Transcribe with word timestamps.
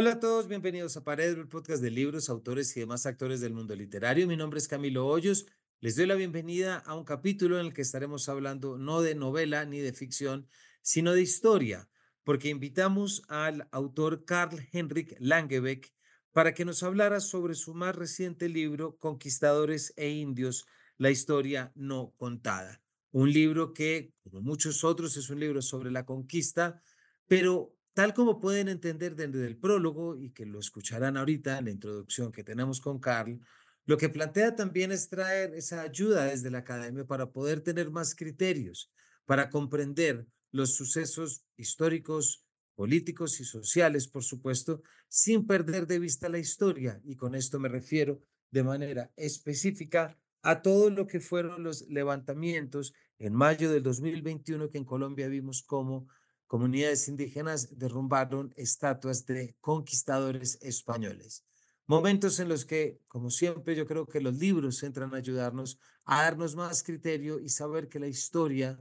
Hola 0.00 0.12
a 0.12 0.20
todos, 0.20 0.46
bienvenidos 0.46 0.96
a 0.96 1.02
Paredro, 1.02 1.42
el 1.42 1.48
podcast 1.48 1.82
de 1.82 1.90
libros, 1.90 2.30
autores 2.30 2.76
y 2.76 2.78
demás 2.78 3.04
actores 3.04 3.40
del 3.40 3.52
mundo 3.52 3.74
literario. 3.74 4.28
Mi 4.28 4.36
nombre 4.36 4.60
es 4.60 4.68
Camilo 4.68 5.08
Hoyos. 5.08 5.46
Les 5.80 5.96
doy 5.96 6.06
la 6.06 6.14
bienvenida 6.14 6.76
a 6.76 6.94
un 6.94 7.02
capítulo 7.02 7.58
en 7.58 7.66
el 7.66 7.74
que 7.74 7.82
estaremos 7.82 8.28
hablando 8.28 8.78
no 8.78 9.02
de 9.02 9.16
novela 9.16 9.64
ni 9.64 9.80
de 9.80 9.92
ficción, 9.92 10.46
sino 10.82 11.14
de 11.14 11.22
historia, 11.22 11.88
porque 12.22 12.48
invitamos 12.48 13.24
al 13.26 13.66
autor 13.72 14.24
Carl 14.24 14.68
Henrik 14.70 15.16
Langebeck 15.18 15.92
para 16.30 16.54
que 16.54 16.64
nos 16.64 16.84
hablara 16.84 17.18
sobre 17.18 17.56
su 17.56 17.74
más 17.74 17.96
reciente 17.96 18.48
libro, 18.48 18.98
Conquistadores 18.98 19.94
e 19.96 20.10
Indios, 20.10 20.68
la 20.96 21.10
historia 21.10 21.72
no 21.74 22.14
contada. 22.16 22.80
Un 23.10 23.32
libro 23.32 23.74
que, 23.74 24.14
como 24.22 24.42
muchos 24.42 24.84
otros, 24.84 25.16
es 25.16 25.28
un 25.28 25.40
libro 25.40 25.60
sobre 25.60 25.90
la 25.90 26.06
conquista, 26.06 26.80
pero 27.26 27.74
tal 27.98 28.14
como 28.14 28.38
pueden 28.38 28.68
entender 28.68 29.16
desde 29.16 29.44
el 29.44 29.56
prólogo 29.56 30.16
y 30.16 30.30
que 30.30 30.46
lo 30.46 30.60
escucharán 30.60 31.16
ahorita 31.16 31.58
en 31.58 31.64
la 31.64 31.72
introducción 31.72 32.30
que 32.30 32.44
tenemos 32.44 32.80
con 32.80 33.00
Carl, 33.00 33.40
lo 33.86 33.96
que 33.96 34.08
plantea 34.08 34.54
también 34.54 34.92
es 34.92 35.08
traer 35.08 35.52
esa 35.54 35.80
ayuda 35.80 36.26
desde 36.26 36.48
la 36.48 36.58
academia 36.58 37.04
para 37.04 37.32
poder 37.32 37.60
tener 37.60 37.90
más 37.90 38.14
criterios, 38.14 38.88
para 39.26 39.50
comprender 39.50 40.28
los 40.52 40.76
sucesos 40.76 41.44
históricos, 41.56 42.44
políticos 42.76 43.40
y 43.40 43.44
sociales, 43.44 44.06
por 44.06 44.22
supuesto, 44.22 44.80
sin 45.08 45.44
perder 45.44 45.88
de 45.88 45.98
vista 45.98 46.28
la 46.28 46.38
historia. 46.38 47.00
Y 47.02 47.16
con 47.16 47.34
esto 47.34 47.58
me 47.58 47.68
refiero 47.68 48.22
de 48.52 48.62
manera 48.62 49.10
específica 49.16 50.16
a 50.42 50.62
todo 50.62 50.88
lo 50.90 51.08
que 51.08 51.18
fueron 51.18 51.64
los 51.64 51.88
levantamientos 51.88 52.94
en 53.18 53.34
mayo 53.34 53.72
del 53.72 53.82
2021 53.82 54.70
que 54.70 54.78
en 54.78 54.84
Colombia 54.84 55.26
vimos 55.26 55.64
como 55.64 56.06
comunidades 56.48 57.06
indígenas 57.06 57.78
derrumbaron 57.78 58.52
estatuas 58.56 59.24
de 59.26 59.54
conquistadores 59.60 60.58
españoles. 60.60 61.44
Momentos 61.86 62.40
en 62.40 62.48
los 62.48 62.64
que, 62.64 63.00
como 63.06 63.30
siempre, 63.30 63.76
yo 63.76 63.86
creo 63.86 64.06
que 64.06 64.20
los 64.20 64.34
libros 64.34 64.82
entran 64.82 65.14
a 65.14 65.18
ayudarnos 65.18 65.78
a 66.04 66.22
darnos 66.22 66.56
más 66.56 66.82
criterio 66.82 67.38
y 67.38 67.50
saber 67.50 67.88
que 67.88 68.00
la 68.00 68.08
historia 68.08 68.78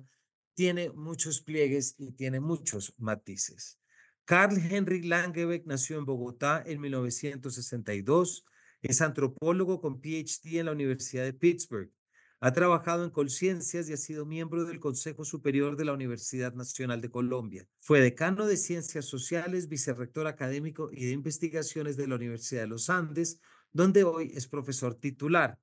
tiene 0.56 0.90
muchos 0.92 1.42
pliegues 1.42 1.94
y 1.98 2.14
tiene 2.14 2.40
muchos 2.40 2.94
matices. 2.98 3.80
Carl 4.24 4.58
Henrik 4.58 5.06
Langebeck 5.06 5.66
nació 5.66 6.00
en 6.00 6.06
Bogotá 6.06 6.64
en 6.66 6.82
1962. 6.82 8.46
Es 8.82 9.02
antropólogo 9.02 9.80
con 9.82 10.02
PhD 10.02 10.60
en 10.60 10.66
la 10.66 10.72
Universidad 10.72 11.24
de 11.24 11.34
Pittsburgh. 11.34 11.92
Ha 12.40 12.54
trabajado 12.54 13.04
en 13.04 13.10
Conciencias 13.10 13.90
y 13.90 13.94
ha 13.94 13.98
sido 13.98 14.24
miembro 14.24 14.66
del 14.66 14.80
Consejo 14.80 15.26
Superior 15.26 15.76
de 15.76 15.86
la 15.86 15.94
Universidad 15.94 16.54
Nacional 16.54 17.02
de 17.02 17.10
Colombia. 17.10 17.68
Fue 17.80 18.00
decano 18.00 18.46
de 18.46 18.58
Ciencias 18.58 19.06
Sociales, 19.06 19.68
vicerrector 19.68 20.28
académico 20.28 20.92
y 20.92 21.06
de 21.06 21.14
investigaciones 21.14 21.98
de 21.98 22.06
la 22.06 22.14
Universidad 22.14 22.62
de 22.62 22.68
los 22.68 22.92
Andes, 22.92 23.40
donde 23.74 24.04
hoy 24.04 24.34
es 24.36 24.48
profesor 24.48 24.94
titular. 24.94 25.58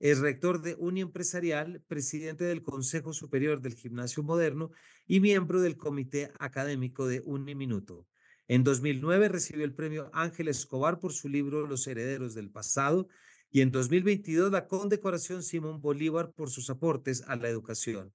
Es 0.00 0.20
rector 0.20 0.62
de 0.62 0.76
Uni 0.76 1.02
Empresarial, 1.02 1.82
presidente 1.88 2.44
del 2.44 2.62
Consejo 2.62 3.12
Superior 3.12 3.60
del 3.60 3.74
Gimnasio 3.74 4.22
Moderno 4.22 4.70
y 5.06 5.20
miembro 5.20 5.60
del 5.60 5.76
Comité 5.76 6.32
Académico 6.38 7.06
de 7.06 7.20
Uniminuto. 7.26 8.06
En 8.48 8.64
2009 8.64 9.28
recibió 9.28 9.66
el 9.66 9.74
premio 9.74 10.08
Ángel 10.14 10.48
Escobar 10.48 11.00
por 11.00 11.12
su 11.12 11.28
libro 11.28 11.66
Los 11.66 11.86
Herederos 11.86 12.34
del 12.34 12.50
Pasado 12.50 13.08
y 13.54 13.60
en 13.60 13.70
2022 13.70 14.50
la 14.50 14.66
condecoración 14.66 15.44
Simón 15.44 15.80
Bolívar 15.80 16.32
por 16.32 16.50
sus 16.50 16.70
aportes 16.70 17.22
a 17.28 17.36
la 17.36 17.48
educación. 17.48 18.12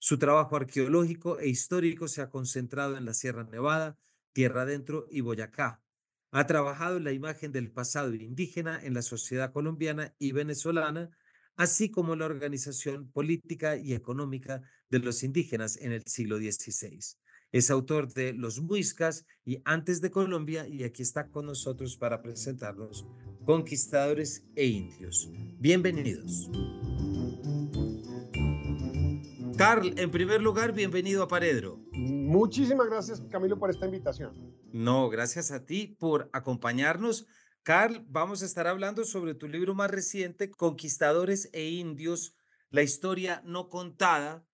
Su 0.00 0.18
trabajo 0.18 0.56
arqueológico 0.56 1.38
e 1.38 1.46
histórico 1.46 2.08
se 2.08 2.22
ha 2.22 2.28
concentrado 2.28 2.96
en 2.96 3.04
la 3.04 3.14
Sierra 3.14 3.44
Nevada, 3.44 3.96
Tierra 4.32 4.62
Adentro 4.62 5.06
y 5.08 5.20
Boyacá. 5.20 5.80
Ha 6.32 6.46
trabajado 6.48 6.96
en 6.96 7.04
la 7.04 7.12
imagen 7.12 7.52
del 7.52 7.70
pasado 7.70 8.12
indígena 8.14 8.80
en 8.82 8.94
la 8.94 9.02
sociedad 9.02 9.52
colombiana 9.52 10.12
y 10.18 10.32
venezolana, 10.32 11.16
así 11.54 11.92
como 11.92 12.16
la 12.16 12.26
organización 12.26 13.12
política 13.12 13.76
y 13.76 13.92
económica 13.92 14.60
de 14.88 14.98
los 14.98 15.22
indígenas 15.22 15.76
en 15.76 15.92
el 15.92 16.02
siglo 16.06 16.38
XVI. 16.38 16.98
Es 17.52 17.70
autor 17.70 18.12
de 18.12 18.32
Los 18.32 18.60
Muiscas 18.60 19.24
y 19.44 19.62
Antes 19.64 20.00
de 20.00 20.10
Colombia 20.10 20.66
y 20.66 20.82
aquí 20.82 21.02
está 21.02 21.28
con 21.28 21.46
nosotros 21.46 21.96
para 21.96 22.22
presentarnos 22.22 23.06
Conquistadores 23.50 24.46
e 24.54 24.64
Indios. 24.64 25.28
Bienvenidos. 25.58 26.48
Carl, 29.58 29.92
en 29.98 30.12
primer 30.12 30.40
lugar, 30.40 30.72
bienvenido 30.72 31.24
a 31.24 31.26
Paredro. 31.26 31.80
Muchísimas 31.90 32.86
gracias, 32.86 33.20
Camilo, 33.28 33.58
por 33.58 33.70
esta 33.70 33.86
invitación. 33.86 34.54
No, 34.72 35.08
gracias 35.08 35.50
a 35.50 35.64
ti 35.66 35.96
por 35.98 36.30
acompañarnos. 36.32 37.26
Carl, 37.64 38.04
vamos 38.06 38.44
a 38.44 38.46
estar 38.46 38.68
hablando 38.68 39.04
sobre 39.04 39.34
tu 39.34 39.48
libro 39.48 39.74
más 39.74 39.90
reciente, 39.90 40.52
Conquistadores 40.52 41.50
e 41.52 41.70
Indios, 41.70 42.36
la 42.70 42.82
historia 42.82 43.42
no 43.44 43.68
contada, 43.68 44.46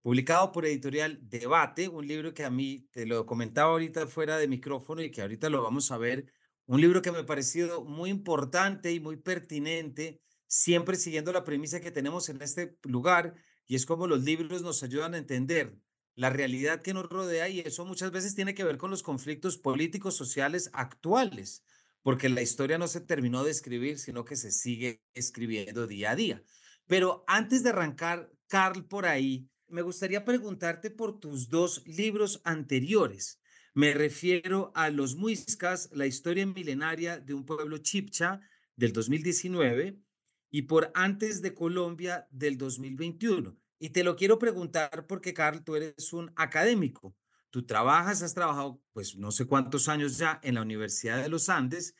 publicado 0.00 0.52
por 0.52 0.64
Editorial 0.64 1.18
Debate, 1.20 1.88
un 1.88 2.08
libro 2.08 2.32
que 2.32 2.46
a 2.46 2.50
mí, 2.50 2.88
te 2.92 3.04
lo 3.04 3.26
comentaba 3.26 3.72
ahorita 3.72 4.06
fuera 4.06 4.38
de 4.38 4.48
micrófono 4.48 5.02
y 5.02 5.10
que 5.10 5.20
ahorita 5.20 5.50
lo 5.50 5.62
vamos 5.62 5.90
a 5.90 5.98
ver, 5.98 6.32
un 6.68 6.82
libro 6.82 7.00
que 7.00 7.10
me 7.10 7.18
ha 7.18 7.26
parecido 7.26 7.82
muy 7.82 8.10
importante 8.10 8.92
y 8.92 9.00
muy 9.00 9.16
pertinente, 9.16 10.20
siempre 10.46 10.96
siguiendo 10.96 11.32
la 11.32 11.42
premisa 11.42 11.80
que 11.80 11.90
tenemos 11.90 12.28
en 12.28 12.42
este 12.42 12.76
lugar, 12.82 13.34
y 13.66 13.74
es 13.74 13.86
como 13.86 14.06
los 14.06 14.22
libros 14.22 14.60
nos 14.60 14.82
ayudan 14.82 15.14
a 15.14 15.18
entender 15.18 15.78
la 16.14 16.28
realidad 16.28 16.82
que 16.82 16.92
nos 16.92 17.08
rodea 17.08 17.48
y 17.48 17.60
eso 17.60 17.86
muchas 17.86 18.10
veces 18.10 18.34
tiene 18.34 18.54
que 18.54 18.64
ver 18.64 18.76
con 18.76 18.90
los 18.90 19.02
conflictos 19.02 19.56
políticos, 19.56 20.14
sociales 20.16 20.68
actuales, 20.74 21.64
porque 22.02 22.28
la 22.28 22.42
historia 22.42 22.76
no 22.76 22.86
se 22.86 23.00
terminó 23.00 23.44
de 23.44 23.50
escribir, 23.50 23.98
sino 23.98 24.26
que 24.26 24.36
se 24.36 24.52
sigue 24.52 25.02
escribiendo 25.14 25.86
día 25.86 26.10
a 26.10 26.16
día. 26.16 26.42
Pero 26.86 27.24
antes 27.26 27.62
de 27.62 27.70
arrancar, 27.70 28.30
Carl, 28.46 28.84
por 28.86 29.06
ahí, 29.06 29.48
me 29.68 29.80
gustaría 29.80 30.24
preguntarte 30.24 30.90
por 30.90 31.18
tus 31.18 31.48
dos 31.48 31.82
libros 31.86 32.42
anteriores. 32.44 33.40
Me 33.78 33.94
refiero 33.94 34.72
a 34.74 34.90
Los 34.90 35.14
Muiscas, 35.14 35.88
la 35.92 36.04
historia 36.04 36.44
milenaria 36.44 37.20
de 37.20 37.32
un 37.32 37.46
pueblo 37.46 37.78
chipcha 37.78 38.40
del 38.74 38.92
2019 38.92 40.02
y 40.50 40.62
por 40.62 40.90
Antes 40.96 41.42
de 41.42 41.54
Colombia 41.54 42.26
del 42.32 42.58
2021. 42.58 43.56
Y 43.78 43.90
te 43.90 44.02
lo 44.02 44.16
quiero 44.16 44.36
preguntar 44.36 45.06
porque, 45.06 45.32
Carl, 45.32 45.62
tú 45.62 45.76
eres 45.76 46.12
un 46.12 46.32
académico. 46.34 47.14
Tú 47.50 47.66
trabajas, 47.66 48.20
has 48.22 48.34
trabajado, 48.34 48.82
pues 48.92 49.14
no 49.14 49.30
sé 49.30 49.46
cuántos 49.46 49.88
años 49.88 50.18
ya 50.18 50.40
en 50.42 50.56
la 50.56 50.62
Universidad 50.62 51.22
de 51.22 51.28
los 51.28 51.48
Andes. 51.48 51.94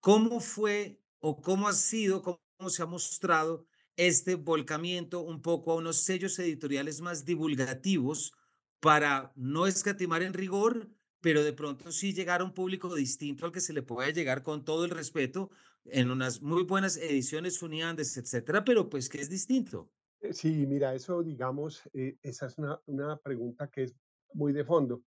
¿Cómo 0.00 0.40
fue 0.40 1.00
o 1.20 1.40
cómo 1.40 1.68
ha 1.68 1.74
sido, 1.74 2.22
cómo 2.22 2.70
se 2.70 2.82
ha 2.82 2.86
mostrado 2.86 3.68
este 3.94 4.34
volcamiento 4.34 5.20
un 5.20 5.42
poco 5.42 5.70
a 5.70 5.76
unos 5.76 5.98
sellos 5.98 6.36
editoriales 6.40 7.00
más 7.00 7.24
divulgativos 7.24 8.32
para 8.80 9.32
no 9.36 9.68
escatimar 9.68 10.24
en 10.24 10.34
rigor, 10.34 10.90
pero 11.20 11.42
de 11.44 11.52
pronto 11.52 11.92
sí 11.92 12.12
llegar 12.12 12.40
a 12.40 12.44
un 12.44 12.52
público 12.52 12.94
distinto 12.94 13.46
al 13.46 13.52
que 13.52 13.60
se 13.60 13.72
le 13.72 13.82
puede 13.82 14.12
llegar 14.12 14.42
con 14.42 14.64
todo 14.64 14.84
el 14.84 14.90
respeto 14.90 15.50
en 15.84 16.10
unas 16.10 16.42
muy 16.42 16.64
buenas 16.64 16.96
ediciones 16.96 17.62
uniandes, 17.62 18.16
etcétera, 18.16 18.64
pero 18.64 18.88
pues 18.88 19.08
que 19.08 19.20
es 19.20 19.28
distinto. 19.28 19.90
Eh, 20.20 20.32
sí, 20.32 20.66
mira, 20.66 20.94
eso 20.94 21.22
digamos, 21.22 21.82
eh, 21.94 22.18
esa 22.22 22.46
es 22.46 22.58
una, 22.58 22.80
una, 22.86 23.16
pregunta 23.16 23.68
que 23.68 23.84
es 23.84 23.94
muy 24.34 24.52
de 24.52 24.64
fondo. 24.64 25.02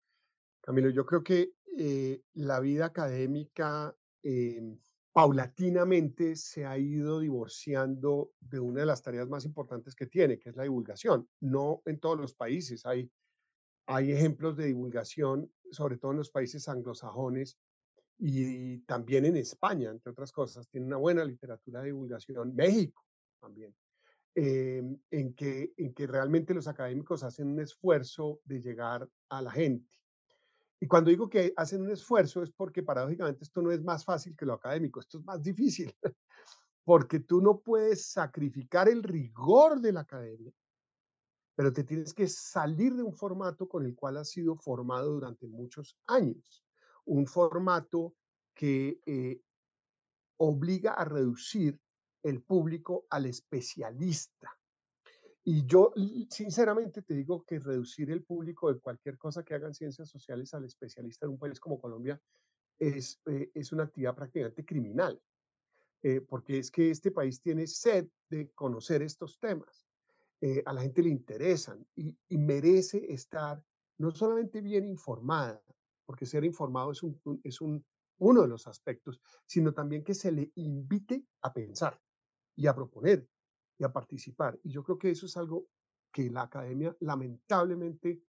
Camilo, 0.61 0.89
yo 0.89 1.05
creo 1.05 1.23
que 1.23 1.53
eh, 1.77 2.21
la 2.33 2.59
vida 2.59 2.85
académica 2.85 3.95
em, 4.23 4.77
paulatinamente 5.11 6.35
se 6.35 6.65
ha 6.65 6.77
ido 6.77 7.19
divorciando 7.19 8.31
de 8.39 8.59
una 8.59 8.81
de 8.81 8.85
las 8.87 9.01
tareas 9.03 9.29
más 9.29 9.45
importantes 9.45 9.93
que 9.93 10.07
tiene, 10.07 10.39
que 10.39 10.49
es 10.49 10.55
la 10.55 10.63
divulgación. 10.63 11.27
No 11.39 11.81
en 11.85 11.99
todos 11.99 12.19
los 12.19 12.33
países 12.33 12.85
hay, 12.85 13.11
hay 13.85 14.11
ejemplos 14.11 14.55
de 14.55 14.65
divulgación, 14.65 15.51
sobre 15.71 15.97
todo 15.97 16.11
en 16.11 16.17
los 16.17 16.29
países 16.29 16.67
anglosajones 16.69 17.57
y, 18.17 18.79
también 18.79 19.25
en 19.25 19.37
España, 19.37 19.89
entre 19.89 20.11
otras 20.11 20.31
cosas. 20.31 20.67
Tiene 20.69 20.87
una 20.87 20.97
buena 20.97 21.25
literatura 21.25 21.81
de 21.81 21.87
divulgación. 21.87 22.55
México 22.55 23.03
también. 23.39 23.75
Em, 24.35 24.97
en, 25.11 25.33
que, 25.35 25.73
en 25.77 25.93
que 25.93 26.07
realmente 26.07 26.55
los 26.55 26.67
académicos 26.67 27.21
hacen 27.23 27.49
un 27.49 27.59
esfuerzo 27.59 28.39
de 28.45 28.61
llegar 28.61 29.07
a 29.29 29.41
la 29.43 29.51
gente. 29.51 29.91
Y 30.79 30.87
cuando 30.87 31.11
digo 31.11 31.29
que 31.29 31.53
hacen 31.55 31.83
un 31.83 31.91
esfuerzo 31.91 32.41
es 32.41 32.51
porque 32.51 32.81
paradójicamente 32.81 33.43
esto 33.43 33.61
no 33.61 33.71
es 33.71 33.83
más 33.83 34.03
fácil 34.03 34.35
que 34.35 34.45
lo 34.45 34.53
académico, 34.53 34.99
esto 34.99 35.19
es 35.19 35.23
más 35.23 35.41
difícil, 35.43 35.95
porque 36.83 37.19
tú 37.19 37.41
no 37.41 37.59
puedes 37.59 38.07
sacrificar 38.07 38.89
el 38.89 39.03
rigor 39.03 39.79
de 39.79 39.93
la 39.93 40.01
academia, 40.01 40.51
pero 41.55 41.71
te 41.71 41.83
tienes 41.83 42.13
que 42.13 42.27
salir 42.27 42.95
de 42.95 43.03
un 43.03 43.13
formato 43.13 43.67
con 43.67 43.85
el 43.85 43.95
cual 43.95 44.17
has 44.17 44.29
sido 44.29 44.55
formado 44.55 45.11
durante 45.13 45.47
muchos 45.47 45.97
años, 46.07 46.65
un 47.05 47.27
formato 47.27 48.15
que 48.53 48.99
eh, 49.05 49.41
obliga 50.37 50.93
a 50.93 51.05
reducir 51.05 51.79
el 52.23 52.41
público 52.41 53.05
al 53.09 53.25
especialista. 53.25 54.51
Y 55.45 55.65
yo 55.65 55.93
sinceramente 56.29 57.01
te 57.01 57.13
digo 57.13 57.43
que 57.43 57.59
reducir 57.59 58.09
el 58.11 58.23
público 58.23 58.73
de 58.73 58.79
cualquier 58.79 59.17
cosa 59.17 59.43
que 59.43 59.53
hagan 59.53 59.73
ciencias 59.73 60.09
sociales 60.09 60.53
al 60.53 60.63
especialista 60.63 61.25
en 61.25 61.33
un 61.33 61.39
país 61.39 61.59
como 61.59 61.81
Colombia 61.81 62.19
es, 62.79 63.21
eh, 63.25 63.51
es 63.53 63.71
una 63.73 63.83
actividad 63.83 64.15
prácticamente 64.15 64.65
criminal, 64.65 65.21
eh, 66.01 66.21
porque 66.21 66.59
es 66.59 66.71
que 66.71 66.89
este 66.89 67.11
país 67.11 67.41
tiene 67.41 67.67
sed 67.67 68.07
de 68.29 68.51
conocer 68.51 69.01
estos 69.01 69.37
temas. 69.37 69.82
Eh, 70.45 70.61
a 70.65 70.73
la 70.73 70.81
gente 70.81 71.01
le 71.01 71.07
interesan 71.07 71.87
y, 71.95 72.17
merece 72.37 73.13
estar 73.13 73.63
no 73.97 74.11
solamente 74.11 74.59
bien 74.59 74.85
informada, 74.85 75.63
porque 76.05 76.25
ser 76.25 76.43
informado 76.43 76.91
es, 76.91 77.01
un- 77.01 77.17
es 77.45 77.61
un, 77.61 77.85
uno 78.17 78.41
de 78.41 78.49
los 78.49 78.67
aspectos, 78.67 79.21
sino 79.45 79.73
también 79.73 80.03
que 80.03 80.13
se 80.13 80.33
le 80.33 80.51
invite 80.55 81.25
a 81.43 81.53
pensar 81.53 81.97
y 82.57 82.67
a 82.67 82.75
proponer 82.75 83.25
y 83.79 83.85
a 83.85 83.93
participar. 83.93 84.59
Y 84.63 84.71
yo 84.71 84.83
creo 84.83 84.97
que 84.97 85.11
eso 85.11 85.27
es 85.27 85.37
algo 85.37 85.69
que 86.11 86.29
la 86.29 86.41
academia 86.41 86.93
lamentablemente 86.99 88.21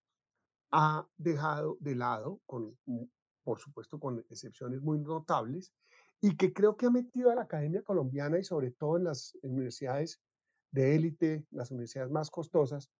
ha 0.70 1.08
dejado 1.16 1.78
de 1.80 1.96
lado, 1.96 2.42
con, 2.46 2.78
mm, 2.86 3.06
por 3.42 3.58
supuesto 3.58 3.98
con 3.98 4.20
excepciones 4.30 4.80
muy 4.80 5.00
notables, 5.00 5.74
y 6.20 6.36
que 6.36 6.52
creo 6.52 6.76
que 6.76 6.86
ha 6.86 6.90
metido 6.90 7.32
a 7.32 7.34
la 7.34 7.42
academia 7.42 7.82
colombiana 7.82 8.38
y 8.38 8.44
sobre 8.44 8.70
todo 8.70 8.98
en 8.98 9.04
las 9.04 9.36
universidades 9.42 10.22
de 10.74 10.96
élite, 10.96 11.46
las 11.52 11.70
universidades 11.70 12.10
más 12.10 12.30
costosas, 12.30 12.90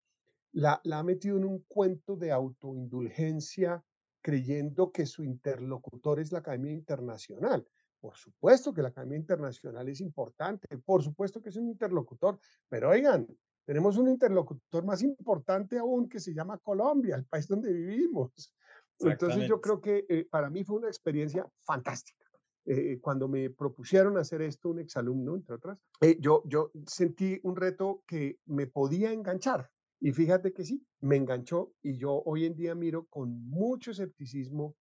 la, 0.53 0.81
la 0.85 1.01
ha 1.01 1.03
metido 1.03 1.37
en 1.37 1.45
un 1.45 1.65
cuento 1.67 2.15
de 2.15 2.31
autoindulgencia, 2.31 3.83
creyendo 4.23 4.93
que 4.93 5.07
su 5.07 5.25
interlocutor 5.25 6.21
es 6.21 6.31
la 6.31 6.39
Academia 6.39 6.71
Internacional. 6.71 7.67
Por 8.01 8.17
supuesto 8.17 8.73
que 8.73 8.83
la 8.83 8.89
Academia 8.89 9.19
Internacional 9.19 9.89
es 9.89 10.01
importante, 10.01 10.69
por 10.79 11.03
supuesto 11.03 11.43
que 11.43 11.49
es 11.49 11.57
un 11.57 11.69
interlocutor, 11.69 12.39
pero 12.69 12.91
oigan, 12.91 13.27
tenemos 13.67 13.97
un 13.97 14.09
interlocutor 14.09 14.85
más 14.85 15.03
importante 15.03 15.77
aún 15.77 16.09
que 16.09 16.21
se 16.21 16.33
llama 16.33 16.59
Colombia, 16.59 17.17
el 17.17 17.25
país 17.25 17.49
donde 17.49 17.73
vivimos. 17.73 18.55
Entonces 19.01 19.49
yo 19.49 19.61
creo 19.61 19.81
que 19.81 20.07
eh, 20.09 20.29
para 20.31 20.49
mí 20.49 20.63
fue 20.63 20.77
una 20.77 20.89
experiencia 20.89 21.45
fantástica. 21.63 22.24
Eh, 22.67 22.99
cuando 23.01 23.29
me 23.29 23.51
propusieron 23.51 24.17
hacer 24.17 24.41
esto, 24.41 24.71
un 24.71 24.79
exalumno, 24.79 25.37
entre 25.37 25.55
otras, 25.57 25.79
eh, 26.01 26.17
yo, 26.19 26.43
yo 26.47 26.71
sentí 26.87 27.39
un 27.43 27.57
reto 27.57 28.03
que 28.07 28.39
me 28.47 28.67
podía 28.67 29.13
enganchar. 29.13 29.71
Y 30.01 30.13
fíjate 30.13 30.53
que 30.53 30.65
sí, 30.65 30.87
me 31.01 31.17
enganchó 31.17 31.73
y 31.83 31.97
yo 31.99 32.23
hoy 32.25 32.47
en 32.47 32.55
día 32.55 32.75
miro 32.75 33.07
con 33.07 33.49
mucho 33.49 33.91
escepticismo 33.91 34.77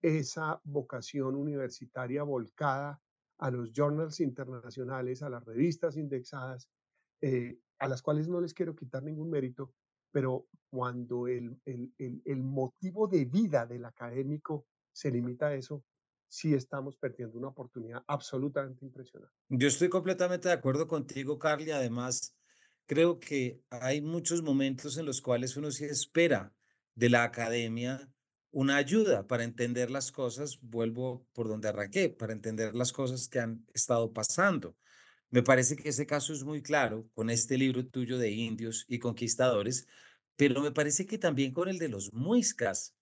esa 0.00 0.60
vocación 0.64 1.34
universitaria 1.34 2.22
volcada 2.22 3.00
a 3.38 3.50
los 3.50 3.72
journals 3.72 4.20
internacionales, 4.20 5.22
a 5.22 5.30
las 5.30 5.44
revistas 5.44 5.96
indexadas, 5.96 6.68
eh, 7.20 7.58
a 7.78 7.88
las 7.88 8.02
cuales 8.02 8.28
no 8.28 8.40
les 8.40 8.54
quiero 8.54 8.76
quitar 8.76 9.02
ningún 9.02 9.30
mérito, 9.30 9.72
pero 10.12 10.46
cuando 10.70 11.26
el, 11.26 11.60
el, 11.64 11.92
el, 11.98 12.22
el 12.24 12.42
motivo 12.42 13.08
de 13.08 13.24
vida 13.24 13.66
del 13.66 13.84
académico 13.84 14.66
se 14.92 15.10
limita 15.10 15.48
a 15.48 15.54
eso, 15.54 15.84
sí 16.34 16.52
estamos 16.52 16.96
perdiendo 16.96 17.38
una 17.38 17.48
oportunidad 17.48 18.02
absolutamente 18.08 18.84
impresionante. 18.84 19.32
Yo 19.48 19.68
estoy 19.68 19.88
completamente 19.88 20.48
de 20.48 20.54
acuerdo 20.54 20.88
contigo, 20.88 21.38
Carly. 21.38 21.70
Además, 21.70 22.36
creo 22.86 23.20
que 23.20 23.60
hay 23.70 24.00
muchos 24.00 24.42
momentos 24.42 24.98
en 24.98 25.06
los 25.06 25.22
cuales 25.22 25.56
uno 25.56 25.70
sí 25.70 25.84
espera 25.84 26.52
de 26.96 27.08
la 27.08 27.22
academia 27.22 28.10
una 28.50 28.76
ayuda 28.76 29.26
para 29.28 29.44
entender 29.44 29.92
las 29.92 30.10
cosas. 30.10 30.58
Vuelvo 30.60 31.24
por 31.34 31.46
donde 31.46 31.68
arranqué, 31.68 32.08
para 32.08 32.32
entender 32.32 32.74
las 32.74 32.92
cosas 32.92 33.28
que 33.28 33.38
han 33.38 33.64
estado 33.72 34.12
pasando. 34.12 34.76
Me 35.30 35.42
parece 35.42 35.76
que 35.76 35.88
ese 35.88 36.04
caso 36.04 36.32
es 36.32 36.42
muy 36.42 36.62
claro 36.62 37.08
con 37.14 37.30
este 37.30 37.56
libro 37.56 37.86
tuyo 37.86 38.18
de 38.18 38.30
indios 38.32 38.86
y 38.88 38.98
conquistadores, 38.98 39.86
pero 40.36 40.60
me 40.62 40.72
parece 40.72 41.06
que 41.06 41.18
también 41.18 41.52
con 41.52 41.68
el 41.68 41.78
de 41.78 41.88
los 41.88 42.12
muiscas. 42.12 42.96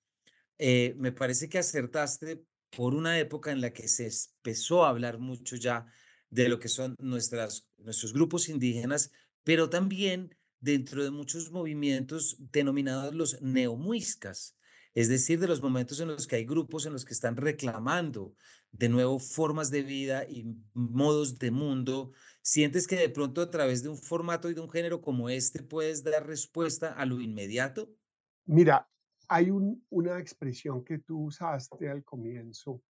Eh, 0.58 0.94
me 0.98 1.12
parece 1.12 1.48
que 1.48 1.58
acertaste 1.58 2.44
por 2.76 2.94
una 2.94 3.18
época 3.18 3.52
en 3.52 3.60
la 3.60 3.72
que 3.72 3.88
se 3.88 4.08
empezó 4.08 4.84
a 4.84 4.88
hablar 4.88 5.18
mucho 5.18 5.56
ya 5.56 5.86
de 6.30 6.48
lo 6.48 6.58
que 6.58 6.68
son 6.68 6.96
nuestras, 6.98 7.68
nuestros 7.76 8.12
grupos 8.12 8.48
indígenas, 8.48 9.12
pero 9.44 9.68
también 9.68 10.34
dentro 10.60 11.04
de 11.04 11.10
muchos 11.10 11.50
movimientos 11.50 12.36
denominados 12.38 13.14
los 13.14 13.42
neomuiscas, 13.42 14.56
es 14.94 15.08
decir, 15.08 15.40
de 15.40 15.48
los 15.48 15.62
momentos 15.62 16.00
en 16.00 16.08
los 16.08 16.26
que 16.26 16.36
hay 16.36 16.44
grupos 16.44 16.86
en 16.86 16.92
los 16.92 17.04
que 17.04 17.14
están 17.14 17.36
reclamando 17.36 18.34
de 18.70 18.88
nuevo 18.88 19.18
formas 19.18 19.70
de 19.70 19.82
vida 19.82 20.24
y 20.28 20.46
modos 20.72 21.38
de 21.38 21.50
mundo. 21.50 22.12
¿Sientes 22.42 22.86
que 22.86 22.96
de 22.96 23.08
pronto 23.08 23.42
a 23.42 23.50
través 23.50 23.82
de 23.82 23.88
un 23.88 23.98
formato 23.98 24.50
y 24.50 24.54
de 24.54 24.60
un 24.60 24.70
género 24.70 25.00
como 25.00 25.28
este 25.28 25.62
puedes 25.62 26.04
dar 26.04 26.26
respuesta 26.26 26.92
a 26.92 27.06
lo 27.06 27.20
inmediato? 27.20 27.94
Mira, 28.46 28.88
hay 29.34 29.50
un- 29.50 29.82
una 29.88 30.18
expresión 30.18 30.84
que 30.84 30.98
tú 30.98 31.24
usaste 31.24 31.88
al 31.88 32.04
comienzo 32.04 32.82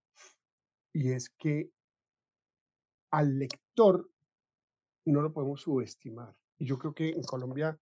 y 0.93 1.12
es 1.12 1.31
que 1.31 1.71
al 3.12 3.39
lector 3.39 4.11
no 5.06 5.23
lo 5.23 5.33
podemos 5.33 5.61
subestimar. 5.61 6.35
Y 6.59 6.67
yo 6.67 6.79
creo 6.79 6.94
que 6.94 7.11
en 7.11 7.23
Colombia 7.23 7.79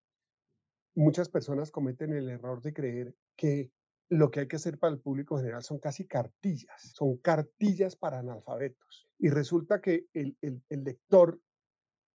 muchas 0.95 1.31
personas 1.31 1.71
cometen 1.71 2.12
el 2.12 2.29
error 2.29 2.61
de 2.61 2.75
creer 2.75 3.17
que 3.35 3.73
lo 4.11 4.31
que 4.31 4.41
hay 4.41 4.49
que 4.49 4.57
hacer 4.57 4.79
para 4.79 4.93
el 4.93 5.01
público 5.01 5.39
general 5.39 5.62
son 5.62 5.79
casi 5.79 6.07
cartillas, 6.07 6.93
son 6.95 7.17
cartillas 7.17 7.97
para 7.97 8.19
analfabetos. 8.19 9.09
Y 9.19 9.31
resulta 9.31 9.81
que 9.81 10.07
el, 10.12 10.37
el- 10.43 10.62
el 10.69 10.85
lector 10.85 11.41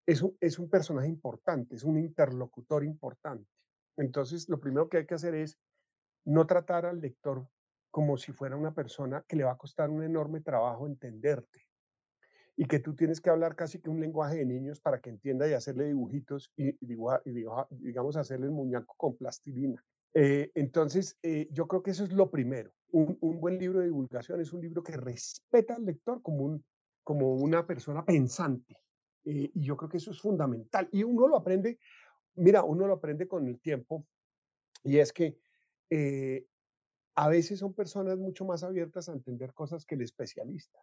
es 0.06 0.20
un, 0.20 0.36
es 0.40 0.58
un 0.58 0.68
personaje 0.68 1.08
importante, 1.08 1.76
es 1.76 1.84
un 1.84 1.98
interlocutor 1.98 2.84
importante. 2.84 3.48
Entonces, 3.96 4.46
lo 4.50 4.60
primero 4.60 4.90
que 4.90 4.98
hay 4.98 5.06
que 5.06 5.14
hacer 5.14 5.34
es 5.34 5.56
no 6.24 6.46
tratar 6.46 6.86
al 6.86 7.00
lector 7.00 7.46
como 7.90 8.16
si 8.16 8.32
fuera 8.32 8.56
una 8.56 8.74
persona 8.74 9.24
que 9.28 9.36
le 9.36 9.44
va 9.44 9.52
a 9.52 9.58
costar 9.58 9.90
un 9.90 10.02
enorme 10.02 10.40
trabajo 10.40 10.86
entenderte 10.86 11.60
y 12.56 12.66
que 12.66 12.78
tú 12.78 12.94
tienes 12.94 13.20
que 13.20 13.30
hablar 13.30 13.56
casi 13.56 13.80
que 13.80 13.90
un 13.90 14.00
lenguaje 14.00 14.36
de 14.36 14.46
niños 14.46 14.80
para 14.80 15.00
que 15.00 15.10
entienda 15.10 15.48
y 15.48 15.52
hacerle 15.54 15.86
dibujitos 15.86 16.52
y, 16.56 16.68
y 16.68 16.86
dibuja- 16.86 17.20
y 17.24 17.32
dibuja- 17.32 17.66
digamos 17.70 18.16
hacerle 18.16 18.46
el 18.46 18.52
muñeco 18.52 18.94
con 18.96 19.16
plastilina. 19.16 19.84
Eh, 20.14 20.52
entonces, 20.54 21.18
eh, 21.22 21.48
yo 21.50 21.66
creo 21.66 21.82
que 21.82 21.90
eso 21.90 22.04
es 22.04 22.12
lo 22.12 22.30
primero. 22.30 22.72
Un, 22.92 23.18
un 23.20 23.40
buen 23.40 23.58
libro 23.58 23.80
de 23.80 23.86
divulgación 23.86 24.40
es 24.40 24.52
un 24.52 24.60
libro 24.60 24.82
que 24.84 24.96
respeta 24.96 25.74
al 25.74 25.84
lector 25.84 26.22
como, 26.22 26.44
un, 26.44 26.64
como 27.02 27.34
una 27.34 27.66
persona 27.66 28.04
pensante. 28.04 28.76
Eh, 29.24 29.50
y 29.52 29.64
yo 29.64 29.76
creo 29.76 29.88
que 29.90 29.96
eso 29.96 30.12
es 30.12 30.20
fundamental. 30.20 30.88
Y 30.92 31.02
uno 31.02 31.26
lo 31.26 31.36
aprende, 31.36 31.80
mira, 32.36 32.62
uno 32.62 32.86
lo 32.86 32.94
aprende 32.94 33.26
con 33.26 33.48
el 33.48 33.58
tiempo 33.60 34.06
y 34.84 34.98
es 34.98 35.12
que 35.12 35.38
eh, 35.90 36.46
a 37.14 37.28
veces 37.28 37.60
son 37.60 37.74
personas 37.74 38.18
mucho 38.18 38.44
más 38.44 38.62
abiertas 38.64 39.08
a 39.08 39.12
entender 39.12 39.52
cosas 39.52 39.84
que 39.84 39.94
el 39.94 40.02
especialista. 40.02 40.80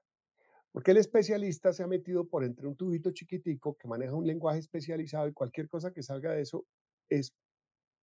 Porque 0.71 0.91
el 0.91 0.97
especialista 0.97 1.73
se 1.73 1.83
ha 1.83 1.87
metido 1.87 2.27
por 2.27 2.45
entre 2.45 2.67
un 2.67 2.75
tubito 2.75 3.11
chiquitico 3.11 3.75
que 3.75 3.87
maneja 3.87 4.13
un 4.13 4.25
lenguaje 4.25 4.59
especializado 4.59 5.27
y 5.27 5.33
cualquier 5.33 5.67
cosa 5.67 5.91
que 5.91 6.01
salga 6.01 6.31
de 6.31 6.41
eso 6.41 6.65
es 7.09 7.35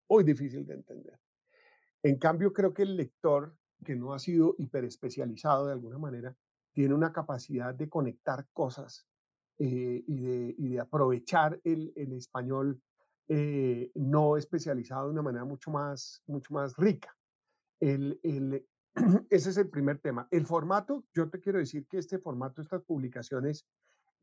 muy 0.10 0.24
difícil 0.25 0.66
de 0.66 0.74
entender. 0.74 1.20
En 2.04 2.18
cambio, 2.18 2.51
creo 2.51 2.74
que 2.74 2.84
el 2.84 2.98
lector, 2.98 3.56
que 3.86 3.96
no 3.96 4.13
ha 4.13 4.20
sido 4.20 4.56
hiperespecializado 4.58 5.68
de 5.68 5.74
alguna 5.74 5.98
manera, 5.98 6.36
tiene 6.74 6.94
una 6.94 7.13
capacidad 7.13 7.74
de 7.74 7.89
conectar 7.89 8.48
cosas 8.51 9.08
eh, 9.60 10.04
y, 10.06 10.70
de, 10.70 10.80
aprovechar 10.80 11.60
el, 11.63 11.94
el 11.96 12.13
español 12.13 12.82
eh, 13.30 13.92
no 13.96 14.38
especializado 14.38 15.08
de 15.08 15.14
una 15.14 15.22
manera 15.22 15.46
mucho 15.46 15.72
más, 15.72 16.24
mucho 16.28 16.54
más 16.54 16.76
rica. 16.78 17.16
El, 17.80 18.20
el, 18.24 18.66
ese 19.30 19.50
es 19.50 19.58
el 19.58 19.70
primer 19.70 20.00
tema. 20.00 20.28
El 20.32 20.46
formato, 20.46 21.06
yo 21.14 21.30
te 21.30 21.40
quiero 21.40 21.60
decir 21.60 21.88
que 21.88 21.98
este 21.98 22.20
formato, 22.20 22.62
estas 22.62 22.84
publicaciones, 22.84 23.68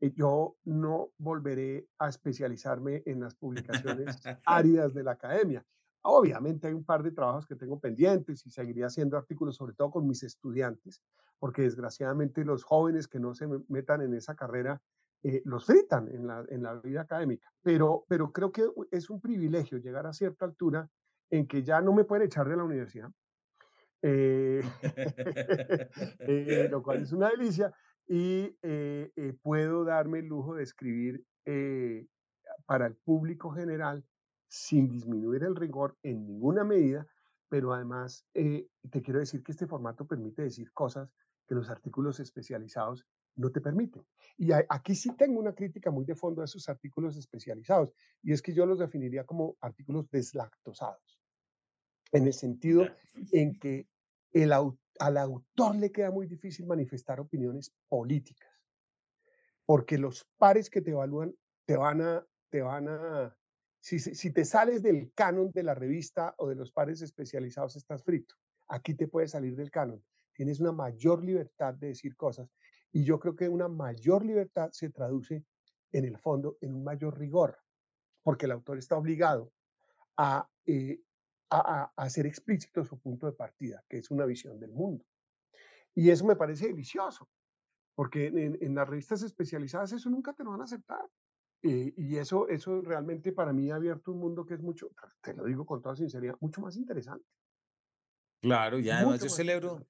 eh, 0.01 0.11
yo 0.15 0.57
no 0.65 1.11
volveré 1.17 1.87
a 1.99 2.09
especializarme 2.09 3.03
en 3.05 3.19
las 3.19 3.35
publicaciones 3.35 4.17
áridas 4.45 4.93
de 4.93 5.03
la 5.03 5.11
academia. 5.11 5.65
Obviamente 6.01 6.67
hay 6.67 6.73
un 6.73 6.83
par 6.83 7.01
de 7.01 7.11
trabajos 7.11 7.47
que 7.47 7.55
tengo 7.55 7.79
pendientes 7.79 8.45
y 8.45 8.51
seguiría 8.51 8.87
haciendo 8.87 9.17
artículos, 9.17 9.55
sobre 9.55 9.73
todo 9.73 9.89
con 9.89 10.07
mis 10.07 10.21
estudiantes, 10.23 11.01
porque 11.39 11.63
desgraciadamente 11.63 12.45
los 12.45 12.63
jóvenes 12.63 13.07
que 13.07 13.19
no 13.19 13.33
se 13.33 13.47
metan 13.67 14.01
en 14.01 14.13
esa 14.13 14.35
carrera 14.35 14.81
eh, 15.27 15.41
los 15.45 15.65
fritan 15.65 16.07
en 16.07 16.61
la, 16.61 16.75
vida 16.75 17.01
académica. 17.01 17.51
Pero, 17.63 18.05
creo 18.31 18.51
que 18.51 18.63
es 18.91 19.09
un 19.09 19.19
privilegio 19.19 19.79
llegar 19.79 20.05
a 20.05 20.13
cierta 20.13 20.45
altura 20.45 20.87
en 21.31 21.47
que 21.47 21.63
ya 21.63 21.81
no 21.81 21.93
me 21.93 22.03
pueden 22.03 22.27
echar 22.27 22.47
de 22.47 22.55
la 22.55 22.63
universidad, 22.63 23.09
eh, 24.03 24.61
eh, 26.19 26.67
lo 26.69 26.83
cual 26.83 27.01
es 27.01 27.11
una 27.11 27.31
delicia, 27.31 27.73
y 28.07 28.55
puedo 29.41 29.83
darme 29.83 30.19
el 30.19 30.27
lujo 30.27 30.53
de 30.53 30.61
escribir 30.61 31.25
para 32.67 32.85
el 32.85 32.95
público 32.95 33.49
general 33.49 34.05
sin 34.47 34.87
disminuir 34.87 35.43
el 35.43 35.55
rigor 35.55 35.97
en 36.03 36.23
ninguna 36.27 36.63
medida, 36.63 37.07
pero 37.49 37.73
además 37.73 38.27
te 38.31 39.01
quiero 39.01 39.21
decir 39.21 39.41
que 39.41 39.53
este 39.53 39.65
formato 39.65 40.05
permite 40.05 40.43
decir 40.43 40.71
cosas 40.71 41.09
que 41.47 41.55
los 41.55 41.71
artículos 41.71 42.19
especializados 42.19 43.07
no 43.35 43.51
te 43.51 43.61
permiten. 43.61 44.05
Y 44.37 44.51
aquí 44.51 44.95
sí 44.95 45.15
tengo 45.15 45.39
una 45.39 45.53
crítica 45.53 45.91
muy 45.91 46.05
de 46.05 46.15
fondo 46.15 46.41
a 46.41 46.45
esos 46.45 46.67
artículos 46.69 47.17
especializados, 47.17 47.93
y 48.21 48.33
es 48.33 48.41
que 48.41 48.53
yo 48.53 48.65
los 48.65 48.79
definiría 48.79 49.25
como 49.25 49.57
artículos 49.61 50.09
deslactosados 50.09 51.21
en 52.11 52.27
el 52.27 52.33
sentido 52.33 52.87
en 53.31 53.57
que 53.59 53.87
el, 54.31 54.51
al 54.51 55.17
autor 55.17 55.75
le 55.75 55.91
queda 55.91 56.11
muy 56.11 56.27
difícil 56.27 56.65
manifestar 56.65 57.19
opiniones 57.19 57.73
políticas, 57.87 58.49
porque 59.65 59.97
los 59.97 60.25
pares 60.37 60.69
que 60.69 60.81
te 60.81 60.91
evalúan 60.91 61.35
te 61.65 61.77
van 61.77 62.01
a, 62.01 62.25
te 62.49 62.61
van 62.61 62.87
a, 62.87 63.35
si, 63.79 63.99
si 63.99 64.31
te 64.31 64.45
sales 64.45 64.83
del 64.83 65.11
canon 65.13 65.51
de 65.51 65.63
la 65.63 65.73
revista 65.73 66.35
o 66.37 66.47
de 66.47 66.55
los 66.55 66.71
pares 66.71 67.01
especializados, 67.01 67.75
estás 67.75 68.03
frito. 68.03 68.35
Aquí 68.67 68.95
te 68.95 69.07
puedes 69.07 69.31
salir 69.31 69.55
del 69.55 69.71
canon. 69.71 70.03
Tienes 70.33 70.59
una 70.59 70.71
mayor 70.71 71.23
libertad 71.23 71.73
de 71.75 71.87
decir 71.87 72.15
cosas. 72.15 72.49
Y 72.95 73.03
yo 73.03 73.19
creo 73.19 73.35
que 73.35 73.49
una 73.49 73.67
mayor 73.67 74.23
libertad 74.23 74.69
se 74.71 74.89
traduce 74.89 75.43
en 75.91 76.05
el 76.05 76.17
fondo 76.17 76.57
en 76.61 76.73
un 76.73 76.85
mayor 76.85 77.19
rigor, 77.19 77.59
porque 78.23 78.45
el 78.45 78.53
autor 78.53 78.77
está 78.77 78.95
obligado 78.95 79.51
a, 80.15 80.49
eh, 80.65 81.01
a, 81.49 81.91
hacer 81.97 82.25
explícito 82.25 82.85
su 82.85 82.97
punto 82.97 83.25
de 83.25 83.33
partida, 83.33 83.83
que 83.89 83.97
es 83.97 84.09
una 84.11 84.25
visión 84.25 84.61
del 84.61 84.71
mundo. 84.71 85.03
Y 85.93 86.09
eso 86.09 86.25
me 86.25 86.37
parece 86.37 86.67
delicioso, 86.67 87.27
porque 87.95 88.27
en, 88.27 88.73
las 88.73 88.87
revistas 88.87 89.23
especializadas 89.23 89.91
eso 89.91 90.09
nunca 90.09 90.31
te 90.31 90.45
lo 90.45 90.51
van 90.51 90.61
a 90.61 90.63
aceptar. 90.63 91.05
Eh, 91.63 91.93
y 91.97 92.15
eso, 92.15 92.47
eso 92.47 92.79
realmente 92.79 93.33
para 93.33 93.51
mí 93.51 93.71
ha 93.71 93.75
abierto 93.75 94.13
un 94.13 94.19
mundo 94.19 94.45
que 94.45 94.53
es 94.53 94.61
mucho, 94.61 94.91
te 95.21 95.33
lo 95.33 95.43
digo 95.43 95.65
con 95.65 95.81
toda 95.81 95.97
sinceridad, 95.97 96.37
mucho 96.39 96.61
más 96.61 96.77
interesante. 96.77 97.27
Claro, 98.41 98.79
y 98.79 98.89
además 98.89 99.21
yo 99.21 99.27
celebro, 99.27 99.85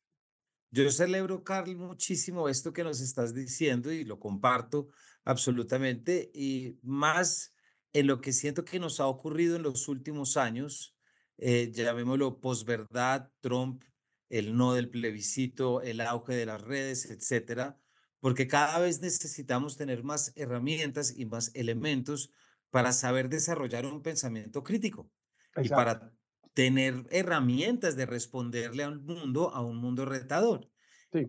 yo 0.84 0.91
celebro, 0.91 1.44
Carl, 1.44 1.75
muchísimo 1.75 2.50
esto 2.50 2.74
que 2.74 2.84
nos 2.84 3.00
estás 3.00 3.34
diciendo 3.34 3.91
y 3.91 4.03
lo 4.03 4.20
comparto 4.20 4.89
absolutamente, 5.24 6.29
y 6.34 6.77
más 6.84 7.53
en 7.94 8.08
lo 8.08 8.20
que 8.20 8.34
siento 8.34 8.65
que 8.65 8.79
nos 8.79 9.00
ha 9.00 9.08
ocurrido 9.08 9.55
en 9.55 9.63
los 9.63 9.88
últimos 9.88 10.36
años, 10.36 10.96
eh, 11.38 11.72
llamémoslo 11.74 12.41
posverdad, 12.41 13.32
Trump, 13.39 13.84
el 14.29 14.55
no 14.55 14.74
del 14.74 14.89
plebiscito, 14.89 15.82
el 15.82 16.01
auge 16.01 16.36
de 16.36 16.46
las 16.46 16.62
redes, 16.62 17.10
etcétera, 17.10 17.79
porque 18.20 18.48
cada 18.48 18.79
vez 18.79 19.00
necesitamos 19.00 19.77
tener 19.77 20.03
más 20.03 20.34
herramientas 20.36 21.13
y 21.15 21.25
más 21.25 21.51
elementos 21.53 22.32
para 22.70 22.91
saber 22.91 23.29
desarrollar 23.29 23.86
un 23.86 24.01
pensamiento 24.01 24.63
crítico 24.63 25.10
y 25.55 25.70
para 25.70 26.12
tener 26.56 27.06
herramientas 27.12 27.96
de 27.96 28.08
responderle 28.08 28.84
a 28.84 28.90
un 28.90 29.06
mundo, 29.06 29.54
a 29.54 29.62
un 29.62 29.78
mundo 29.78 30.06
retador. 30.06 30.68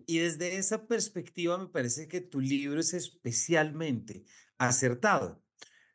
Y 0.05 0.17
desde 0.19 0.57
esa 0.57 0.87
perspectiva 0.87 1.57
me 1.57 1.67
parece 1.67 2.07
que 2.07 2.19
tu 2.19 2.41
libro 2.41 2.79
es 2.79 2.93
especialmente 2.93 4.25
acertado. 4.57 5.41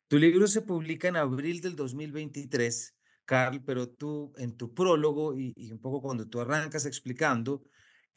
Tu 0.07 0.17
libro 0.17 0.47
se 0.47 0.61
publica 0.61 1.09
en 1.09 1.17
abril 1.17 1.61
del 1.61 1.75
2023 1.75 2.95
Carl, 3.25 3.63
pero 3.63 3.89
tú 3.89 4.33
en 4.37 4.55
tu 4.57 4.73
prólogo 4.73 5.37
y, 5.37 5.71
un 5.71 5.79
poco 5.79 6.01
cuando 6.01 6.27
tú 6.27 6.39
arrancas 6.39 6.85
explicando, 6.85 7.63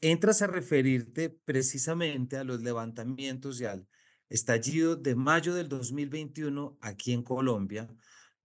entras 0.00 0.42
a 0.42 0.46
referirte 0.46 1.30
precisamente 1.30 2.36
a 2.36 2.44
los 2.44 2.62
levantamientos 2.62 3.60
y 3.60 3.64
al 3.64 3.86
estallido 4.28 4.96
de 4.96 5.14
mayo 5.14 5.54
del 5.54 5.68
2021 5.68 6.78
aquí 6.80 7.12
en 7.12 7.22
Colombia, 7.22 7.88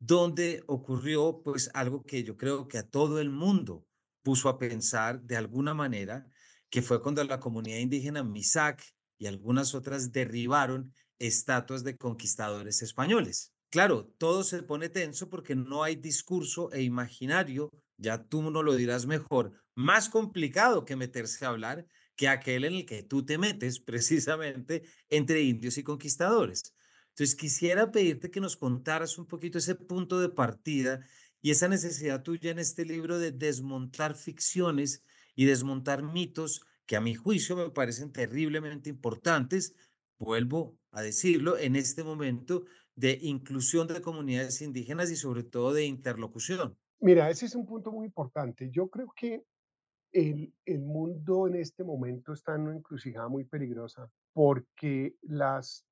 donde 0.01 0.63
ocurrió 0.65 1.41
pues 1.43 1.69
algo 1.75 2.01
que 2.01 2.23
yo 2.23 2.35
creo 2.35 2.67
que 2.67 2.79
a 2.79 2.89
todo 2.89 3.21
el 3.21 3.29
mundo 3.29 3.85
puso 4.23 4.49
a 4.49 4.57
pensar 4.57 5.21
de 5.21 5.37
alguna 5.37 5.75
manera, 5.75 6.25
que 6.71 6.81
fue 6.81 7.03
cuando 7.03 7.23
la 7.23 7.39
comunidad 7.39 7.77
indígena 7.77 8.23
Misak 8.23 8.83
y 9.19 9.27
algunas 9.27 9.75
otras 9.75 10.11
derribaron 10.11 10.95
estatuas 11.19 11.83
de 11.83 11.97
conquistadores 11.97 12.81
españoles. 12.81 13.53
Claro, 13.69 14.11
todo 14.17 14.43
se 14.43 14.63
pone 14.63 14.89
tenso 14.89 15.29
porque 15.29 15.55
no 15.55 15.83
hay 15.83 15.95
discurso 15.95 16.71
e 16.71 16.81
imaginario, 16.81 17.69
ya 17.97 18.23
tú 18.23 18.49
no 18.49 18.63
lo 18.63 18.75
dirás 18.75 19.05
mejor, 19.05 19.53
más 19.75 20.09
complicado 20.09 20.83
que 20.83 20.95
meterse 20.95 21.45
a 21.45 21.49
hablar 21.49 21.85
que 22.15 22.27
aquel 22.27 22.65
en 22.65 22.73
el 22.73 22.85
que 22.87 23.03
tú 23.03 23.23
te 23.23 23.37
metes 23.37 23.79
precisamente 23.85 24.81
entre 25.09 25.43
indios 25.43 25.77
y 25.77 25.83
conquistadores. 25.83 26.73
Entonces, 27.21 27.39
quisiera 27.39 27.91
pedirte 27.91 28.31
que 28.31 28.41
nos 28.41 28.57
contaras 28.57 29.19
un 29.19 29.27
poquito 29.27 29.59
ese 29.59 29.75
punto 29.75 30.19
de 30.19 30.29
partida 30.29 31.05
y 31.39 31.51
esa 31.51 31.67
necesidad 31.67 32.23
tuya 32.23 32.49
en 32.49 32.57
este 32.57 32.83
libro 32.83 33.19
de 33.19 33.31
desmontar 33.31 34.15
ficciones 34.15 35.03
y 35.35 35.45
desmontar 35.45 36.01
mitos 36.01 36.65
que 36.87 36.95
a 36.95 36.99
mi 36.99 37.13
juicio 37.13 37.55
me 37.55 37.69
parecen 37.69 38.11
terriblemente 38.11 38.89
importantes, 38.89 39.75
vuelvo 40.17 40.79
a 40.89 41.03
decirlo, 41.03 41.59
en 41.59 41.75
este 41.75 42.03
momento 42.03 42.65
de 42.95 43.19
inclusión 43.21 43.85
de 43.85 44.01
comunidades 44.01 44.59
indígenas 44.63 45.11
y 45.11 45.15
sobre 45.15 45.43
todo 45.43 45.73
de 45.73 45.85
interlocución. 45.85 46.75
Mira, 47.01 47.29
ese 47.29 47.45
es 47.45 47.53
un 47.53 47.67
punto 47.67 47.91
muy 47.91 48.07
importante. 48.07 48.71
Yo 48.71 48.89
creo 48.89 49.13
que 49.15 49.43
el, 50.11 50.55
el 50.65 50.79
mundo 50.79 51.45
en 51.45 51.53
este 51.57 51.83
momento 51.83 52.33
está 52.33 52.55
en 52.55 52.61
una 52.61 52.77
encrucijada 52.77 53.27
muy 53.27 53.43
peligrosa 53.43 54.09
porque 54.33 55.13
las 55.21 55.85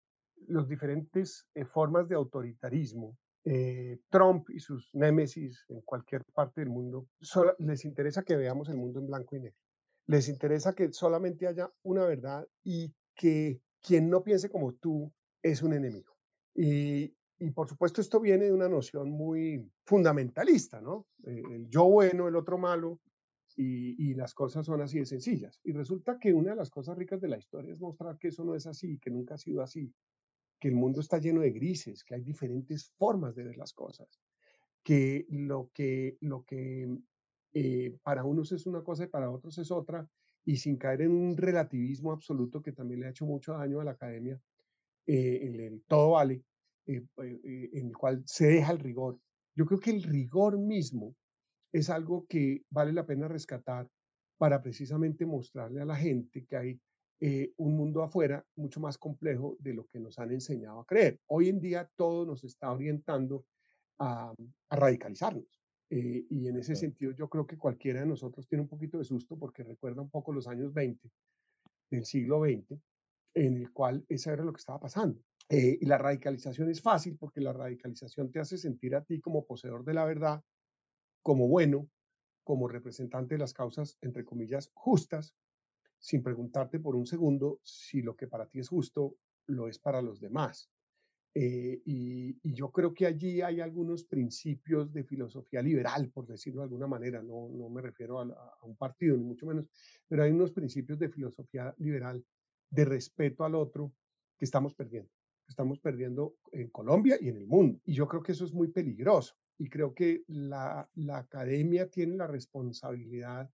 los 0.47 0.67
diferentes 0.67 1.47
eh, 1.55 1.65
formas 1.65 2.07
de 2.07 2.15
autoritarismo, 2.15 3.17
eh, 3.45 3.99
Trump 4.09 4.49
y 4.49 4.59
sus 4.59 4.89
némesis 4.93 5.65
en 5.69 5.81
cualquier 5.81 6.23
parte 6.33 6.61
del 6.61 6.69
mundo, 6.69 7.07
les 7.59 7.85
interesa 7.85 8.23
que 8.23 8.35
veamos 8.35 8.69
el 8.69 8.77
mundo 8.77 8.99
en 8.99 9.07
blanco 9.07 9.35
y 9.35 9.39
negro. 9.39 9.57
Les 10.07 10.27
interesa 10.27 10.73
que 10.73 10.91
solamente 10.91 11.47
haya 11.47 11.71
una 11.83 12.05
verdad 12.05 12.47
y 12.63 12.93
que 13.15 13.61
quien 13.81 14.09
no 14.09 14.23
piense 14.23 14.49
como 14.49 14.73
tú 14.73 15.11
es 15.41 15.61
un 15.61 15.73
enemigo. 15.73 16.13
Y, 16.53 17.13
por 17.55 17.69
supuesto 17.69 18.01
esto 18.01 18.19
viene 18.19 18.45
de 18.45 18.51
una 18.51 18.67
noción 18.67 19.09
muy 19.09 19.71
fundamentalista, 19.85 20.81
¿no? 20.81 21.07
Eh, 21.25 21.41
el 21.51 21.69
yo 21.69 21.85
bueno, 21.85 22.27
el 22.27 22.35
otro 22.35 22.57
malo, 22.57 22.99
y, 23.61 24.13
las 24.13 24.33
cosas 24.33 24.65
son 24.65 24.81
así 24.81 24.99
de 24.99 25.05
sencillas. 25.05 25.59
Y 25.63 25.73
resulta 25.73 26.17
que 26.19 26.33
una 26.33 26.51
de 26.51 26.55
las 26.55 26.69
cosas 26.69 26.97
ricas 26.97 27.19
de 27.19 27.27
la 27.27 27.37
historia 27.37 27.73
es 27.73 27.81
mostrar 27.81 28.17
que 28.17 28.29
eso 28.29 28.43
no 28.45 28.55
es 28.55 28.65
así, 28.67 28.97
que 28.99 29.09
nunca 29.09 29.35
ha 29.35 29.37
sido 29.37 29.61
así, 29.61 29.93
que 30.59 30.67
el 30.67 30.75
mundo 30.75 31.01
está 31.01 31.17
lleno 31.17 31.41
de 31.41 31.51
grises, 31.51 32.03
que 32.03 32.15
hay 32.15 32.21
diferentes 32.21 32.91
formas 32.97 33.35
de 33.35 33.43
ver 33.43 33.57
las 33.57 33.73
cosas, 33.73 34.19
que 34.83 35.25
lo 35.29 35.71
que, 35.73 36.17
lo 36.21 36.43
que 36.43 36.89
eh, 37.53 37.97
para 38.03 38.23
unos 38.23 38.51
es 38.51 38.65
una 38.65 38.83
cosa 38.83 39.05
y 39.05 39.07
para 39.07 39.31
otros 39.31 39.57
es 39.57 39.71
otra, 39.71 40.07
y 40.45 40.57
sin 40.57 40.77
caer 40.77 41.01
en 41.01 41.11
un 41.11 41.37
relativismo 41.37 42.11
absoluto 42.11 42.61
que 42.61 42.71
también 42.71 43.01
le 43.01 43.07
ha 43.07 43.11
hecho 43.11 43.25
mucho 43.25 43.53
daño 43.53 43.81
a 43.81 43.83
la 43.83 43.91
academia, 43.91 44.39
eh, 45.05 45.39
en 45.43 45.59
el 45.59 45.83
todo 45.87 46.11
vale, 46.11 46.43
eh, 46.85 47.03
en 47.17 47.87
el 47.87 47.97
cual 47.97 48.23
se 48.25 48.47
deja 48.47 48.71
el 48.71 48.79
rigor. 48.79 49.19
Yo 49.55 49.65
creo 49.65 49.79
que 49.79 49.91
el 49.91 50.03
rigor 50.03 50.57
mismo 50.57 51.15
es 51.71 51.89
algo 51.89 52.25
que 52.27 52.63
vale 52.69 52.93
la 52.93 53.05
pena 53.05 53.27
rescatar 53.27 53.87
para 54.37 54.61
precisamente 54.61 55.25
mostrarle 55.25 55.81
a 55.81 55.85
la 55.85 55.95
gente 55.95 56.45
que 56.45 56.55
hay 56.55 56.81
eh, 57.21 57.51
un 57.57 57.75
mundo 57.75 58.01
afuera 58.01 58.45
mucho 58.55 58.79
más 58.79 58.97
complejo 58.97 59.57
de 59.59 59.73
lo 59.73 59.85
que 59.87 59.99
nos 59.99 60.17
han 60.19 60.31
enseñado 60.31 60.79
a 60.79 60.85
creer. 60.85 61.19
Hoy 61.27 61.49
en 61.49 61.59
día 61.59 61.89
todo 61.97 62.25
nos 62.25 62.45
está 62.45 62.71
orientando 62.71 63.45
a, 63.99 64.33
radicalizarnos. 64.69 65.61
Eh, 65.89 66.25
y 66.29 66.47
en 66.47 66.57
ese 66.57 66.75
sentido 66.75 67.11
yo 67.11 67.27
creo 67.27 67.45
que 67.45 67.57
cualquiera 67.57 67.99
de 67.99 68.05
nosotros 68.05 68.47
tiene 68.47 68.61
un 68.61 68.69
poquito 68.69 68.99
de 68.99 69.03
susto 69.03 69.37
porque 69.37 69.63
recuerda 69.63 70.01
un 70.01 70.09
poco 70.09 70.31
los 70.31 70.47
años 70.47 70.73
20 70.73 71.09
del 71.89 72.05
siglo 72.05 72.41
XX, 72.41 72.79
en 73.33 73.57
el 73.57 73.71
cual 73.73 74.05
eso 74.07 74.31
era 74.31 74.43
lo 74.43 74.53
que 74.53 74.59
estaba 74.59 74.79
pasando. 74.79 75.19
Eh, 75.49 75.77
y 75.81 75.85
la 75.87 75.97
radicalización 75.97 76.69
es 76.69 76.81
fácil 76.81 77.17
porque 77.17 77.41
la 77.41 77.51
radicalización 77.51 78.31
te 78.31 78.39
hace 78.39 78.57
sentir 78.57 78.95
a 78.95 79.03
ti 79.03 79.19
como 79.19 79.45
poseedor 79.45 79.83
de 79.83 79.95
la 79.95 80.05
verdad, 80.05 80.41
como 81.21 81.47
bueno, 81.47 81.89
como 82.43 82.67
representante 82.67 83.35
de 83.35 83.39
las 83.39 83.53
causas, 83.53 83.97
entre 84.01 84.23
comillas, 84.23 84.71
justas, 84.73 85.35
sin 85.99 86.23
preguntarte 86.23 86.79
por 86.79 86.95
un 86.95 87.05
segundo 87.05 87.59
si 87.63 88.01
lo 88.01 88.15
que 88.15 88.27
para 88.27 88.47
ti 88.47 88.59
es 88.59 88.69
justo 88.69 89.17
lo 89.47 89.67
es 89.67 89.79
para 89.79 90.01
los 90.01 90.19
demás. 90.19 90.69
Eh, 91.35 91.81
y, 91.85 92.35
yo 92.51 92.71
creo 92.71 92.93
que 92.93 93.05
allí 93.05 93.41
hay 93.41 93.61
algunos 93.61 94.03
principios 94.03 94.91
de 94.91 95.03
filosofía 95.03 95.61
liberal, 95.61 96.09
por 96.09 96.25
decirlo 96.25 96.61
de 96.61 96.65
alguna 96.65 96.87
manera, 96.87 97.21
no, 97.21 97.49
no 97.49 97.69
me 97.69 97.81
refiero 97.81 98.19
a, 98.19 98.57
un 98.63 98.75
partido, 98.75 99.15
ni 99.15 99.23
mucho 99.23 99.45
menos, 99.45 99.65
pero 100.07 100.23
hay 100.23 100.31
unos 100.31 100.51
principios 100.51 100.97
de 100.99 101.09
filosofía 101.09 101.73
liberal 101.77 102.23
de 102.69 102.85
respeto 102.85 103.43
al 103.43 103.55
otro 103.55 103.93
que 104.37 104.45
estamos 104.45 104.73
perdiendo, 104.73 105.09
que 105.45 105.51
estamos 105.51 105.79
perdiendo 105.79 106.35
en 106.51 106.69
Colombia 106.69 107.17
y 107.21 107.29
en 107.29 107.37
el 107.37 107.47
mundo. 107.47 107.79
Y 107.85 107.93
yo 107.93 108.07
creo 108.07 108.23
que 108.23 108.31
eso 108.31 108.45
es 108.45 108.53
muy 108.53 108.69
peligroso. 108.69 109.35
Y 109.57 109.69
creo 109.69 109.93
que 109.93 110.23
la, 110.27 110.89
la 110.95 111.17
academia 111.19 111.89
tiene 111.89 112.15
la 112.15 112.27
responsabilidad 112.27 113.49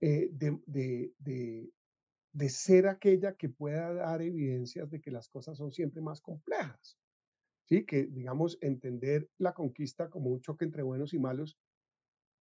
eh, 0.00 0.28
de, 0.30 0.58
de, 0.66 1.12
de 1.18 1.72
ser 2.48 2.86
aquella 2.86 3.34
que 3.34 3.48
pueda 3.48 3.92
dar 3.92 4.22
evidencias 4.22 4.90
de 4.90 5.00
que 5.00 5.10
las 5.10 5.28
cosas 5.28 5.58
son 5.58 5.72
siempre 5.72 6.00
más 6.00 6.20
complejas. 6.20 6.98
¿Sí? 7.64 7.84
Que, 7.84 8.06
digamos, 8.06 8.58
entender 8.62 9.28
la 9.38 9.52
conquista 9.52 10.08
como 10.08 10.30
un 10.30 10.40
choque 10.40 10.64
entre 10.64 10.82
buenos 10.82 11.12
y 11.12 11.18
malos 11.18 11.58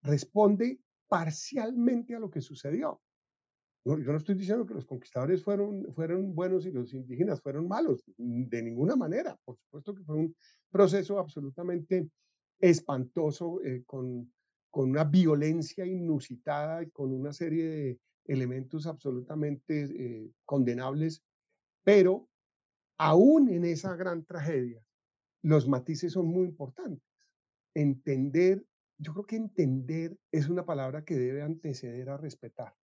responde 0.02 0.80
parcialmente 1.08 2.16
a 2.16 2.20
lo 2.20 2.30
que 2.30 2.42
sucedió. 2.42 3.02
yo 3.86 3.98
no 3.98 4.18
estoy 4.18 4.36
diciendo 4.36 4.66
que 4.66 4.74
los 4.74 4.86
conquistadores 4.86 5.44
fueron, 5.44 5.94
fueron 5.94 6.36
buenos 6.36 6.66
y 6.66 6.72
los 6.72 6.94
indígenas 6.94 7.42
fueron 7.42 7.68
malos, 7.68 8.04
de 8.18 8.62
ninguna 8.62 8.96
manera. 8.96 9.38
Por 9.46 9.58
supuesto 9.58 9.96
que 9.96 10.04
fue 10.04 10.16
un 10.16 10.36
proceso 10.70 11.20
absolutamente 11.20 12.10
espantoso, 12.60 13.62
eh, 13.64 13.84
con, 13.86 14.32
con 14.70 14.90
una 14.90 15.04
violencia 15.04 15.86
inusitada 15.86 16.84
y 16.84 16.90
con 16.90 17.14
una 17.14 17.32
serie 17.32 17.68
de 17.68 18.00
elementos 18.28 18.86
absolutamente 18.88 19.84
eh, 19.84 20.32
condenables, 20.46 21.24
pero 21.84 22.30
aún 22.98 23.50
en 23.50 23.66
esa 23.66 23.96
gran 23.96 24.26
tragedia, 24.26 24.84
los 25.44 25.68
matices 25.68 26.14
son 26.14 26.28
muy 26.28 26.48
importantes. 26.48 27.04
Entender, 27.74 28.66
yo 28.98 29.14
creo 29.14 29.26
que 29.26 29.36
entender 29.36 30.18
es 30.32 30.50
una 30.50 30.66
palabra 30.66 31.06
que 31.06 31.16
debe 31.16 31.42
anteceder 31.42 32.10
a 32.10 32.18
respetar, 32.18 32.76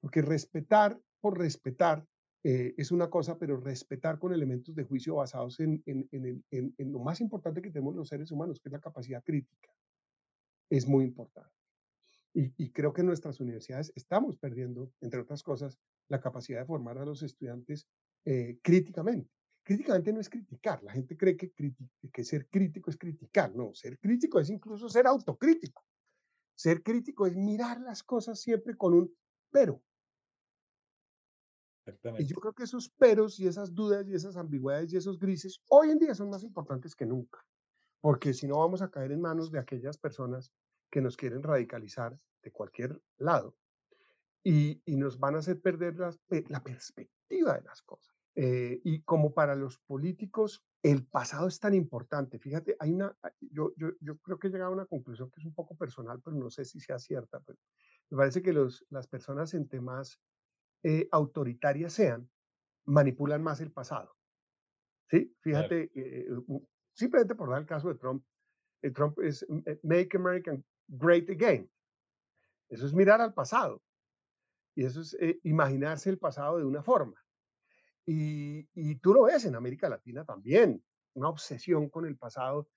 porque 0.00 0.22
respetar 0.22 1.00
por 1.20 1.38
respetar 1.38 2.06
eh, 2.44 2.74
es 2.78 2.92
una 2.92 3.10
cosa, 3.10 3.36
pero 3.36 3.58
respetar 3.58 4.18
con 4.18 4.32
elementos 4.32 4.74
de 4.74 4.84
juicio 4.84 5.16
basados 5.16 5.58
en, 5.58 5.82
en, 5.86 6.44
en, 6.50 6.92
lo 6.92 7.00
más 7.00 7.20
importante 7.20 7.60
que 7.60 7.70
tenemos 7.70 7.96
los 7.96 8.08
seres 8.08 8.30
humanos, 8.30 8.60
que 8.60 8.68
es 8.68 8.72
la 8.72 8.80
capacidad 8.80 9.22
crítica, 9.24 9.68
es 10.70 10.86
muy 10.86 11.04
importante. 11.04 11.57
Y, 12.34 12.52
y, 12.62 12.70
creo 12.70 12.92
que 12.92 13.00
en 13.00 13.06
nuestras 13.06 13.40
universidades 13.40 13.90
estamos 13.96 14.36
perdiendo, 14.36 14.92
entre 15.00 15.20
otras 15.20 15.42
cosas, 15.42 15.78
la 16.08 16.20
capacidad 16.20 16.60
de 16.60 16.66
formar 16.66 16.98
a 16.98 17.04
los 17.04 17.22
estudiantes 17.22 17.86
eh, 18.24 18.58
críticamente. 18.62 19.30
Críticamente 19.62 20.12
no 20.12 20.20
es 20.20 20.28
criticar. 20.28 20.82
La 20.82 20.92
gente 20.92 21.16
cree 21.16 21.36
que, 21.36 21.52
que 22.12 22.24
ser 22.24 22.46
crítico 22.48 22.90
es 22.90 22.96
criticar. 22.96 23.54
No, 23.54 23.74
ser 23.74 23.98
crítico 23.98 24.40
es 24.40 24.50
incluso 24.50 24.88
ser 24.88 25.06
autocrítico. 25.06 25.84
Ser 26.54 26.82
crítico 26.82 27.26
es 27.26 27.36
mirar 27.36 27.80
las 27.80 28.02
cosas 28.02 28.40
siempre 28.40 28.76
con 28.76 28.94
un 28.94 29.14
pero. 29.50 29.82
Y 32.18 32.26
yo 32.26 32.36
creo 32.36 32.52
que 32.52 32.64
esos 32.64 32.90
peros 32.90 33.38
y 33.40 33.46
esas 33.46 33.74
dudas 33.74 34.06
y 34.08 34.14
esas 34.14 34.36
ambigüedades 34.36 34.92
y 34.92 34.96
esos 34.96 35.18
grises 35.18 35.62
hoy 35.68 35.90
en 35.90 35.98
día 35.98 36.14
son 36.14 36.28
más 36.28 36.42
importantes 36.42 36.94
que 36.94 37.06
nunca. 37.06 37.44
Porque 38.00 38.34
si 38.34 38.46
no 38.46 38.58
vamos 38.58 38.82
a 38.82 38.90
caer 38.90 39.12
en 39.12 39.20
manos 39.20 39.50
de 39.50 39.58
aquellas 39.58 39.96
personas 39.96 40.52
que 40.90 41.00
nos 41.00 41.16
quieren 41.16 41.42
radicalizar 41.42 42.18
de 42.42 42.52
cualquier 42.52 43.00
lado 43.18 43.56
y, 44.42 44.82
y 44.84 44.96
nos 44.96 45.18
van 45.18 45.34
a 45.34 45.38
hacer 45.38 45.60
perder 45.60 45.96
la 45.96 46.62
perspectiva 46.62 47.54
de 47.54 47.62
las 47.62 47.82
cosas. 47.82 48.18
Eh, 48.40 48.80
y 48.84 49.02
como 49.02 49.34
para 49.34 49.56
los 49.56 49.78
políticos, 49.80 50.64
el 50.84 51.04
pasado 51.04 51.48
es 51.48 51.58
tan 51.58 51.74
importante. 51.74 52.38
Fíjate, 52.38 52.76
hay 52.78 52.92
una, 52.92 53.12
yo, 53.40 53.72
yo, 53.76 53.88
yo, 54.00 54.16
creo 54.18 54.38
que 54.38 54.46
he 54.46 54.50
llegado 54.50 54.70
a 54.70 54.74
una 54.74 54.86
conclusión 54.86 55.28
que 55.32 55.40
es 55.40 55.44
un 55.44 55.54
poco 55.54 55.76
personal, 55.76 56.20
pero 56.22 56.36
no 56.36 56.48
sé 56.48 56.64
si 56.64 56.78
sea 56.78 57.00
cierta. 57.00 57.40
Pero 57.40 57.58
me 58.10 58.18
parece 58.18 58.40
que 58.40 58.52
los, 58.52 58.86
las 58.90 59.08
personas 59.08 59.54
entre 59.54 59.80
más 59.80 60.20
eh, 60.84 61.08
autoritarias 61.10 61.94
sean, 61.94 62.30
manipulan 62.84 63.42
más 63.42 63.60
el 63.60 63.72
pasado. 63.72 64.14
¿Sí? 65.10 65.34
Fíjate, 65.40 65.90
eh, 65.96 66.28
simplemente 66.94 67.34
por 67.34 67.50
dar 67.50 67.62
el 67.62 67.66
caso 67.66 67.88
de 67.88 67.96
Trump, 67.96 68.24
Trump 68.94 69.18
es 69.18 69.44
Make 69.82 70.16
America 70.16 70.56
Great 70.88 71.30
Again. 71.30 71.70
Eso 72.68 72.86
es 72.86 72.92
mirar 72.92 73.20
al 73.20 73.34
pasado. 73.34 73.82
Y 74.74 74.84
eso 74.84 75.00
es 75.00 75.16
imaginarse 75.42 76.10
el 76.10 76.18
pasado 76.18 76.58
de 76.58 76.64
una 76.64 76.82
forma. 76.82 77.22
Y, 78.10 78.94
tú 78.96 79.12
lo 79.12 79.24
ves 79.24 79.44
en 79.44 79.54
América 79.54 79.88
Latina 79.88 80.24
también, 80.24 80.82
una 81.12 81.28
obsesión 81.28 81.90
con 81.90 82.06
el 82.06 82.16
pasado. 82.16 82.68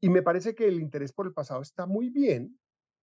Y 0.00 0.08
me 0.10 0.22
parece 0.22 0.54
que 0.54 0.68
el 0.68 0.80
interés 0.80 1.12
por 1.12 1.26
el 1.26 1.32
pasado 1.32 1.60
está 1.60 1.86
muy 1.86 2.08
bien, 2.08 2.58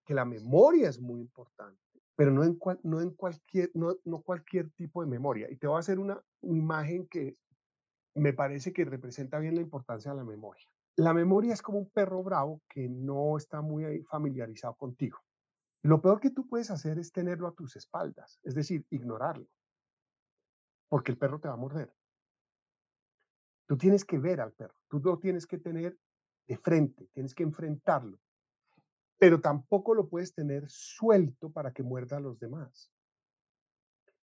que 0.05 0.13
la 0.13 0.23
memoria 0.23 0.87
es 0.87 0.99
muy 1.01 1.19
importante, 1.19 1.81
pero 2.15 2.31
no 2.31 2.43
en, 2.43 2.55
cualquier, 2.55 3.71
no 3.73 4.21
cualquier 4.21 4.69
tipo 4.71 5.03
de 5.03 5.09
memoria. 5.09 5.51
Y 5.51 5.57
te 5.57 5.67
voy 5.67 5.75
a 5.75 5.79
hacer 5.79 5.99
una, 5.99 6.23
imagen 6.41 7.07
que 7.07 7.35
me 8.15 8.31
parece 8.31 8.71
que 8.71 8.85
representa 8.85 9.39
bien 9.39 9.55
la 9.55 9.61
importancia 9.61 10.11
de 10.11 10.17
la 10.17 10.23
memoria. 10.23 10.70
La 10.97 11.13
memoria 11.13 11.53
es 11.53 11.61
como 11.61 11.79
un 11.79 11.89
perro 11.89 12.21
bravo 12.23 12.61
que 12.67 12.87
no 12.89 13.37
está 13.37 13.61
muy 13.61 14.03
familiarizado 14.03 14.75
contigo. 14.75 15.19
Lo 15.83 16.01
peor 16.01 16.19
que 16.19 16.29
tú 16.29 16.47
puedes 16.47 16.69
hacer 16.69 16.99
es 16.99 17.11
tenerlo 17.11 17.47
a 17.47 17.53
tus 17.53 17.75
espaldas, 17.75 18.39
es 18.43 18.53
decir, 18.53 18.85
ignorarlo 18.89 19.47
porque 20.91 21.13
el 21.13 21.17
perro 21.17 21.39
te 21.39 21.47
va 21.47 21.53
a 21.53 21.57
morder. 21.57 21.95
Tú 23.65 23.77
tienes 23.77 24.03
que 24.03 24.19
ver 24.19 24.41
al 24.41 24.51
perro, 24.51 24.75
tú 24.89 24.99
lo 24.99 25.17
tienes 25.19 25.47
que 25.47 25.57
tener 25.57 25.97
de 26.47 26.57
frente, 26.57 27.07
tienes 27.13 27.33
que 27.33 27.43
enfrentarlo, 27.43 28.19
pero 29.17 29.39
tampoco 29.39 29.95
lo 29.95 30.09
puedes 30.09 30.33
tener 30.33 30.69
suelto 30.69 31.49
para 31.49 31.71
que 31.71 31.81
muerda 31.81 32.17
a 32.17 32.19
los 32.19 32.37
demás. 32.39 32.91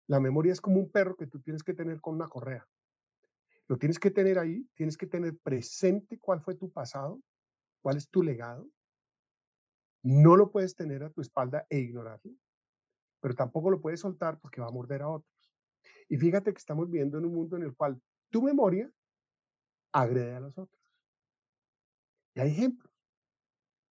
La 0.08 0.18
memoria 0.18 0.52
es 0.52 0.60
como 0.60 0.80
un 0.80 0.90
perro 0.90 1.14
que 1.14 1.28
tú 1.28 1.40
tienes 1.40 1.62
que 1.62 1.74
tener 1.74 2.00
con 2.00 2.16
una 2.16 2.26
correa. 2.26 2.66
Lo 3.68 3.76
tienes 3.76 3.98
que 3.98 4.10
tener 4.10 4.38
ahí, 4.38 4.66
tienes 4.74 4.96
que 4.96 5.06
tener 5.06 5.36
presente 5.38 6.18
cuál 6.18 6.40
fue 6.40 6.54
tu 6.54 6.70
pasado, 6.70 7.20
cuál 7.82 7.98
es 7.98 8.08
tu 8.08 8.22
legado. 8.22 8.66
No 10.02 10.36
lo 10.36 10.50
puedes 10.50 10.74
tener 10.74 11.04
a 11.04 11.10
tu 11.10 11.20
espalda 11.20 11.66
e 11.68 11.78
ignorarlo, 11.78 12.32
pero 13.20 13.34
tampoco 13.34 13.70
lo 13.70 13.80
puedes 13.80 14.00
soltar 14.00 14.40
porque 14.40 14.62
va 14.62 14.68
a 14.68 14.72
morder 14.72 15.02
a 15.02 15.08
otro. 15.08 15.30
Y 16.08 16.16
fíjate 16.16 16.52
que 16.52 16.58
estamos 16.58 16.90
viendo 16.90 17.18
en 17.18 17.26
un 17.26 17.34
mundo 17.34 17.56
en 17.56 17.62
el 17.62 17.76
cual 17.76 18.00
tu 18.30 18.42
memoria 18.42 18.90
agrede 19.92 20.34
a 20.34 20.40
los 20.40 20.56
otros. 20.56 20.80
Y 22.34 22.40
hay 22.40 22.50
ejemplos. 22.50 22.92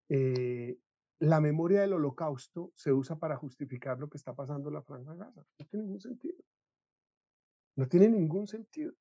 Eh, 0.09 0.79
la 1.19 1.41
memoria 1.41 1.83
del 1.83 1.95
holocausto 1.95 2.73
se 2.75 2.93
usa 2.93 3.19
para 3.19 3.37
justificar 3.37 3.99
lo 3.99 4.09
que 4.09 4.17
está 4.17 4.35
pasando 4.35 4.69
en 4.69 4.75
la 4.75 4.83
Franja 4.83 5.15
Gaza. 5.15 5.45
No 5.59 5.67
tiene 5.67 5.85
ningún 5.85 6.01
sentido. 6.01 6.39
No 7.75 7.89
tiene 7.89 8.09
ningún 8.09 8.47
sentido. 8.47 8.95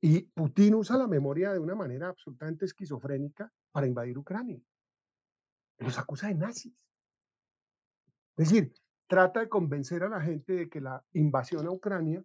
Y 0.00 0.22
Putin 0.22 0.74
usa 0.74 0.96
la 0.96 1.06
memoria 1.06 1.52
de 1.52 1.58
una 1.58 1.74
manera 1.74 2.08
absolutamente 2.08 2.64
esquizofrénica 2.64 3.52
para 3.70 3.86
invadir 3.86 4.16
Ucrania. 4.18 4.60
Los 5.78 5.98
acusa 5.98 6.28
de 6.28 6.34
nazis. 6.34 6.74
Es 8.36 8.48
decir, 8.48 8.72
trata 9.06 9.40
de 9.40 9.48
convencer 9.48 10.02
a 10.02 10.08
la 10.08 10.20
gente 10.20 10.52
de 10.52 10.68
que 10.68 10.80
la 10.80 11.04
invasión 11.12 11.66
a 11.66 11.70
Ucrania 11.70 12.24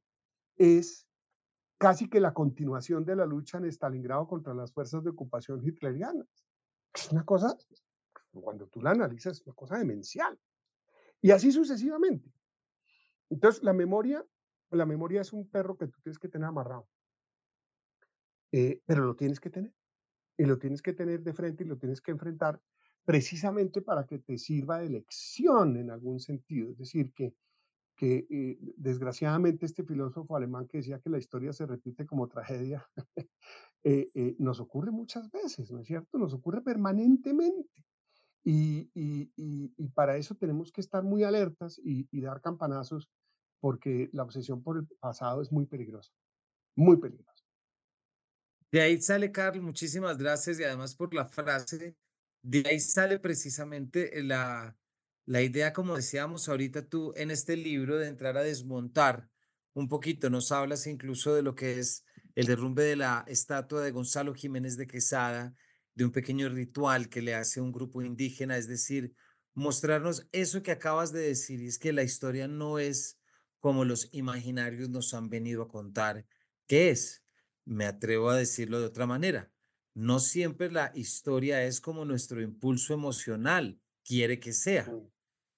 es 0.55 1.07
casi 1.77 2.09
que 2.09 2.19
la 2.19 2.33
continuación 2.33 3.05
de 3.05 3.15
la 3.15 3.25
lucha 3.25 3.57
en 3.57 3.65
Stalingrado 3.65 4.27
contra 4.27 4.53
las 4.53 4.71
fuerzas 4.71 5.03
de 5.03 5.09
ocupación 5.09 5.61
hitlerianas. 5.63 6.27
Es 6.93 7.11
una 7.11 7.25
cosa, 7.25 7.57
cuando 8.31 8.67
tú 8.67 8.81
la 8.81 8.91
analizas, 8.91 9.39
es 9.39 9.45
una 9.45 9.55
cosa 9.55 9.77
demencial. 9.77 10.39
Y 11.21 11.31
así 11.31 11.51
sucesivamente. 11.51 12.31
Entonces, 13.29 13.63
la 13.63 13.73
memoria, 13.73 14.23
la 14.69 14.85
memoria 14.85 15.21
es 15.21 15.33
un 15.33 15.49
perro 15.49 15.77
que 15.77 15.87
tú 15.87 15.99
tienes 16.01 16.19
que 16.19 16.29
tener 16.29 16.47
amarrado. 16.47 16.87
Eh, 18.57 18.81
pero 18.85 19.03
lo 19.05 19.17
tienes 19.17 19.41
que 19.41 19.49
tener. 19.49 19.73
Y 20.37 20.45
lo 20.45 20.57
tienes 20.57 20.81
que 20.81 20.93
tener 20.93 21.21
de 21.23 21.33
frente 21.33 21.65
y 21.65 21.67
lo 21.67 21.77
tienes 21.77 21.99
que 22.01 22.11
enfrentar 22.11 22.61
precisamente 23.03 23.81
para 23.81 24.05
que 24.05 24.19
te 24.19 24.37
sirva 24.37 24.79
de 24.79 24.89
lección 24.89 25.75
en 25.75 25.91
algún 25.91 26.21
sentido. 26.21 26.71
Es 26.71 26.77
decir, 26.77 27.11
que, 27.13 27.35
que 27.97 28.25
eh, 28.29 28.57
desgraciadamente 28.77 29.65
este 29.65 29.83
filósofo 29.83 30.37
alemán 30.37 30.67
que 30.67 30.77
decía 30.77 31.01
que 31.01 31.09
la 31.09 31.17
historia 31.17 31.51
se 31.51 31.65
repite 31.65 32.05
como 32.05 32.29
tragedia, 32.29 32.87
eh, 33.83 34.35
nos 34.39 34.61
ocurre 34.61 34.91
muchas 34.91 35.29
veces, 35.31 35.69
¿no 35.69 35.79
es 35.81 35.87
cierto? 35.87 36.17
Nos 36.17 36.33
ocurre 36.33 36.61
permanentemente. 36.61 37.83
Y, 38.41 38.89
y, 38.93 39.31
y, 39.35 39.87
para 39.89 40.15
eso 40.15 40.35
tenemos 40.35 40.71
que 40.71 40.79
estar 40.79 41.03
muy 41.03 41.23
alertas 41.23 41.81
y, 41.83 42.21
dar 42.21 42.41
campanazos 42.41 43.09
porque 43.59 44.09
la 44.13 44.23
obsesión 44.23 44.61
por 44.61 44.77
el 44.77 44.87
pasado 44.99 45.41
es 45.41 45.51
muy 45.51 45.65
peligrosa, 45.65 46.13
muy 46.75 46.97
peligrosa. 46.97 47.34
De 48.71 48.81
ahí 48.81 49.01
sale, 49.01 49.31
Carlos, 49.31 49.63
muchísimas 49.63 50.17
gracias 50.17 50.59
y 50.59 50.63
además 50.63 50.95
por 50.95 51.13
la 51.13 51.25
frase 51.25 51.95
de 52.47 52.63
ahí 52.69 52.79
sale 52.79 53.17
precisamente 53.17 54.21
la, 54.21 54.77
la 55.25 55.41
idea, 55.41 55.73
como 55.73 55.95
decíamos 55.95 56.47
ahorita 56.47 56.87
tú, 56.87 57.11
en 57.15 57.31
este 57.31 57.57
libro 57.57 57.97
de 57.97 58.07
entrar 58.07 58.37
a 58.37 58.43
desmontar 58.43 59.27
un 59.73 59.87
poquito. 59.87 60.29
Nos 60.29 60.51
hablas 60.51 60.85
incluso 60.85 61.33
de 61.33 61.41
lo 61.41 61.55
que 61.55 61.79
es 61.79 62.05
el 62.35 62.45
derrumbe 62.45 62.83
de 62.83 62.97
la 62.97 63.25
estatua 63.27 63.81
de 63.81 63.89
Gonzalo 63.89 64.35
Jiménez 64.35 64.77
de 64.77 64.85
Quesada, 64.85 65.55
de 65.95 66.05
un 66.05 66.11
pequeño 66.11 66.47
ritual 66.49 67.09
que 67.09 67.23
le 67.23 67.33
hace 67.33 67.61
un 67.61 67.71
grupo 67.71 68.03
indígena, 68.03 68.57
es 68.57 68.67
decir, 68.67 69.15
mostrarnos 69.55 70.27
eso 70.31 70.61
que 70.61 70.71
acabas 70.71 71.11
de 71.11 71.21
decir, 71.21 71.63
es 71.63 71.79
que 71.79 71.93
la 71.93 72.03
historia 72.03 72.47
no 72.47 72.77
es 72.77 73.19
como 73.59 73.85
los 73.85 74.09
imaginarios 74.11 74.89
nos 74.89 75.15
han 75.15 75.29
venido 75.29 75.63
a 75.63 75.67
contar, 75.67 76.27
¿qué 76.67 76.91
es? 76.91 77.24
Me 77.65 77.85
atrevo 77.85 78.29
a 78.29 78.37
decirlo 78.37 78.79
de 78.79 78.85
otra 78.85 79.05
manera 79.05 79.51
no 79.95 80.19
siempre 80.19 80.69
la 80.69 80.91
historia 80.93 81.63
es 81.63 81.79
como 81.81 82.05
nuestro 82.05 82.41
impulso 82.41 82.93
emocional 82.93 83.79
quiere 84.03 84.39
que 84.39 84.51
sea. 84.51 84.93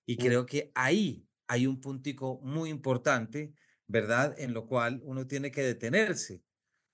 Y 0.06 0.16
creo 0.16 0.46
que 0.46 0.72
ahí 0.76 1.28
hay 1.48 1.66
un 1.66 1.82
puntico 1.82 2.40
muy 2.44 2.70
importante, 2.70 3.54
¿verdad? 3.88 4.36
En 4.38 4.54
lo 4.54 4.68
cual 4.68 5.02
uno 5.04 5.26
tiene 5.26 5.52
que 5.52 5.64
detenerse, 5.64 6.44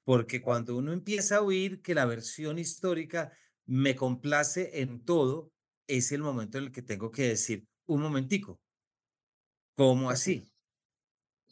porque 0.06 0.42
cuando 0.42 0.78
uno 0.78 0.94
empieza 0.94 1.38
a 1.38 1.42
oír 1.42 1.82
que 1.82 1.94
la 1.94 2.06
versión 2.06 2.58
histórica 2.58 3.38
me 3.66 3.96
complace 3.96 4.82
en 4.82 5.04
todo, 5.04 5.52
es 5.88 6.12
el 6.14 6.22
momento 6.22 6.58
en 6.58 6.66
el 6.66 6.72
que 6.72 6.82
tengo 6.82 7.12
que 7.12 7.28
decir, 7.28 7.68
un 7.86 8.02
momentico, 8.02 8.62
¿cómo 9.76 10.10
así? 10.10 10.53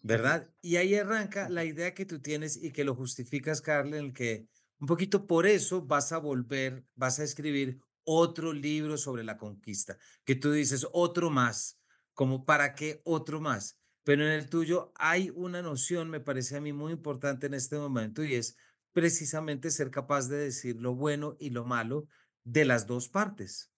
¿Verdad? 0.02 0.50
Y 0.62 0.78
ahí 0.78 0.96
arranca 0.96 1.48
la 1.50 1.64
idea 1.64 1.94
que 1.94 2.06
tú 2.06 2.20
tienes 2.20 2.58
y 2.58 2.72
que 2.72 2.84
lo 2.84 2.96
justificas, 2.96 3.62
Carl, 3.62 3.94
en 3.94 4.06
el 4.06 4.14
que 4.14 4.48
un 4.80 4.88
poquito 4.88 5.28
por 5.28 5.46
eso 5.46 5.84
vas 5.84 6.12
a 6.12 6.18
volver, 6.18 6.84
vas 6.96 7.20
a 7.20 7.24
escribir 7.24 7.80
otro 8.04 8.52
libro 8.52 8.98
sobre 8.98 9.24
la 9.24 9.38
conquista, 9.38 9.98
que 10.26 10.34
tú 10.36 10.52
dices 10.52 10.88
otro 10.92 11.30
más, 11.30 11.80
como 12.14 12.46
para 12.46 12.74
qué 12.74 13.02
otro 13.04 13.40
más. 13.40 13.78
pero 14.04 14.26
en 14.26 14.32
el 14.32 14.50
tuyo 14.50 14.92
hay 14.96 15.30
una 15.36 15.62
noción, 15.62 16.10
me 16.10 16.20
parece 16.20 16.58
a 16.58 16.62
mí 16.62 16.74
muy 16.74 16.92
importante 16.94 17.46
en 17.46 17.54
este 17.54 17.78
momento, 17.78 18.24
y 18.24 18.34
es 18.34 18.56
precisamente 18.94 19.70
ser 19.70 19.92
capaz 19.92 20.28
de 20.28 20.38
decir 20.38 20.78
lo 20.78 20.96
bueno 20.96 21.38
y 21.40 21.52
lo 21.52 21.66
malo 21.66 22.08
de 22.44 22.66
las 22.66 22.88
dos 22.88 23.10
partes. 23.10 23.71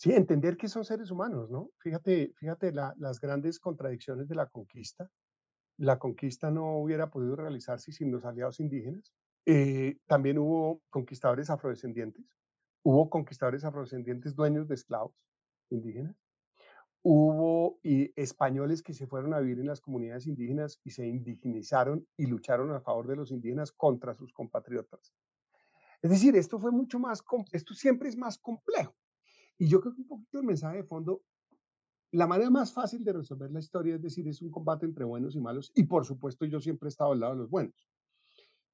Sí, 0.00 0.12
entender 0.12 0.56
que 0.56 0.68
son 0.68 0.84
seres 0.84 1.10
humanos, 1.10 1.50
¿no? 1.50 1.70
Fíjate, 1.78 2.32
fíjate 2.36 2.70
la- 2.72 2.94
las 2.98 3.20
grandes 3.20 3.58
contradicciones 3.58 4.28
de 4.28 4.36
la 4.36 4.46
conquista. 4.46 5.10
La 5.78 5.98
conquista 5.98 6.50
no 6.50 6.78
hubiera 6.78 7.10
podido 7.10 7.36
realizarse 7.36 7.92
sin 7.92 8.12
los 8.12 8.24
aliados 8.24 8.60
indígenas. 8.60 9.14
Eh, 9.46 9.98
también 10.06 10.38
hubo 10.38 10.82
conquistadores 10.90 11.50
afrodescendientes. 11.50 12.24
Hubo 12.84 13.10
conquistadores 13.10 13.64
afrodescendientes 13.64 14.36
dueños 14.36 14.68
de 14.68 14.76
esclavos 14.76 15.14
indígenas. 15.70 16.16
Hubo 17.02 17.80
españoles 18.16 18.82
que 18.82 18.94
se 18.94 19.06
fueron 19.06 19.34
a 19.34 19.40
vivir 19.40 19.60
en 19.60 19.66
las 19.68 19.80
comunidades 19.80 20.26
indígenas 20.26 20.80
y 20.84 20.90
se 20.90 21.06
indigenizaron 21.06 22.06
y 22.16 22.26
lucharon 22.26 22.72
a 22.72 22.80
favor 22.80 23.08
de 23.08 23.16
los 23.16 23.32
indígenas 23.32 23.72
contra 23.72 24.14
sus 24.14 24.32
compatriotas. 24.32 25.14
Es 26.02 26.10
decir, 26.10 26.36
esto 26.36 26.58
fue 26.58 26.72
mucho 26.72 26.98
más, 26.98 27.22
esto 27.52 27.74
siempre 27.74 28.08
es 28.08 28.16
más 28.16 28.38
complejo. 28.38 28.96
Y 29.58 29.68
yo 29.68 29.80
creo 29.80 29.94
que 29.94 30.02
un 30.02 30.08
poquito 30.08 30.38
el 30.38 30.46
mensaje 30.46 30.78
de 30.78 30.84
fondo, 30.84 31.22
la 32.12 32.26
manera 32.26 32.48
más 32.48 32.72
fácil 32.72 33.04
de 33.04 33.12
resolver 33.12 33.50
la 33.50 33.58
historia 33.58 33.96
es 33.96 34.02
decir, 34.02 34.26
es 34.28 34.40
un 34.40 34.50
combate 34.50 34.86
entre 34.86 35.04
buenos 35.04 35.34
y 35.34 35.40
malos. 35.40 35.72
Y 35.74 35.84
por 35.84 36.06
supuesto, 36.06 36.46
yo 36.46 36.60
siempre 36.60 36.86
he 36.86 36.90
estado 36.90 37.12
al 37.12 37.20
lado 37.20 37.32
de 37.34 37.38
los 37.40 37.50
buenos. 37.50 37.88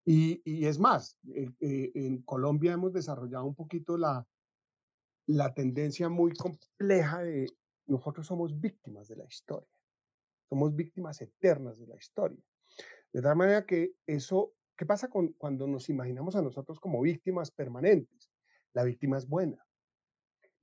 Y, 0.05 0.43
y 0.45 0.67
es 0.67 0.79
más, 0.79 1.19
eh, 1.35 1.51
eh, 1.61 1.91
en 1.95 2.23
Colombia 2.23 2.73
hemos 2.73 2.93
desarrollado 2.93 3.47
un 3.47 3.55
poquito 3.55 3.97
la, 3.97 4.27
la 5.27 5.55
tendencia 5.55 6.11
muy 6.11 6.33
compleja 6.35 7.23
de 7.23 7.51
nosotros 7.87 8.27
somos 8.27 8.59
víctimas 8.61 9.09
de 9.09 9.17
la 9.17 9.25
historia, 9.25 9.79
somos 10.49 10.75
víctimas 10.75 11.21
eternas 11.21 11.79
de 11.79 11.87
la 11.87 11.97
historia. 11.97 12.43
De 13.13 13.23
tal 13.23 13.37
manera 13.37 13.65
que 13.65 13.95
eso, 14.07 14.55
¿qué 14.77 14.85
pasa 14.85 15.09
con, 15.09 15.33
cuando 15.35 15.67
nos 15.67 15.89
imaginamos 15.89 16.37
a 16.37 16.43
nosotros 16.43 16.81
como 16.81 17.01
víctimas 17.01 17.51
permanentes? 17.51 18.31
La 18.73 18.85
víctima 18.85 19.19
es 19.19 19.29
buena, 19.29 19.64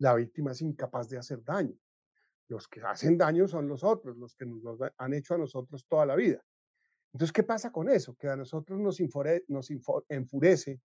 la 0.01 0.15
víctima 0.15 0.51
es 0.51 0.61
incapaz 0.61 1.09
de 1.09 1.19
hacer 1.19 1.43
daño. 1.43 1.77
Los 2.47 2.67
que 2.67 2.81
hacen 2.81 3.19
daño 3.19 3.47
son 3.47 3.67
los 3.67 3.83
otros, 3.83 4.17
los 4.17 4.35
que 4.35 4.47
nos 4.47 4.79
han 4.97 5.13
hecho 5.13 5.35
a 5.35 5.37
nosotros 5.37 5.85
toda 5.87 6.07
la 6.07 6.15
vida. 6.15 6.43
Entonces, 7.13 7.31
¿qué 7.31 7.43
pasa 7.43 7.71
con 7.71 7.87
eso? 7.87 8.15
Que 8.15 8.27
a 8.27 8.35
nosotros 8.35 8.79
nos, 8.79 8.99
infore, 8.99 9.45
nos 9.47 9.69
info, 9.69 10.03
enfurece 10.09 10.81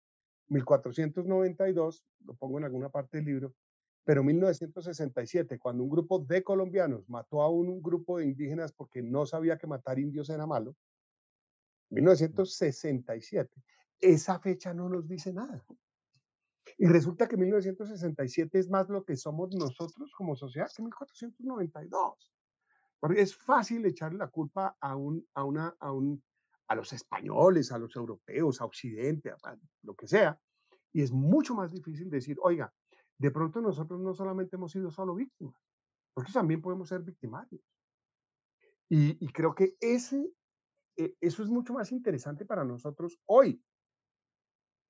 1492, 0.49 2.05
lo 2.27 2.35
pongo 2.35 2.59
en 2.59 2.65
alguna 2.65 2.91
parte 2.91 3.17
del 3.17 3.27
libro, 3.27 3.55
pero 4.05 4.23
1967, 4.23 5.59
cuando 5.59 5.83
un 5.83 5.89
grupo 5.89 6.19
de 6.19 6.45
colombianos 6.45 7.09
mató 7.09 7.41
a 7.41 7.49
un, 7.49 7.69
un 7.71 7.81
grupo 7.81 8.19
de 8.19 8.27
indígenas 8.27 8.73
porque 8.73 9.03
no 9.03 9.25
sabía 9.25 9.57
que 9.57 9.67
matar 9.67 9.99
indios 9.99 10.29
era 10.29 10.47
malo, 10.47 10.77
1967, 11.89 13.51
esa 14.01 14.39
fecha 14.41 14.75
no 14.75 14.91
nos 14.91 15.09
dice 15.09 15.33
nada. 15.33 15.65
Y 16.79 16.87
resulta 16.87 17.27
que 17.27 17.37
1967 17.37 18.59
es 18.59 18.69
más 18.69 18.89
lo 18.89 19.05
que 19.05 19.17
somos 19.17 19.55
nosotros 19.55 20.13
como 20.17 20.37
sociedad 20.37 20.69
que 20.75 20.83
1492. 20.83 22.33
Porque 23.01 23.23
es 23.23 23.37
fácil 23.37 23.85
echarle 23.87 24.19
la 24.19 24.29
culpa 24.29 24.77
a, 24.81 24.97
un, 24.97 25.27
a, 25.35 25.45
una, 25.45 25.75
a, 25.81 25.93
un, 25.93 26.23
a 26.69 26.75
los 26.75 26.93
españoles, 26.93 27.73
a 27.73 27.79
los 27.79 27.97
europeos, 27.97 28.61
a 28.61 28.67
Occidente, 28.67 29.31
a, 29.31 29.37
a 29.45 29.57
lo 29.83 29.95
que 29.95 30.07
sea. 30.07 30.39
Y 30.93 31.03
es 31.03 31.13
mucho 31.13 31.55
más 31.55 31.73
difícil 31.73 32.11
decir, 32.11 32.37
oiga, 32.43 32.73
de 33.19 33.31
pronto 33.31 33.61
nosotros 33.61 34.01
no 34.01 34.15
solamente 34.15 34.57
hemos 34.57 34.73
sido 34.73 34.91
solo 34.91 35.15
víctimas, 35.15 35.55
nosotros 36.15 36.35
también 36.35 36.61
podemos 36.61 36.89
ser 36.89 37.03
victimarios. 37.03 37.63
Y, 38.89 39.25
y 39.25 39.29
creo 39.33 39.55
que 39.55 39.77
ese, 39.81 40.33
eh, 40.97 41.15
eso 41.21 41.43
es 41.43 41.49
mucho 41.49 41.73
más 41.73 41.93
interesante 41.93 42.45
para 42.45 42.65
nosotros 42.65 43.19
hoy 43.27 43.63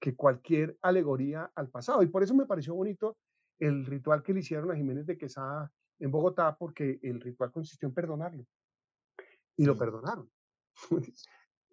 que 0.01 0.15
cualquier 0.15 0.77
alegoría 0.83 1.51
al 1.55 1.69
pasado. 1.69 2.03
Y 2.03 2.07
por 2.07 2.23
eso 2.23 2.35
me 2.35 2.47
pareció 2.47 2.75
bonito 2.75 3.17
el 3.59 3.87
ritual 3.87 4.23
que 4.23 4.35
le 4.35 4.41
hicieron 4.41 4.71
a 4.71 4.77
Jiménez 4.77 5.07
de 5.07 5.17
Quesada 5.17 5.73
en 5.99 6.11
Bogotá, 6.11 6.57
porque 6.59 6.99
el 7.03 7.21
ritual 7.21 7.51
consistió 7.51 7.89
en 7.89 7.95
perdonarlo. 7.95 8.45
Y 9.57 9.65
lo 9.65 9.77
perdonaron. 9.77 10.31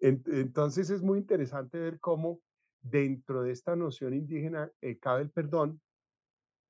Entonces 0.00 0.90
es 0.90 1.02
muy 1.02 1.18
interesante 1.18 1.78
ver 1.78 2.00
cómo 2.00 2.40
dentro 2.82 3.42
de 3.42 3.52
esta 3.52 3.74
noción 3.74 4.14
indígena 4.14 4.70
eh, 4.80 4.98
cabe 4.98 5.22
el 5.22 5.30
perdón, 5.30 5.80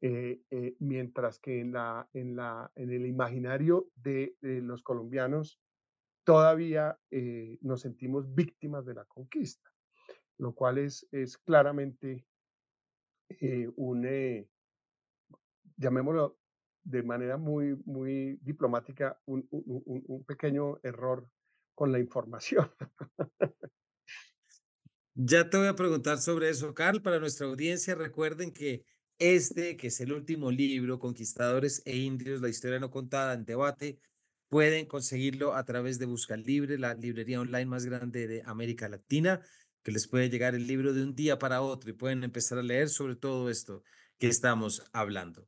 eh, 0.01 0.43
eh, 0.51 0.77
mientras 0.79 1.38
que 1.40 1.61
en, 1.61 1.73
la, 1.73 2.09
en, 2.12 2.37
la, 2.37 2.71
en 2.77 2.93
el 2.93 3.07
imaginario 3.07 3.88
de, 3.97 4.37
de 4.40 4.61
los 4.61 4.83
colombianos 4.83 5.61
todavía 6.25 6.99
nos 7.61 7.83
sentimos 7.83 8.35
víctimas 8.35 8.87
de 8.87 8.95
la 8.95 9.05
conquista, 9.05 9.71
lo 10.38 10.55
cual 10.55 10.79
es, 10.79 11.07
es 11.12 11.38
claramente 11.38 12.27
eh, 13.40 13.70
un, 13.77 14.05
eh, 14.07 14.49
llamémoslo 15.77 16.38
de 16.83 17.03
manera 17.03 17.37
muy, 17.37 17.77
muy 17.85 18.38
diplomática, 18.42 19.18
un, 19.25 19.47
un, 19.51 20.03
un, 20.07 20.25
pequeño 20.25 20.79
error 20.83 21.29
con 21.75 21.90
la 21.92 21.99
información. 21.99 22.70
Ya 25.16 25.49
te 25.49 25.57
voy 25.57 25.68
a 25.68 25.77
preguntar 25.77 26.18
sobre 26.18 26.51
eso, 26.51 26.75
Carl. 26.75 27.01
Para 27.01 27.20
nuestra 27.20 27.47
audiencia, 27.47 27.94
recuerden 27.94 28.53
que 28.53 28.85
este, 29.18 29.77
que 29.77 29.87
es 29.87 30.01
el 30.01 30.12
último 30.12 30.51
libro, 30.51 30.99
Conquistadores 30.99 31.83
e 31.85 31.97
Indios, 31.97 32.40
la 32.40 32.49
historia 32.49 32.81
no 32.81 32.90
contada 32.90 33.35
en 33.35 33.44
debate, 33.44 34.01
pueden 34.49 34.87
conseguirlo 34.87 35.55
a 35.55 35.64
través 35.64 35.99
de 35.99 36.07
Busca 36.07 36.37
Libre, 36.37 36.79
la 36.79 36.94
librería 36.94 37.40
online 37.40 37.66
más 37.66 37.85
grande 37.87 38.27
de 38.27 38.42
América 38.44 38.88
Latina, 38.88 39.40
que 39.85 39.92
les 39.92 40.09
puede 40.09 40.31
llegar 40.31 40.57
el 40.57 40.66
libro 40.66 40.92
de 40.92 41.03
un 41.05 41.14
día 41.14 41.38
para 41.38 41.62
otro 41.62 41.90
y 41.90 41.92
pueden 41.92 42.25
empezar 42.25 42.59
a 42.59 42.62
leer 42.62 42.88
sobre 42.88 43.14
todo 43.14 43.51
esto 43.51 43.85
que 44.18 44.27
estamos 44.27 44.83
hablando. 44.92 45.47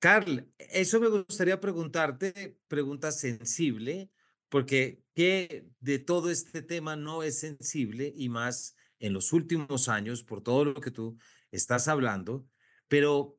Carl, 0.00 0.52
eso 0.58 1.00
me 1.00 1.08
gustaría 1.08 1.60
preguntarte, 1.60 2.58
pregunta 2.68 3.12
sensible, 3.12 4.10
porque 4.48 5.04
¿qué 5.14 5.66
de 5.78 5.98
todo 5.98 6.30
este 6.30 6.62
tema 6.62 6.96
no 6.96 7.22
es 7.22 7.38
sensible 7.38 8.12
y 8.14 8.28
más 8.28 8.74
en 8.98 9.12
los 9.12 9.32
últimos 9.32 9.88
años 9.88 10.24
por 10.24 10.42
todo 10.42 10.64
lo 10.64 10.74
que 10.74 10.90
tú 10.90 11.16
estás 11.50 11.88
hablando, 11.88 12.46
pero, 12.88 13.38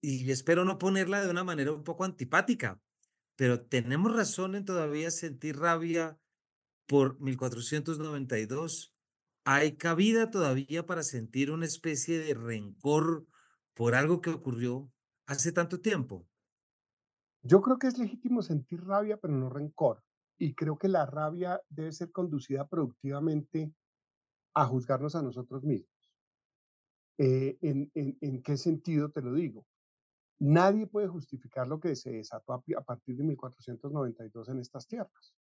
y 0.00 0.30
espero 0.30 0.64
no 0.64 0.78
ponerla 0.78 1.22
de 1.22 1.30
una 1.30 1.44
manera 1.44 1.72
un 1.72 1.84
poco 1.84 2.04
antipática, 2.04 2.80
pero 3.36 3.66
tenemos 3.66 4.14
razón 4.14 4.54
en 4.54 4.64
todavía 4.64 5.10
sentir 5.10 5.56
rabia 5.56 6.18
por 6.86 7.20
1492. 7.20 8.95
¿Hay 9.48 9.76
cabida 9.76 10.28
todavía 10.28 10.86
para 10.86 11.04
sentir 11.04 11.52
una 11.52 11.66
especie 11.66 12.18
de 12.18 12.34
rencor 12.34 13.28
por 13.74 13.94
algo 13.94 14.20
que 14.20 14.30
ocurrió 14.30 14.90
hace 15.28 15.52
tanto 15.52 15.80
tiempo? 15.80 16.26
Yo 17.42 17.62
creo 17.62 17.78
que 17.78 17.86
es 17.86 17.96
legítimo 17.96 18.42
sentir 18.42 18.82
rabia, 18.82 19.18
pero 19.18 19.34
no 19.34 19.48
rencor. 19.48 20.02
Y 20.36 20.56
creo 20.56 20.76
que 20.78 20.88
la 20.88 21.06
rabia 21.06 21.62
debe 21.68 21.92
ser 21.92 22.10
conducida 22.10 22.66
productivamente 22.66 23.72
a 24.52 24.66
juzgarnos 24.66 25.14
a 25.14 25.22
nosotros 25.22 25.62
mismos. 25.62 26.12
Eh, 27.16 27.56
¿en, 27.62 28.42
qué 28.42 28.56
sentido 28.56 29.12
te 29.12 29.22
lo 29.22 29.32
digo? 29.32 29.64
Nadie 30.40 30.88
puede 30.88 31.06
justificar 31.06 31.68
lo 31.68 31.78
que 31.78 31.94
se 31.94 32.10
desató 32.10 32.52
a 32.52 32.82
partir 32.84 33.16
de 33.16 33.22
1492 33.22 34.48
en 34.48 34.58
estas 34.58 34.88
tierras. 34.88 35.36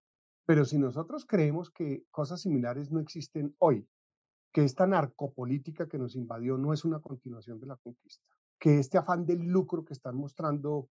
Pero 0.46 0.64
si 0.64 0.79
nosotros 0.79 1.24
creemos 1.26 1.70
que 1.70 2.05
cosas 2.11 2.40
similares 2.42 2.90
no 2.90 3.00
existen 3.00 3.55
hoy, 3.59 3.87
que 4.53 4.64
esta 4.64 4.87
narcopolítica 4.87 5.88
que 5.88 5.98
nos 5.98 6.16
invadió 6.16 6.59
no 6.59 6.72
es 6.72 6.85
una 6.85 7.00
continuación 7.00 7.61
de 7.61 7.66
la 7.66 7.76
conquista, 7.76 8.24
que 8.59 8.79
este 8.79 8.98
afán 8.98 9.24
del 9.24 9.46
lucro 9.46 9.85
que 9.85 9.92
están 9.92 10.16
mostrando 10.16 10.88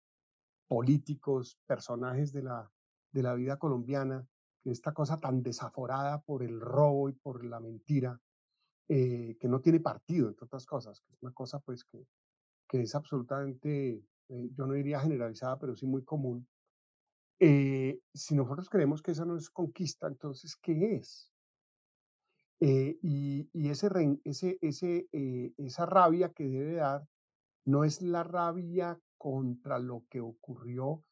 políticos, 0.67 1.59
personajes 1.65 2.31
de 2.31 2.43
la, 2.43 2.71
de 3.11 3.23
la 3.23 3.33
vida 3.33 3.57
colombiana, 3.57 4.27
esta 4.63 4.93
cosa 4.93 5.17
tan 5.17 5.41
desaforada 5.41 6.21
por 6.21 6.43
el 6.43 6.59
robo 6.59 7.09
y 7.09 7.13
por 7.13 7.45
la 7.45 7.59
mentira, 7.59 8.19
eh, 8.89 9.37
que 9.39 9.47
no 9.47 9.59
tiene 9.59 9.79
partido, 9.79 10.27
entre 10.27 10.45
otras 10.45 10.65
cosas, 10.65 11.01
que 11.01 11.13
es 11.13 11.21
una 11.21 11.33
cosa 11.33 11.59
pues 11.59 11.83
que, 11.83 12.05
que 12.67 12.81
es 12.81 12.95
absolutamente, 12.95 14.03
eh, 14.29 14.49
yo 14.53 14.65
no 14.65 14.73
diría 14.73 14.99
generalizada, 14.99 15.57
pero 15.57 15.75
sí 15.75 15.85
muy 15.85 16.03
común. 16.03 16.47
Eh, 17.39 17.99
si 18.13 18.35
nosotros 18.35 18.69
creemos 18.69 19.01
que 19.01 19.11
esa 19.11 19.25
no 19.25 19.37
es 19.37 19.49
conquista, 19.49 20.07
entonces, 20.07 20.55
¿qué 20.55 20.95
es? 20.95 21.31
Eh, 22.59 22.97
y, 23.03 23.69
ese, 23.69 23.89
ese, 24.23 24.57
ese, 24.61 25.07
eh, 25.11 25.53
esa 25.57 25.85
rabia 25.85 26.29
que 26.33 26.47
debe 26.47 26.75
dar 26.75 27.07
no 27.65 27.83
es 27.83 28.01
la 28.01 28.23
rabia 28.23 28.99
contra 29.17 29.77
lo 29.77 30.05
que 30.09 30.21
ocurrió 30.21 31.03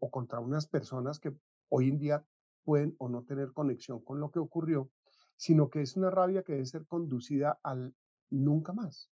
o 0.00 0.10
contra 0.10 0.40
unas 0.40 0.66
personas 0.66 1.18
que 1.20 1.34
hoy 1.70 1.88
en 1.88 1.98
día 1.98 2.26
pueden 2.64 2.94
o 2.98 3.08
no 3.08 3.24
tener 3.24 3.52
conexión 3.52 4.04
con 4.04 4.20
lo 4.20 4.30
que 4.30 4.40
ocurrió, 4.40 4.90
sino 5.36 5.70
que 5.70 5.80
es 5.80 5.96
una 5.96 6.10
rabia 6.10 6.42
que 6.42 6.52
debe 6.52 6.66
ser 6.66 6.86
conducida 6.86 7.58
al 7.62 7.94
nunca 8.30 8.72
más, 8.72 9.10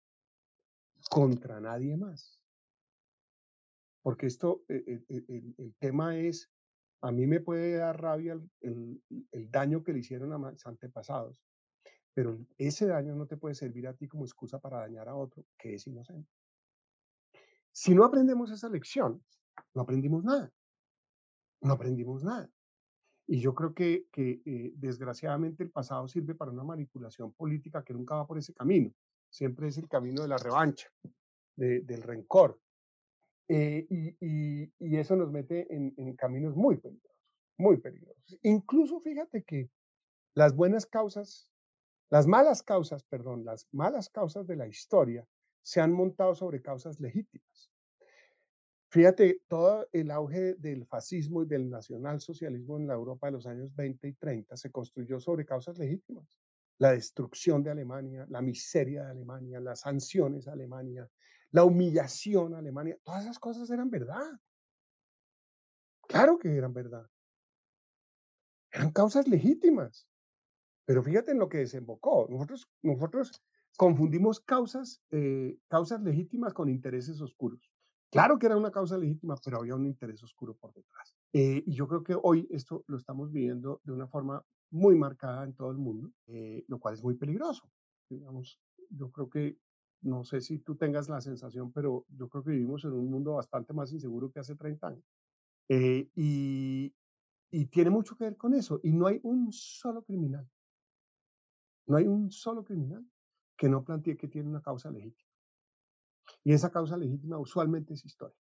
contra 1.09 1.61
nadie 1.61 1.97
más. 1.97 2.42
Porque 4.03 4.27
esto, 4.27 4.65
el, 4.69 5.05
el, 5.09 5.55
el 5.57 5.75
tema 5.79 6.19
es 6.19 6.51
a 7.03 7.11
mí 7.11 7.27
me 7.27 7.41
puede 7.41 7.77
dar 7.77 8.01
rabia 8.01 8.41
el, 8.61 9.03
daño 9.51 9.83
que 9.83 9.93
le 9.93 9.99
hicieron 9.99 10.33
a 10.33 10.39
mis 10.39 10.65
antepasados, 10.65 11.37
pero 12.15 12.39
ese 12.57 12.87
daño 12.87 13.17
no 13.17 13.27
te 13.27 13.37
puede 13.37 13.57
servir 13.57 13.89
a 13.89 13.95
ti 13.95 14.07
como 14.07 14.25
excusa 14.25 14.61
para 14.61 14.79
dañar 14.79 15.09
a 15.09 15.17
otro 15.17 15.45
que 15.59 15.75
es 15.75 15.87
inocente. 15.87 16.31
Si 17.73 17.95
no 17.95 18.05
aprendemos 18.05 18.53
esa 18.53 18.69
lección, 18.69 19.25
no 19.75 19.83
aprendimos 19.83 20.23
nada, 20.23 20.53
no 21.63 21.73
aprendimos 21.73 22.23
nada. 22.23 22.49
Y 23.27 23.41
yo 23.41 23.55
creo 23.55 23.75
que, 23.75 24.07
eh, 24.15 24.73
desgraciadamente 24.77 25.65
el 25.65 25.71
pasado 25.71 26.07
sirve 26.07 26.35
para 26.35 26.53
una 26.53 26.65
manipulación 26.65 27.33
política 27.33 27.83
que 27.83 27.95
nunca 27.95 28.15
va 28.15 28.27
por 28.27 28.39
ese 28.39 28.53
camino. 28.53 28.93
Siempre 29.29 29.69
es 29.69 29.79
el 29.79 29.89
camino 29.89 30.23
de 30.23 30.29
la 30.29 30.37
revancha, 30.37 30.89
de- 31.57 31.81
del 31.81 32.03
rencor. 32.03 32.61
Eh, 33.49 33.87
y, 33.91 34.97
eso 34.97 35.17
nos 35.17 35.31
mete 35.31 35.67
en, 35.75 35.93
en 35.97 36.15
caminos 36.15 36.55
muy 36.55 36.77
peligrosos, 36.77 37.19
muy 37.59 37.77
peligrosos. 37.79 38.39
Incluso 38.43 39.01
fíjate 39.01 39.43
que 39.43 39.71
las 40.35 40.55
buenas 40.55 40.87
causas, 40.87 41.51
las 42.11 42.27
malas 42.27 42.63
causas, 42.63 43.05
perdón, 43.05 43.45
las 43.45 43.69
malas 43.73 44.09
causas 44.09 44.47
de 44.47 44.57
la 44.57 44.67
historia 44.67 45.27
se 45.63 45.81
han 45.81 45.93
montado 45.93 46.35
sobre 46.35 46.63
causas 46.63 47.01
legítimas. 47.01 47.73
Fíjate, 48.93 49.41
todo 49.49 49.89
el 49.93 50.11
auge 50.11 50.55
del 50.57 50.85
fascismo 50.85 51.43
y 51.43 51.47
del 51.47 51.71
nacionalsocialismo 51.71 52.77
en 52.77 52.87
la 52.87 52.93
Europa 52.93 53.29
de 53.29 53.33
los 53.33 53.47
años 53.47 53.75
20 53.75 54.07
y 54.07 54.13
30 54.13 54.55
se 54.55 54.71
construyó 54.71 55.19
sobre 55.19 55.47
causas 55.47 55.79
legítimas. 55.79 56.39
La 56.77 56.93
destrucción 56.93 57.63
de 57.63 57.71
Alemania, 57.71 58.27
la 58.29 58.43
miseria 58.43 59.05
de 59.05 59.13
Alemania, 59.13 59.61
las 59.61 59.81
sanciones 59.81 60.47
a 60.47 60.53
Alemania, 60.53 61.09
la 61.53 61.65
humillación 61.65 62.55
a 62.55 62.59
Alemania, 62.59 62.99
todas 63.05 63.23
esas 63.23 63.39
cosas 63.39 63.71
eran 63.71 63.91
verdad. 63.91 64.41
Claro 66.09 66.39
que 66.39 66.55
eran 66.55 66.73
verdad. 66.73 67.09
Eran 68.73 68.91
causas 68.91 69.29
legítimas. 69.29 70.09
Pero 70.85 71.03
fíjate 71.03 71.33
en 71.33 71.39
lo 71.39 71.49
que 71.49 71.59
desembocó. 71.59 72.27
Nosotros, 72.29 72.69
nosotros 72.83 73.43
confundimos 73.77 74.41
causas, 74.41 75.03
eh, 75.11 75.57
causas 75.69 76.03
legítimas 76.03 76.53
con 76.53 76.69
intereses 76.69 77.21
oscuros. 77.21 77.71
Claro 78.11 78.39
que 78.39 78.47
era 78.47 78.57
una 78.57 78.71
causa 78.71 78.99
legítima, 78.99 79.37
pero 79.43 79.59
había 79.59 79.75
un 79.75 79.87
interés 79.87 80.23
oscuro 80.23 80.55
por 80.55 80.73
detrás. 80.75 81.15
Eh, 81.33 81.63
y 81.65 81.75
yo 81.75 81.89
creo 81.89 82.03
que 82.03 82.15
hoy 82.21 82.47
esto 82.51 82.85
lo 82.87 82.99
estamos 82.99 83.33
viviendo 83.33 83.81
de 83.85 83.93
una 83.93 84.07
forma 84.07 84.45
muy 84.71 84.97
marcada 84.97 85.45
en 85.45 85.55
todo 85.55 85.71
el 85.71 85.79
mundo, 85.79 86.11
eh, 86.27 86.65
lo 86.69 86.79
cual 86.79 86.95
es 86.95 87.03
muy 87.03 87.15
peligroso. 87.15 87.71
Digamos, 88.11 88.61
yo 88.91 89.11
creo 89.11 89.31
que, 89.31 89.57
no 90.03 90.25
sé 90.25 90.41
si 90.41 90.59
tú 90.59 90.77
tengas 90.77 91.09
la 91.09 91.21
sensación, 91.21 91.73
pero 91.73 92.05
yo 92.09 92.29
creo 92.29 92.45
que 92.45 92.51
vivimos 92.51 92.85
en 92.85 92.93
un 92.93 93.11
mundo 93.11 93.35
bastante 93.35 93.73
más 93.73 93.93
inseguro 93.93 94.31
que 94.31 94.41
hace 94.41 94.57
30 94.57 94.89
años. 94.89 95.05
Eh, 95.69 96.09
y, 96.15 96.95
y 97.51 97.67
tiene 97.67 97.91
mucho 97.91 98.17
que 98.17 98.25
ver 98.25 98.37
con 98.37 98.55
eso. 98.55 98.81
Y 98.83 98.93
no 98.93 99.07
hay 99.07 99.21
un 99.23 99.53
solo 99.53 100.03
criminal, 100.03 100.49
no 101.87 101.97
hay 101.97 102.07
un 102.07 102.31
solo 102.31 102.65
criminal 102.65 103.07
que 103.57 103.69
no 103.69 103.85
plantee 103.85 104.17
que 104.17 104.29
tiene 104.29 104.49
una 104.49 104.61
causa 104.61 104.91
legítima. 104.91 105.31
Y 106.45 106.53
esa 106.53 106.71
causa 106.71 106.97
legítima 106.97 107.39
usualmente 107.39 107.95
es 107.95 108.05
histórica. 108.05 108.41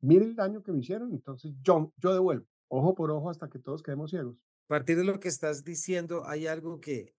Mire 0.00 0.24
el 0.24 0.36
daño 0.36 0.62
que 0.62 0.72
me 0.72 0.78
hicieron, 0.78 1.12
entonces 1.12 1.52
yo, 1.60 1.92
yo 1.96 2.14
devuelvo, 2.14 2.46
ojo 2.68 2.94
por 2.94 3.10
ojo 3.10 3.30
hasta 3.30 3.48
que 3.48 3.58
todos 3.58 3.82
quedemos 3.82 4.10
ciegos. 4.10 4.36
A 4.66 4.68
partir 4.68 4.96
de 4.96 5.04
lo 5.04 5.18
que 5.18 5.28
estás 5.28 5.64
diciendo, 5.64 6.22
hay 6.24 6.46
algo 6.46 6.80
que, 6.80 7.14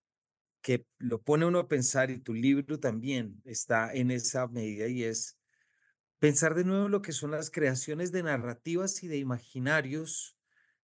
que 0.64 0.88
lo 0.98 1.22
pone 1.22 1.46
uno 1.46 1.60
a 1.60 1.68
pensar 1.68 2.10
y 2.10 2.20
tu 2.20 2.34
libro 2.34 2.80
también 2.80 3.42
está 3.46 3.94
en 3.94 4.12
esa 4.12 4.48
medida 4.48 4.88
y 4.88 5.04
es 5.04 5.38
pensar 6.20 6.56
de 6.56 6.64
nuevo 6.64 6.90
lo 6.90 7.02
que 7.02 7.12
son 7.12 7.32
las 7.32 7.52
creaciones 7.52 8.12
de 8.14 8.24
narrativas 8.24 9.04
y 9.04 9.08
de 9.10 9.18
imaginarios 9.18 10.38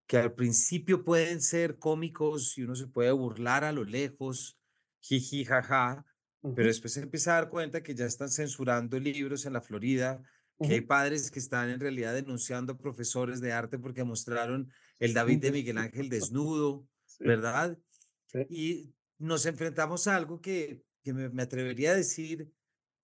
que 0.05 0.17
al 0.17 0.33
principio 0.33 1.05
pueden 1.05 1.41
ser 1.41 1.79
cómicos 1.79 2.57
y 2.57 2.63
uno 2.63 2.75
se 2.75 2.87
puede 2.87 3.11
burlar 3.11 3.63
a 3.63 3.71
lo 3.71 3.85
lejos, 3.85 4.59
jiji, 4.99 5.45
jaja, 5.45 6.05
pero 6.41 6.67
después 6.67 6.93
se 6.93 7.01
empieza 7.01 7.31
a 7.31 7.41
dar 7.41 7.49
cuenta 7.49 7.81
que 7.83 7.95
ya 7.95 8.05
están 8.05 8.29
censurando 8.29 8.99
libros 8.99 9.45
en 9.45 9.53
la 9.53 9.61
Florida, 9.61 10.21
que 10.61 10.73
hay 10.73 10.81
padres 10.81 11.31
que 11.31 11.39
están 11.39 11.69
en 11.69 11.79
realidad 11.79 12.13
denunciando 12.13 12.73
a 12.73 12.77
profesores 12.77 13.39
de 13.39 13.53
arte 13.53 13.79
porque 13.79 14.03
mostraron 14.03 14.71
el 14.99 15.13
David 15.13 15.39
de 15.39 15.51
Miguel. 15.51 15.77
Ángel 15.77 16.09
desnudo, 16.09 16.85
Sí, 17.05 17.23
¿verdad? 17.23 17.77
sí. 18.27 18.49
Y 18.49 18.93
nos 19.19 19.45
enfrentamos 19.45 20.07
a 20.07 20.15
algo 20.15 20.41
que, 20.41 20.83
que 21.03 21.13
me, 21.13 21.29
me 21.29 21.43
atrevería 21.43 21.91
a 21.91 21.95
decir, 21.95 22.51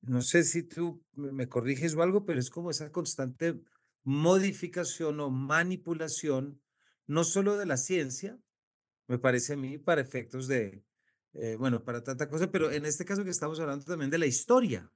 no 0.02 0.22
sé 0.22 0.44
si 0.44 0.64
tú 0.64 1.04
me 1.14 1.48
corriges 1.48 1.96
o 1.96 2.02
algo, 2.02 2.26
pero 2.26 2.40
es 2.40 2.50
como 2.50 2.72
esa 2.72 2.92
constante 2.92 3.62
modificación 4.04 5.20
o 5.20 5.30
manipulación, 5.30 6.62
no 7.08 7.24
solo 7.24 7.58
de 7.58 7.66
la 7.66 7.78
ciencia, 7.78 8.40
me 9.08 9.20
parece 9.20 9.54
a 9.54 9.58
mí, 9.58 9.78
para 9.78 10.02
efectos 10.02 10.48
de, 10.48 10.84
eh, 11.34 11.56
bueno, 11.58 11.84
para 11.84 12.04
tanta 12.04 12.30
cosa, 12.30 12.52
pero 12.52 12.72
en 12.72 12.86
este 12.86 13.06
caso 13.06 13.24
que 13.24 13.30
estamos 13.30 13.60
hablando 13.60 13.86
también 13.86 14.12
de 14.12 14.18
la 14.18 14.26
historia. 14.26 14.92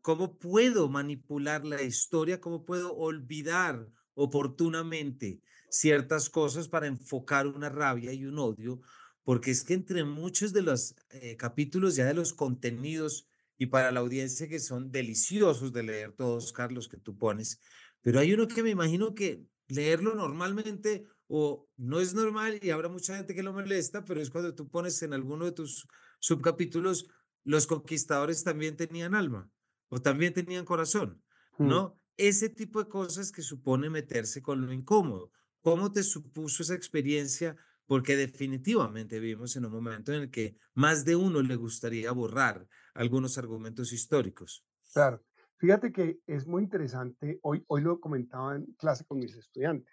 ¿Cómo 0.00 0.38
puedo 0.38 0.88
manipular 0.88 1.62
la 1.66 1.82
historia? 1.82 2.40
¿Cómo 2.40 2.64
puedo 2.64 2.96
olvidar 2.96 3.86
oportunamente 4.14 5.42
ciertas 5.68 6.30
cosas 6.30 6.68
para 6.68 6.86
enfocar 6.86 7.46
una 7.46 7.68
rabia 7.68 8.14
y 8.14 8.24
un 8.24 8.38
odio? 8.38 8.80
Porque 9.24 9.50
es 9.50 9.64
que 9.64 9.74
entre 9.74 10.04
muchos 10.04 10.52
de 10.52 10.62
los 10.62 10.94
eh, 11.10 11.36
capítulos, 11.36 11.96
ya 11.96 12.06
de 12.06 12.14
los 12.14 12.32
contenidos, 12.32 13.28
y 13.58 13.66
para 13.66 13.90
la 13.90 14.00
audiencia 14.00 14.48
que 14.48 14.60
son 14.60 14.92
deliciosos 14.92 15.72
de 15.72 15.82
leer 15.82 16.12
todos, 16.12 16.52
Carlos, 16.52 16.88
que 16.88 16.96
tú 16.96 17.18
pones, 17.18 17.60
pero 18.00 18.20
hay 18.20 18.32
uno 18.32 18.46
que 18.46 18.62
me 18.62 18.70
imagino 18.70 19.14
que 19.14 19.44
leerlo 19.66 20.14
normalmente 20.14 21.04
o 21.26 21.68
no 21.76 22.00
es 22.00 22.14
normal 22.14 22.58
y 22.62 22.70
habrá 22.70 22.88
mucha 22.88 23.16
gente 23.16 23.34
que 23.34 23.42
lo 23.42 23.52
molesta, 23.52 24.04
pero 24.04 24.20
es 24.20 24.30
cuando 24.30 24.54
tú 24.54 24.68
pones 24.68 25.02
en 25.02 25.12
alguno 25.12 25.44
de 25.44 25.52
tus 25.52 25.86
subcapítulos, 26.20 27.08
los 27.44 27.66
conquistadores 27.66 28.44
también 28.44 28.76
tenían 28.76 29.14
alma 29.14 29.50
o 29.88 30.00
también 30.00 30.32
tenían 30.32 30.64
corazón, 30.64 31.22
mm. 31.58 31.68
¿no? 31.68 31.94
Ese 32.16 32.48
tipo 32.48 32.82
de 32.82 32.88
cosas 32.88 33.30
que 33.30 33.42
supone 33.42 33.90
meterse 33.90 34.42
con 34.42 34.64
lo 34.64 34.72
incómodo. 34.72 35.30
¿Cómo 35.60 35.92
te 35.92 36.02
supuso 36.02 36.62
esa 36.62 36.74
experiencia? 36.74 37.56
Porque 37.88 38.16
definitivamente 38.16 39.18
vivimos 39.18 39.56
en 39.56 39.64
un 39.64 39.72
momento 39.72 40.12
en 40.12 40.22
el 40.22 40.30
que 40.30 40.56
más 40.74 41.04
de 41.04 41.16
uno 41.16 41.42
le 41.42 41.56
gustaría 41.56 42.12
borrar 42.12 42.68
algunos 42.94 43.36
argumentos 43.38 43.92
históricos. 43.92 44.64
Claro. 44.92 45.24
Fíjate 45.56 45.90
que 45.92 46.20
es 46.26 46.46
muy 46.46 46.62
interesante, 46.62 47.40
hoy, 47.42 47.64
hoy 47.66 47.80
lo 47.80 47.98
comentaba 48.00 48.54
en 48.54 48.66
clase 48.74 49.04
con 49.04 49.18
mis 49.18 49.34
estudiantes. 49.36 49.92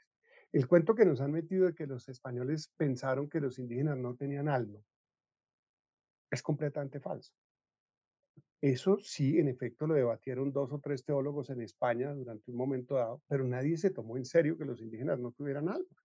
El 0.52 0.68
cuento 0.68 0.94
que 0.94 1.06
nos 1.06 1.22
han 1.22 1.32
metido 1.32 1.66
de 1.66 1.74
que 1.74 1.88
los 1.88 2.08
españoles 2.10 2.72
pensaron 2.78 3.30
que 3.30 3.42
los 3.42 3.58
indígenas 3.58 3.98
no 3.98 4.16
tenían 4.16 4.48
alma 4.50 4.80
es 6.30 6.44
completamente 6.44 7.00
falso. 7.00 7.34
Eso 8.60 8.98
sí, 9.00 9.40
en 9.40 9.48
efecto, 9.48 9.88
lo 9.88 9.94
debatieron 9.94 10.52
dos 10.52 10.74
o 10.74 10.80
tres 10.80 11.06
teólogos 11.06 11.50
en 11.52 11.62
España 11.62 12.14
durante 12.14 12.52
un 12.52 12.58
momento 12.58 12.96
dado, 12.96 13.22
pero 13.30 13.46
nadie 13.48 13.78
se 13.78 13.92
tomó 13.92 14.18
en 14.18 14.26
serio 14.26 14.58
que 14.58 14.66
los 14.66 14.82
indígenas 14.82 15.20
no 15.20 15.32
tuvieran 15.32 15.70
alma. 15.70 16.05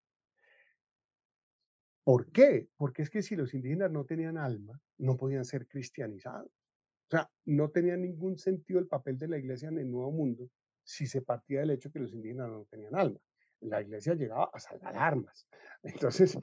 ¿Por 2.04 2.30
qué? 2.32 2.68
Porque 2.76 3.02
es 3.02 3.10
que 3.10 3.22
si 3.22 3.36
los 3.36 3.54
indígenas 3.54 3.90
no 3.90 4.04
tenían 4.04 4.38
alma, 4.38 4.80
no 4.98 5.16
podían 5.16 5.44
ser 5.44 5.66
cristianizados. 5.66 6.48
O 6.48 7.10
sea, 7.10 7.30
no 7.44 7.70
tenía 7.70 7.96
ningún 7.96 8.38
sentido 8.38 8.78
el 8.80 8.86
papel 8.86 9.18
de 9.18 9.28
la 9.28 9.38
iglesia 9.38 9.68
en 9.68 9.78
el 9.78 9.90
Nuevo 9.90 10.12
Mundo 10.12 10.48
si 10.82 11.06
se 11.06 11.22
partía 11.22 11.60
del 11.60 11.70
hecho 11.72 11.90
que 11.92 11.98
los 12.00 12.12
indígenas 12.12 12.48
no 12.48 12.64
tenían 12.70 12.94
alma. 12.96 13.18
La 13.60 13.82
iglesia 13.82 14.14
llegaba 14.14 14.50
a 14.52 14.58
salvar 14.58 14.96
armas. 14.96 15.46
Entonces, 15.82 16.38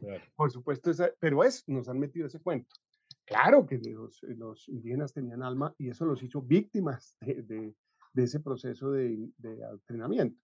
Claro. 0.00 0.24
por 0.34 0.50
supuesto, 0.50 0.90
esa- 0.90 1.12
pero 1.20 1.44
es, 1.44 1.62
nos 1.68 1.88
han 1.88 1.98
metido 1.98 2.26
ese 2.26 2.40
cuento. 2.40 2.74
Claro 3.24 3.66
que 3.66 3.78
los, 3.78 4.22
los 4.22 4.68
indígenas 4.68 5.12
tenían 5.12 5.42
alma 5.42 5.74
y 5.78 5.90
eso 5.90 6.04
los 6.06 6.22
hizo 6.22 6.40
víctimas 6.40 7.16
de, 7.20 7.42
de- 7.42 7.74
de 8.14 8.22
ese 8.24 8.40
proceso 8.40 8.90
de, 8.92 9.28
de 9.38 9.64
adoctrinamiento. 9.64 10.38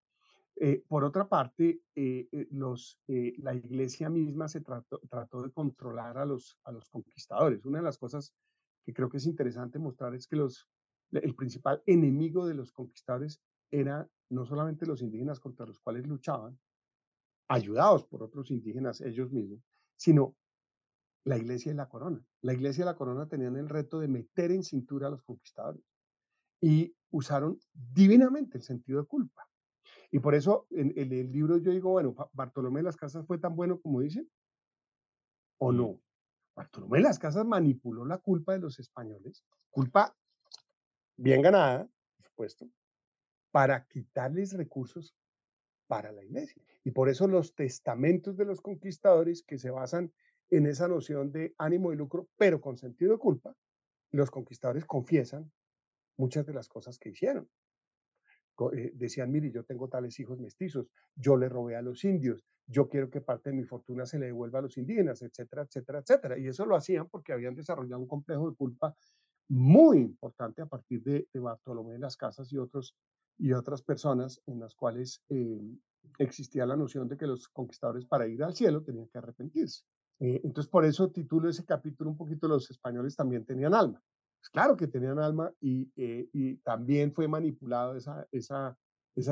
Eh, 0.60 0.82
por 0.88 1.04
otra 1.04 1.28
parte, 1.28 1.82
eh, 1.94 2.28
eh, 2.32 3.34
la 3.38 3.54
iglesia 3.54 4.10
misma 4.10 4.48
se 4.48 4.60
trató, 4.60 5.42
de 5.42 5.52
controlar 5.52 6.18
a 6.18 6.24
los, 6.24 6.58
conquistadores. 6.90 7.64
Una 7.64 7.78
de 7.78 7.84
las 7.84 7.96
cosas 7.96 8.34
que 8.84 8.92
creo 8.92 9.08
que 9.08 9.18
es 9.18 9.26
interesante 9.26 9.78
mostrar 9.78 10.16
es 10.16 10.26
que 10.26 10.36
el 11.12 11.34
principal 11.36 11.80
enemigo 11.86 12.44
de 12.44 12.54
los 12.54 12.72
conquistadores 12.72 13.40
era 13.70 14.08
no 14.30 14.46
solamente 14.46 14.84
los 14.84 15.00
indígenas 15.00 15.38
contra 15.38 15.64
los 15.64 15.78
cuales 15.78 16.08
luchaban, 16.08 16.58
ayudados 17.48 18.04
por 18.04 18.24
otros 18.24 18.50
indígenas 18.50 19.00
ellos 19.00 19.30
mismos, 19.30 19.60
sino 19.96 20.34
la 21.24 21.36
iglesia 21.36 21.70
y 21.70 21.76
la 21.76 21.88
corona. 21.88 22.24
La 22.42 22.52
iglesia 22.52 22.82
y 22.82 22.86
la 22.86 22.96
corona 22.96 23.28
tenían 23.28 23.56
el 23.56 23.68
reto 23.68 24.00
de 24.00 24.08
meter 24.08 24.50
en 24.50 24.64
cintura 24.64 25.06
a 25.06 25.10
los 25.10 25.22
conquistadores 25.22 25.84
y 26.60 26.92
usaron 27.10 27.60
divinamente 27.72 28.58
el 28.58 28.64
sentido 28.64 29.00
de 29.00 29.06
culpa. 29.06 29.47
Y 30.10 30.20
por 30.20 30.34
eso 30.34 30.66
en, 30.70 30.92
en 30.96 31.12
el 31.12 31.30
libro 31.30 31.58
yo 31.58 31.70
digo, 31.70 31.90
bueno, 31.90 32.12
Ba- 32.14 32.30
Bartolomé 32.32 32.80
de 32.80 32.84
las 32.84 32.96
Casas 32.96 33.26
fue 33.26 33.38
tan 33.38 33.54
bueno 33.54 33.80
como 33.80 34.00
dicen, 34.00 34.30
o 35.58 35.72
no. 35.72 36.00
Bartolomé 36.56 36.98
de 36.98 37.04
las 37.04 37.18
Casas 37.18 37.44
manipuló 37.46 38.04
la 38.04 38.18
culpa 38.18 38.52
de 38.52 38.58
los 38.58 38.78
españoles, 38.78 39.44
culpa 39.70 40.16
bien 41.16 41.42
ganada, 41.42 41.88
por 42.16 42.26
supuesto, 42.26 42.70
para 43.50 43.86
quitarles 43.86 44.54
recursos 44.54 45.14
para 45.86 46.12
la 46.12 46.22
iglesia. 46.24 46.62
Y 46.84 46.90
por 46.90 47.08
eso 47.08 47.26
los 47.28 47.54
testamentos 47.54 48.36
de 48.36 48.44
los 48.44 48.60
conquistadores 48.60 49.42
que 49.42 49.58
se 49.58 49.70
basan 49.70 50.12
en 50.50 50.66
esa 50.66 50.88
noción 50.88 51.32
de 51.32 51.54
ánimo 51.58 51.92
y 51.92 51.96
lucro, 51.96 52.28
pero 52.36 52.60
con 52.60 52.76
sentido 52.76 53.12
de 53.12 53.18
culpa, 53.18 53.54
los 54.10 54.30
conquistadores 54.30 54.84
confiesan 54.84 55.52
muchas 56.16 56.46
de 56.46 56.54
las 56.54 56.68
cosas 56.68 56.98
que 56.98 57.10
hicieron. 57.10 57.48
Eh, 58.72 58.92
decían, 58.94 59.30
mire, 59.30 59.50
yo 59.50 59.64
tengo 59.64 59.88
tales 59.88 60.18
hijos 60.18 60.40
mestizos, 60.40 60.88
yo 61.14 61.36
le 61.36 61.48
robé 61.48 61.76
a 61.76 61.82
los 61.82 62.04
indios, 62.04 62.44
yo 62.66 62.88
quiero 62.88 63.08
que 63.08 63.20
parte 63.20 63.50
de 63.50 63.56
mi 63.56 63.64
fortuna 63.64 64.04
se 64.04 64.18
le 64.18 64.26
devuelva 64.26 64.58
a 64.58 64.62
los 64.62 64.76
indígenas, 64.76 65.22
etcétera, 65.22 65.62
etcétera, 65.62 66.00
etcétera. 66.00 66.38
Y 66.38 66.48
eso 66.48 66.66
lo 66.66 66.76
hacían 66.76 67.08
porque 67.08 67.32
habían 67.32 67.54
desarrollado 67.54 68.00
un 68.00 68.08
complejo 68.08 68.50
de 68.50 68.56
culpa 68.56 68.94
muy 69.48 69.98
importante 69.98 70.60
a 70.60 70.66
partir 70.66 71.02
de, 71.02 71.28
Bartolomé 71.34 71.94
de 71.94 72.00
las 72.00 72.16
Casas 72.16 72.52
y, 72.52 72.58
otros, 72.58 72.94
y 73.38 73.52
otras 73.52 73.82
personas 73.82 74.42
en 74.46 74.60
las 74.60 74.74
cuales 74.74 75.22
eh, 75.30 75.60
existía 76.18 76.66
la 76.66 76.76
noción 76.76 77.08
de 77.08 77.16
que 77.16 77.26
los 77.26 77.48
conquistadores 77.48 78.04
para 78.04 78.26
ir 78.26 78.42
al 78.42 78.54
cielo 78.54 78.82
tenían 78.82 79.08
que 79.08 79.18
arrepentirse. 79.18 79.84
Eh, 80.20 80.40
entonces, 80.44 80.68
por 80.68 80.84
eso 80.84 81.10
titulo 81.10 81.48
ese 81.48 81.64
capítulo 81.64 82.10
un 82.10 82.16
poquito 82.16 82.48
Los 82.48 82.70
españoles 82.70 83.14
también 83.14 83.44
tenían 83.44 83.72
alma. 83.72 84.02
Claro 84.52 84.76
que 84.76 84.86
tenían 84.86 85.18
alma 85.18 85.52
y, 85.60 85.90
eh, 85.96 86.28
y 86.32 86.56
también 86.56 87.12
fue 87.12 87.28
manipulado 87.28 87.96
esa, 87.96 88.76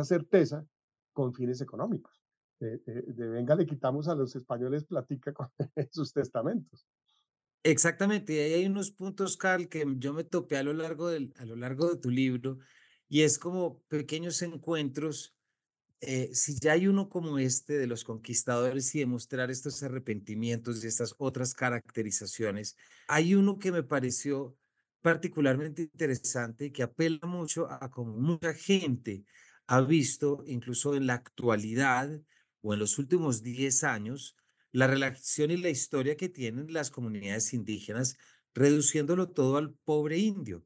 certeza 0.05 0.65
con 1.13 1.33
fines 1.33 1.61
económicos. 1.61 2.23
De, 2.61 2.81
venga, 3.17 3.55
le 3.55 3.67
quitamos 3.67 4.09
a 4.09 4.15
los 4.15 4.35
españoles 4.35 4.85
platica 4.85 5.33
con 5.33 5.49
sus 5.91 6.13
testamentos. 6.13 6.87
Exactamente, 7.63 8.35
y 8.35 8.39
hay 8.55 8.67
unos 8.67 8.93
puntos, 8.93 9.37
Carl, 9.37 9.69
que 9.69 9.85
yo 9.99 10.13
me 10.13 10.23
topé 10.23 10.57
a 10.57 10.63
lo 10.63 10.73
largo, 10.73 11.09
del, 11.09 11.35
a 11.39 11.45
lo 11.45 11.57
largo 11.57 11.91
de 11.91 11.97
tu 11.97 12.11
libro, 12.11 12.59
y 13.09 13.23
es 13.23 13.39
como 13.39 13.83
pequeños 13.89 14.41
encuentros 14.43 15.37
eh, 16.01 16.31
si 16.35 16.59
ya 16.61 16.73
hay 16.73 16.87
uno 16.89 17.09
como 17.09 17.39
este 17.39 17.79
de 17.79 17.87
los 17.87 18.05
conquistadores 18.05 18.95
y 18.95 19.01
demostrar 19.01 19.51
estos 19.51 19.83
arrepentimientos 19.83 20.85
y 20.85 20.89
estas 20.89 21.15
otras 21.19 21.55
caracterizaciones, 21.55 22.77
hay 23.09 23.35
uno 23.35 23.59
que 23.59 23.73
me 23.73 23.83
pareció 23.83 24.57
particularmente 25.03 25.83
interesante 25.83 26.73
que 26.73 26.83
apela 26.83 27.21
mucho 27.27 27.71
a 27.71 27.91
como 27.91 28.17
mucha 28.17 28.55
gente 28.55 29.25
ha 29.67 29.81
visto, 29.81 30.43
incluso 30.47 30.95
en 30.95 31.07
la 31.07 31.15
actualidad 31.15 32.21
o 32.61 32.75
en 32.75 32.81
los 32.81 32.99
últimos 32.99 33.43
10 33.43 33.85
años, 33.85 34.37
la 34.73 34.87
relación 34.87 35.51
y 35.51 35.57
la 35.57 35.71
historia 35.71 36.17
que 36.17 36.29
tienen 36.29 36.73
las 36.73 36.91
comunidades 36.91 37.53
indígenas, 37.55 38.17
reduciéndolo 38.55 39.31
todo 39.31 39.57
al 39.57 39.75
pobre 39.85 40.19
indio. 40.19 40.65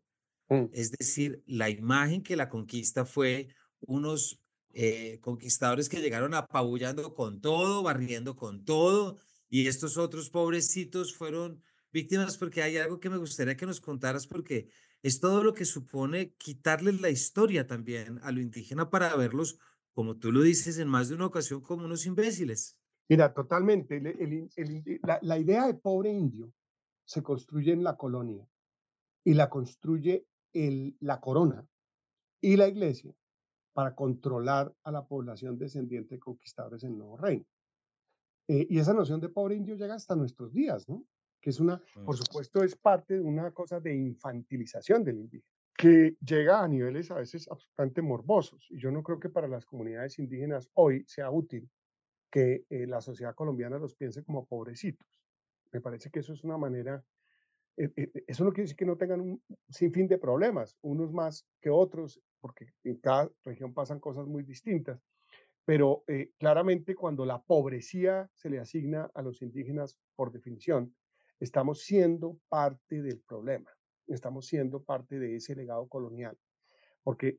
Mm. 0.48 0.66
Es 0.72 0.90
decir, 0.92 1.42
la 1.46 1.70
imagen 1.70 2.22
que 2.22 2.36
la 2.36 2.48
conquista 2.48 3.04
fue 3.04 3.48
unos 3.80 4.40
eh, 4.72 5.18
conquistadores 5.20 5.88
que 5.88 6.00
llegaron 6.00 6.34
apabullando 6.34 7.14
con 7.14 7.40
todo, 7.40 7.82
barriendo 7.82 8.36
con 8.36 8.64
todo, 8.64 9.18
y 9.48 9.66
estos 9.66 9.96
otros 9.96 10.30
pobrecitos 10.30 11.14
fueron 11.14 11.62
víctimas 11.92 12.36
porque 12.38 12.62
hay 12.62 12.76
algo 12.76 13.00
que 13.00 13.10
me 13.10 13.16
gustaría 13.16 13.56
que 13.56 13.66
nos 13.66 13.80
contaras 13.80 14.26
porque 14.26 14.68
es 15.02 15.20
todo 15.20 15.42
lo 15.42 15.54
que 15.54 15.64
supone 15.64 16.34
quitarles 16.34 17.00
la 17.00 17.10
historia 17.10 17.66
también 17.66 18.18
a 18.22 18.32
lo 18.32 18.40
indígena 18.40 18.90
para 18.90 19.14
verlos, 19.16 19.58
como 19.92 20.16
tú 20.18 20.32
lo 20.32 20.42
dices 20.42 20.78
en 20.78 20.88
más 20.88 21.08
de 21.08 21.14
una 21.14 21.26
ocasión, 21.26 21.60
como 21.60 21.84
unos 21.84 22.06
imbéciles. 22.06 22.78
Mira, 23.08 23.32
totalmente. 23.32 24.00
la, 25.22 25.38
idea 25.38 25.66
de 25.66 25.74
pobre 25.74 26.12
indio 26.12 26.52
se 27.04 27.22
construye 27.22 27.72
en 27.72 27.82
la 27.82 27.96
colonia 27.96 28.46
y 29.24 29.34
la 29.34 29.50
construye 29.50 30.26
el, 30.52 30.96
la 31.00 31.20
corona 31.20 31.66
y 32.40 32.56
la 32.56 32.68
iglesia 32.68 33.14
para 33.72 33.94
controlar 33.94 34.74
a 34.84 34.92
la 34.92 35.06
población 35.06 35.58
descendiente 35.58 36.14
de 36.16 36.20
conquistadores 36.20 36.84
en 36.84 36.92
el 36.92 36.98
Nuevo 36.98 37.16
Reino. 37.16 37.46
Eh, 38.48 38.66
y 38.68 38.78
esa 38.78 38.92
noción 38.92 39.20
de 39.20 39.28
pobre 39.28 39.54
indio 39.54 39.76
llega 39.76 39.94
hasta 39.94 40.14
nuestros 40.14 40.52
días, 40.52 40.88
¿no? 40.88 41.04
Que 41.40 41.50
es 41.50 41.60
una, 41.60 41.80
por 42.04 42.16
supuesto, 42.16 42.62
es 42.62 42.76
parte 42.76 43.14
de 43.14 43.20
una 43.20 43.50
cosa 43.52 43.80
de 43.80 43.94
infantilización 43.94 45.02
del 45.02 45.20
indígena, 45.20 45.48
que 45.76 46.16
llega 46.20 46.62
a 46.62 46.68
niveles 46.68 47.10
a 47.10 47.14
veces 47.14 47.48
absolutamente 47.48 48.02
morbosos. 48.02 48.66
Y 48.70 48.78
yo 48.78 48.90
no 48.90 49.02
creo 49.02 49.18
que 49.18 49.30
para 49.30 49.48
las 49.48 49.64
comunidades 49.64 50.18
indígenas 50.18 50.68
hoy 50.74 51.04
sea 51.06 51.30
útil 51.30 51.70
que 52.30 52.64
eh, 52.68 52.86
la 52.86 53.00
sociedad 53.00 53.34
colombiana 53.34 53.78
los 53.78 53.94
piense 53.94 54.22
como 54.22 54.46
pobrecitos. 54.46 55.08
Me 55.72 55.80
parece 55.80 56.10
que 56.10 56.20
eso 56.20 56.32
es 56.32 56.44
una 56.44 56.58
manera 56.58 57.02
eh, 57.80 57.90
eh, 57.96 58.10
eh, 58.14 58.24
eso 58.26 58.44
no 58.44 58.50
quiere 58.50 58.64
decir 58.64 58.76
que 58.76 58.84
no 58.84 58.98
tengan 58.98 59.22
un 59.22 59.42
sinfín 59.70 60.06
de 60.06 60.18
problemas, 60.18 60.76
unos 60.82 61.12
más 61.12 61.46
que 61.62 61.70
otros, 61.70 62.20
porque 62.40 62.66
en 62.84 62.96
cada 62.96 63.30
región 63.42 63.72
pasan 63.72 64.00
cosas 64.00 64.26
muy 64.26 64.42
distintas. 64.42 65.02
Pero 65.64 66.04
claramente 66.38 66.94
cuando 66.94 67.24
la 67.24 67.40
pobrecía 67.42 68.28
se 68.34 68.50
le 68.50 68.58
asigna 68.58 69.10
a 69.14 69.22
los 69.22 69.40
indígenas 69.40 69.96
por 70.16 70.32
definición, 70.32 70.94
estamos 71.40 71.82
siendo 71.82 72.38
parte 72.48 73.02
del 73.02 73.20
problema, 73.20 73.70
estamos 74.06 74.46
siendo 74.46 74.82
parte 74.82 75.18
de 75.18 75.36
ese 75.36 75.56
legado 75.56 75.88
colonial, 75.88 76.38
porque 77.02 77.38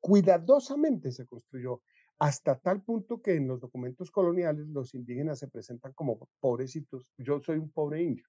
cuidadosamente 0.00 1.10
se 1.10 1.26
construyó 1.26 1.82
hasta 2.18 2.58
tal 2.58 2.82
punto 2.82 3.20
que 3.22 3.34
en 3.34 3.48
los 3.48 3.60
documentos 3.60 4.10
coloniales 4.10 4.66
los 4.68 4.94
indígenas 4.94 5.38
se 5.38 5.48
presentan 5.48 5.94
como 5.94 6.28
pobrecitos. 6.38 7.06
Yo 7.16 7.40
soy 7.40 7.56
un 7.56 7.72
pobre 7.72 8.02
indio 8.02 8.26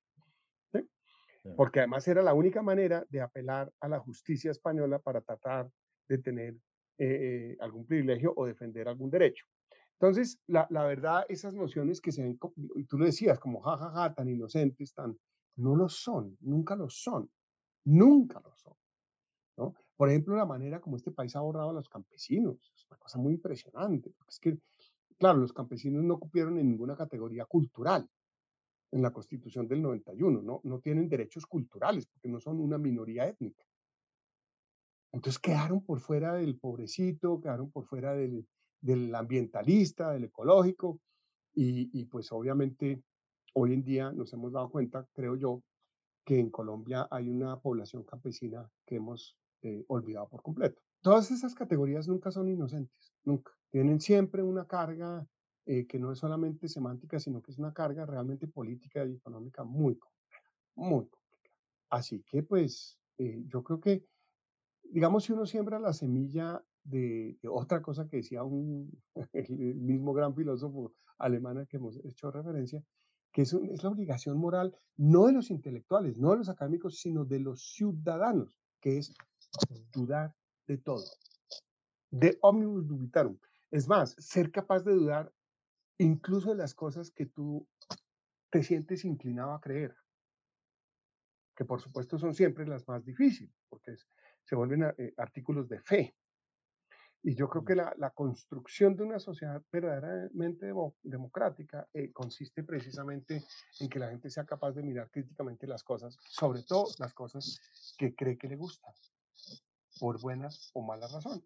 porque 1.56 1.80
además 1.80 2.08
era 2.08 2.22
la 2.22 2.34
única 2.34 2.62
manera 2.62 3.06
de 3.10 3.22
apelar 3.22 3.72
a 3.80 3.88
la 3.88 4.00
justicia 4.00 4.52
española 4.52 5.00
para 5.00 5.22
tratar 5.22 5.70
de 6.08 6.18
tener 6.20 6.56
eh, 6.98 7.58
algún 7.60 7.86
privilegio 7.86 8.34
o 8.36 8.46
defender 8.46 8.88
algún 8.88 9.10
derecho. 9.10 9.46
Entonces, 10.02 10.40
la, 10.48 10.66
la, 10.72 10.84
verdad, 10.84 11.26
esas 11.30 11.54
nociones 11.54 12.02
que 12.02 12.12
se 12.12 12.24
ven, 12.24 12.40
y 12.76 12.86
tú 12.86 12.98
lo 12.98 13.06
decías, 13.06 13.40
como 13.40 13.62
jajaja, 13.62 13.92
ja, 13.92 14.02
ja, 14.02 14.14
tan 14.16 14.30
inocentes, 14.30 14.96
tan, 14.96 15.16
no 15.58 15.76
lo 15.76 15.90
son, 15.90 16.36
nunca 16.40 16.76
lo 16.76 16.90
son, 16.90 17.30
nunca 17.86 18.40
lo 18.40 18.52
son. 18.56 18.74
¿no? 19.58 19.76
Por 19.96 20.10
ejemplo, 20.10 20.36
la 20.36 20.48
manera 20.48 20.82
como 20.82 20.96
este 20.96 21.12
país 21.12 21.36
ha 21.36 21.42
borrado 21.42 21.70
a 21.70 21.74
los 21.74 21.88
campesinos, 21.88 22.72
es 22.76 22.88
una 22.90 22.98
cosa 22.98 23.20
muy 23.20 23.34
impresionante, 23.34 24.10
porque 24.18 24.32
es 24.32 24.40
que, 24.40 24.58
claro, 25.20 25.38
los 25.38 25.54
campesinos 25.54 26.04
no 26.04 26.20
cupieron 26.20 26.58
en 26.58 26.68
ninguna 26.68 26.96
categoría 26.96 27.46
cultural, 27.46 28.10
en 28.90 29.04
la 29.04 29.14
constitución 29.14 29.68
del 29.68 29.84
91, 29.84 30.42
¿no? 30.42 30.62
no 30.64 30.80
tienen 30.80 31.10
derechos 31.10 31.46
culturales 31.46 32.08
porque 32.08 32.28
no 32.28 32.40
son 32.40 32.60
una 32.60 32.80
minoría 32.80 33.28
étnica. 33.28 33.64
Entonces 35.12 35.40
quedaron 35.40 35.86
por 35.86 36.00
fuera 36.00 36.34
del 36.34 36.58
pobrecito, 36.58 37.40
quedaron 37.40 37.70
por 37.70 37.86
fuera 37.86 38.16
del, 38.16 38.48
del 38.82 39.14
ambientalista, 39.16 40.12
del 40.12 40.26
ecológico, 40.26 41.00
y, 41.54 42.06
pues 42.06 42.32
obviamente 42.32 43.04
hoy 43.54 43.74
en 43.74 43.84
día 43.84 44.12
nos 44.12 44.32
hemos 44.34 44.54
dado 44.54 44.70
cuenta, 44.70 45.06
creo 45.14 45.36
yo, 45.36 45.64
que 46.24 46.40
en 46.40 46.50
Colombia 46.50 47.08
hay 47.12 47.30
una 47.30 47.60
población 47.60 48.04
campesina 48.04 48.70
que 48.86 48.96
hemos 48.96 49.38
eh, 49.64 49.84
olvidado 49.88 50.30
por 50.30 50.42
completo. 50.42 50.82
Todas 51.02 51.32
esas 51.32 51.56
categorías 51.56 52.08
nunca 52.08 52.32
son 52.32 52.48
inocentes, 52.48 53.14
nunca. 53.24 53.52
Tienen 53.70 54.00
siempre 54.00 54.44
una 54.44 54.66
carga 54.66 55.26
eh, 55.66 55.88
que 55.88 56.00
no 56.00 56.12
es 56.12 56.20
solamente 56.20 56.68
semántica, 56.68 57.20
sino 57.20 57.42
que 57.42 57.52
es 57.52 57.58
una 57.58 57.74
carga 57.74 58.06
realmente 58.06 58.48
política 58.48 59.06
y 59.06 59.16
económica 59.16 59.64
muy 59.64 59.98
compleja, 59.98 60.52
muy 60.76 61.08
compleja. 61.08 61.56
Así 61.90 62.24
que 62.24 62.44
pues 62.44 63.00
eh, 63.18 63.44
yo 63.48 63.64
creo 63.64 63.80
que, 63.80 64.06
digamos, 64.84 65.26
si 65.26 65.34
uno 65.34 65.46
siembra 65.46 65.80
la 65.80 65.94
semilla 65.94 66.64
de, 66.84 67.38
otra 67.50 67.82
cosa 67.82 68.08
que 68.08 68.18
decía 68.18 68.44
un, 68.44 68.92
el 69.34 69.76
mismo 69.76 70.14
gran 70.14 70.36
filósofo 70.36 70.94
alemán 71.18 71.58
al 71.58 71.68
que 71.68 71.78
hemos 71.78 71.98
hecho 72.04 72.32
referencia, 72.32 72.84
que 73.32 73.44
es, 73.44 73.54
es, 73.54 73.84
la 73.84 73.90
obligación 73.90 74.38
moral 74.38 74.76
no 74.98 75.28
de 75.28 75.34
los 75.34 75.52
intelectuales, 75.52 76.18
no 76.18 76.32
de 76.32 76.38
los 76.38 76.50
académicos, 76.50 77.00
sino 77.00 77.26
de 77.26 77.40
los 77.40 77.74
ciudadanos, 77.74 78.60
que 78.80 78.98
es 78.98 79.14
dudar 79.94 80.36
de 80.68 80.78
todo, 80.78 81.04
de 82.10 82.38
omnibus 82.42 82.88
dubitarum. 82.88 83.38
Es 83.70 83.88
más, 83.88 84.16
ser 84.18 84.52
capaz 84.52 84.84
de 84.84 84.94
dudar 84.94 85.32
incluso 85.98 86.50
de 86.50 86.56
las 86.56 86.74
cosas 86.74 87.12
que 87.12 87.28
tú 87.28 87.68
te 88.50 88.64
sientes 88.64 89.06
inclinado 89.06 89.54
a 89.54 89.62
creer, 89.62 89.96
que 91.56 91.64
por 91.64 91.80
supuesto 91.80 92.18
son 92.18 92.34
siempre 92.34 92.68
las 92.68 92.88
más 92.88 93.06
difíciles, 93.06 93.56
porque 93.70 93.96
se 94.44 94.56
vuelven 94.56 94.84
eh, 94.98 95.14
artículos 95.18 95.70
de 95.70 95.80
fe. 95.80 96.16
Y 97.24 97.36
yo 97.36 97.48
creo 97.50 97.64
que 97.64 97.76
la, 97.76 98.12
construcción 98.16 98.96
de 98.96 99.04
una 99.04 99.20
sociedad 99.20 99.62
verdaderamente 99.72 100.74
democrática 101.04 101.88
eh, 101.94 102.12
consiste 102.12 102.64
precisamente 102.64 103.44
en 103.80 103.90
que 103.90 104.00
la 104.00 104.10
gente 104.10 104.30
sea 104.30 104.44
capaz 104.44 104.72
de 104.72 104.82
mirar 104.82 105.10
críticamente 105.12 105.68
las 105.68 105.84
cosas, 105.84 106.18
sobre 106.28 106.64
todo 106.64 106.88
las 106.98 107.14
cosas 107.14 107.60
que 107.98 108.16
cree 108.16 108.38
que 108.38 108.48
le 108.48 108.56
gustan, 108.56 108.94
por 110.00 110.20
buenas 110.20 110.72
o 110.74 110.82
malas 110.82 111.12
razones. 111.12 111.44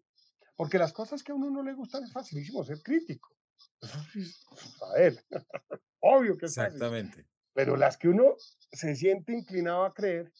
Porque 0.56 0.78
las 0.78 0.94
cosas 0.94 1.22
que 1.22 1.32
a 1.32 1.34
uno 1.34 1.50
no 1.50 1.62
le 1.62 1.74
gustan 1.74 2.04
es 2.04 2.12
facilísimo 2.12 2.64
ser 2.64 2.80
crítico. 2.82 3.36
A 3.82 4.98
ver, 4.98 5.22
obvio 6.00 6.38
que 6.38 6.46
es 6.46 6.56
Exactamente. 6.56 7.26
Pero 7.52 7.76
las 7.76 7.96
que 7.98 8.08
uno 8.08 8.34
se 8.72 8.94
siente 8.96 9.32
inclinado 9.32 9.84
a 9.84 9.92
creer, 9.92 10.32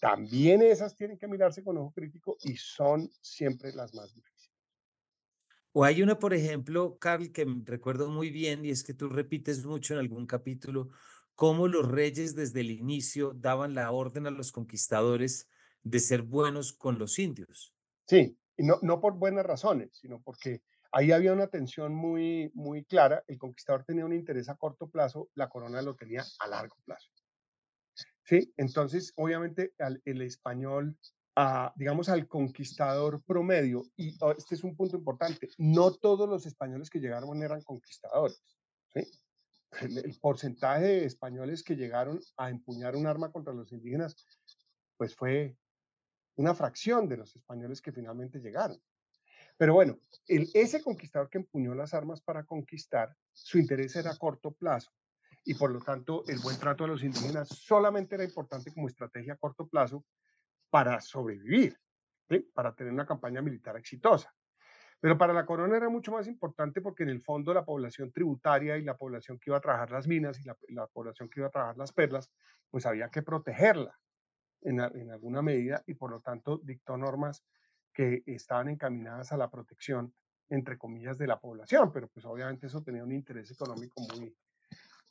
también 0.00 0.62
esas 0.62 0.94
tienen 0.94 1.18
que 1.18 1.26
mirarse 1.26 1.62
con 1.62 1.76
ojo 1.78 1.92
crítico 1.92 2.36
y 2.42 2.56
son 2.56 3.10
siempre 3.20 3.72
las 3.72 3.94
más 3.94 4.14
difíciles. 4.14 4.37
O 5.80 5.84
hay 5.84 6.02
una, 6.02 6.18
por 6.18 6.34
ejemplo, 6.34 6.98
Carl, 6.98 7.30
que 7.30 7.46
recuerdo 7.62 8.10
muy 8.10 8.30
bien, 8.30 8.64
y 8.64 8.70
es 8.70 8.82
que 8.82 8.94
tú 8.94 9.08
repites 9.08 9.64
mucho 9.64 9.94
en 9.94 10.00
algún 10.00 10.26
capítulo 10.26 10.88
cómo 11.36 11.68
los 11.68 11.86
reyes 11.86 12.34
desde 12.34 12.62
el 12.62 12.72
inicio 12.72 13.32
daban 13.32 13.76
la 13.76 13.92
orden 13.92 14.26
a 14.26 14.32
los 14.32 14.50
conquistadores 14.50 15.48
de 15.84 16.00
ser 16.00 16.22
buenos 16.22 16.72
con 16.72 16.98
los 16.98 17.20
indios. 17.20 17.76
Sí, 18.08 18.36
y 18.56 18.64
no, 18.64 18.80
no 18.82 19.00
por 19.00 19.14
buenas 19.14 19.46
razones, 19.46 19.90
sino 19.92 20.20
porque 20.20 20.64
ahí 20.90 21.12
había 21.12 21.32
una 21.32 21.46
tensión 21.46 21.94
muy, 21.94 22.50
muy 22.54 22.84
clara. 22.84 23.22
El 23.28 23.38
conquistador 23.38 23.84
tenía 23.84 24.04
un 24.04 24.14
interés 24.14 24.48
a 24.48 24.56
corto 24.56 24.90
plazo, 24.90 25.30
la 25.36 25.48
corona 25.48 25.80
lo 25.80 25.94
tenía 25.94 26.24
a 26.40 26.48
largo 26.48 26.74
plazo. 26.84 27.08
Sí, 28.24 28.52
entonces, 28.56 29.12
obviamente, 29.14 29.74
al, 29.78 30.02
el 30.04 30.22
español, 30.22 30.98
digamos, 31.76 32.08
al 32.08 32.26
conquistador 32.26 33.22
promedio, 33.22 33.84
y 33.96 34.16
oh, 34.20 34.32
este 34.32 34.54
es 34.54 34.64
un 34.64 34.76
punto 34.76 34.96
importante, 34.96 35.48
no 35.58 35.92
todos 35.92 36.28
los 36.28 36.46
españoles 36.46 36.90
que 36.90 36.98
llegaron 36.98 37.42
eran 37.42 37.62
conquistadores. 37.62 38.42
el 38.94 40.18
porcentaje 40.20 40.84
de 40.84 41.04
españoles 41.04 41.62
que 41.62 41.76
llegaron 41.76 42.18
a 42.36 42.50
empuñar 42.50 42.96
un 42.96 43.06
arma 43.06 43.30
contra 43.30 43.52
los 43.52 43.70
indígenas, 43.72 44.16
pues 44.96 45.14
fue 45.14 45.56
una 46.36 46.54
fracción 46.54 47.08
de 47.08 47.18
los 47.18 47.36
españoles 47.36 47.82
que 47.82 47.92
finalmente 47.92 48.38
llegaron. 48.38 48.80
Pero 49.56 49.74
bueno, 49.74 49.98
el, 50.26 50.48
ese 50.54 50.82
conquistador 50.82 51.28
que 51.28 51.38
empuñó 51.38 51.74
las 51.74 51.92
armas 51.92 52.20
para 52.20 52.44
conquistar, 52.44 53.14
su 53.32 53.58
interés 53.58 53.94
era 53.96 54.12
a 54.12 54.16
corto 54.16 54.52
plazo 54.52 54.90
y 55.44 55.54
por 55.54 55.70
lo 55.70 55.80
tanto 55.80 56.24
el 56.28 56.38
buen 56.38 56.58
trato 56.58 56.84
a 56.84 56.88
los 56.88 57.02
indígenas 57.02 57.48
solamente 57.48 58.14
era 58.14 58.24
importante 58.24 58.72
como 58.72 58.88
estrategia 58.88 59.34
a 59.34 59.36
corto 59.36 59.66
plazo 59.66 60.04
para 60.70 61.00
sobrevivir, 61.00 61.78
para 62.52 62.74
tener 62.74 62.92
una 62.92 63.06
campaña 63.06 63.40
militar 63.42 63.76
exitosa. 63.76 64.34
Pero 65.00 65.16
para 65.16 65.32
la 65.32 65.46
corona 65.46 65.76
era 65.76 65.88
mucho 65.88 66.12
más 66.12 66.26
importante 66.26 66.80
porque 66.80 67.04
en 67.04 67.10
el 67.10 67.20
fondo 67.20 67.54
la 67.54 67.64
población 67.64 68.10
tributaria 68.10 68.76
y 68.76 68.82
la 68.82 68.96
población 68.96 69.38
que 69.38 69.50
iba 69.50 69.58
a 69.58 69.60
trabajar 69.60 69.90
las 69.92 70.08
minas 70.08 70.40
y 70.40 70.44
la, 70.44 70.56
la 70.68 70.86
población 70.88 71.28
que 71.28 71.40
iba 71.40 71.48
a 71.48 71.52
trabajar 71.52 71.76
las 71.76 71.92
perlas, 71.92 72.30
pues 72.68 72.84
había 72.84 73.08
que 73.08 73.22
protegerla 73.22 73.96
en, 74.62 74.80
alguna 74.80 75.40
medida 75.40 75.82
y 75.86 75.94
por 75.94 76.10
lo 76.10 76.20
tanto 76.20 76.58
dictó 76.58 76.96
normas 76.96 77.44
que 77.92 78.24
estaban 78.26 78.68
encaminadas 78.68 79.32
a 79.32 79.36
la 79.36 79.48
protección, 79.48 80.12
entre 80.48 80.76
comillas, 80.76 81.16
de 81.16 81.28
la 81.28 81.38
población, 81.38 81.92
pero 81.92 82.08
pues 82.08 82.26
obviamente 82.26 82.66
eso 82.66 82.82
tenía 82.82 83.04
un 83.04 83.12
interés 83.12 83.50
económico 83.52 84.02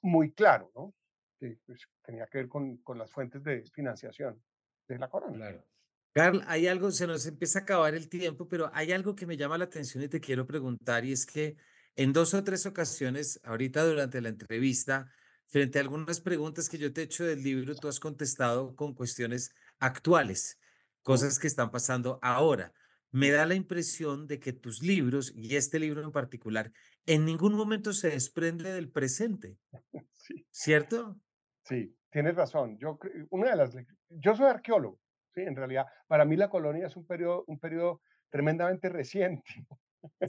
muy, 0.01 0.33
claro, 0.33 0.71
¿no? 0.75 0.93
Que 1.39 1.57
pues, 1.65 1.87
tenía 2.03 2.27
que 2.27 2.39
ver 2.39 2.49
con 2.49 2.97
las 2.97 3.11
fuentes 3.11 3.43
de 3.43 3.63
financiación 3.73 4.41
de 4.87 4.99
la 4.99 5.09
corona. 5.09 5.33
Claro. 5.35 5.65
Carl, 6.13 6.43
hay 6.47 6.67
algo, 6.67 6.91
se 6.91 7.05
nos 7.05 7.25
empieza 7.27 7.59
a 7.59 7.61
acabar 7.63 7.93
el 7.93 8.09
tiempo, 8.09 8.47
pero 8.47 8.71
hay 8.73 8.91
algo 8.91 9.15
que 9.15 9.27
me 9.27 9.37
llama 9.37 9.57
la 9.57 9.65
atención 9.65 10.03
y 10.03 10.07
te 10.09 10.19
quiero 10.19 10.47
preguntar, 10.47 11.05
y 11.05 11.11
es 11.11 11.25
que 11.25 11.57
en 11.95 12.13
dos 12.13 12.33
o 12.33 12.43
tres 12.43 12.65
ocasiones, 12.65 13.39
ahorita 13.43 13.85
durante 13.85 14.21
la 14.21 14.29
entrevista, 14.29 15.11
frente 15.47 15.77
a 15.77 15.81
algunas 15.81 16.19
preguntas 16.21 16.69
que 16.69 16.77
yo 16.77 16.91
te 16.91 17.01
he 17.01 17.03
hecho 17.05 17.23
del 17.23 17.43
libro, 17.43 17.75
tú 17.75 17.87
has 17.87 17.99
contestado 17.99 18.75
con 18.75 18.93
cuestiones 18.95 19.51
actuales, 19.79 20.59
cosas 21.03 21.39
que 21.39 21.47
están 21.47 21.71
pasando 21.71 22.19
ahora. 22.21 22.73
Me 23.11 23.31
da 23.31 23.45
la 23.45 23.55
impresión 23.55 24.27
de 24.27 24.39
que 24.39 24.53
tus 24.53 24.81
libros, 24.81 25.31
y 25.35 25.55
este 25.55 25.79
libro 25.79 26.03
en 26.03 26.11
particular, 26.11 26.71
en 27.05 27.25
ningún 27.25 27.53
momento 27.53 27.93
se 27.93 28.09
desprende 28.09 28.73
del 28.73 28.91
presente, 28.91 29.57
Sí, 30.13 30.45
¿cierto? 30.51 31.19
sí, 31.63 31.96
tienes 32.11 32.35
razón. 32.35 32.77
Yo, 32.79 32.99
una 33.29 33.51
de 33.51 33.55
las, 33.57 33.75
yo 34.09 34.35
soy 34.35 34.47
arqueólogo, 34.47 34.99
sí, 35.33 35.41
en 35.41 35.55
realidad, 35.55 35.87
para 36.07 36.25
mí 36.25 36.35
la 36.35 36.49
colonia 36.49 36.87
es 36.87 36.95
un 36.97 37.05
periodo, 37.07 37.43
un 37.47 37.59
periodo 37.59 38.01
tremendamente 38.29 38.89
reciente. 38.89 39.67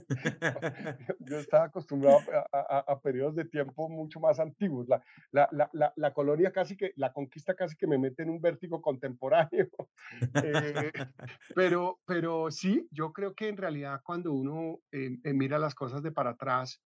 Yo, 1.19 1.39
estaba 1.39 1.65
acostumbrado 1.65 2.25
a, 2.51 2.57
a- 2.57 2.79
a- 2.87 3.01
periodos 3.01 3.35
de 3.35 3.45
tiempo 3.45 3.89
mucho 3.89 4.19
más 4.19 4.39
antiguos. 4.39 4.87
La, 4.87 5.03
la, 5.31 5.47
la, 5.51 5.69
la, 5.73 5.93
la 5.95 6.13
colonia 6.13 6.51
casi 6.51 6.75
que, 6.75 6.91
la 6.95 7.13
conquista 7.13 7.55
casi 7.55 7.75
que 7.75 7.87
me 7.87 7.97
mete 7.97 8.23
en 8.23 8.29
un 8.29 8.41
vértigo 8.41 8.81
contemporáneo. 8.81 9.67
Eh, 10.41 10.91
pero, 11.53 11.99
pero 12.05 12.51
sí, 12.51 12.87
yo 12.91 13.11
creo 13.13 13.35
que 13.35 13.49
en 13.49 13.57
realidad 13.57 14.01
cuando 14.03 14.31
uno 14.33 14.79
eh, 14.91 15.17
eh, 15.23 15.33
mira 15.33 15.59
las 15.59 15.75
cosas 15.75 16.01
de 16.03 16.11
para 16.11 16.31
atrás, 16.31 16.81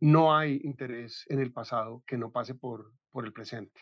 no 0.00 0.36
hay 0.36 0.60
interés 0.64 1.24
en 1.28 1.40
el 1.40 1.52
pasado 1.52 2.04
que 2.06 2.18
no 2.18 2.32
pase 2.32 2.54
por, 2.54 2.92
por 3.10 3.26
el 3.26 3.32
presente. 3.32 3.80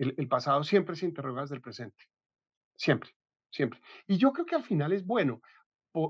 El, 0.00 0.28
pasado 0.28 0.64
siempre 0.64 0.96
se 0.96 1.04
interroga 1.04 1.42
desde 1.42 1.56
el 1.56 1.60
presente, 1.60 2.04
siempre, 2.74 3.10
siempre. 3.50 3.80
Y 4.06 4.16
yo 4.16 4.32
creo 4.32 4.46
que 4.46 4.54
al 4.54 4.64
final 4.64 4.94
es 4.94 5.04
bueno, 5.04 5.42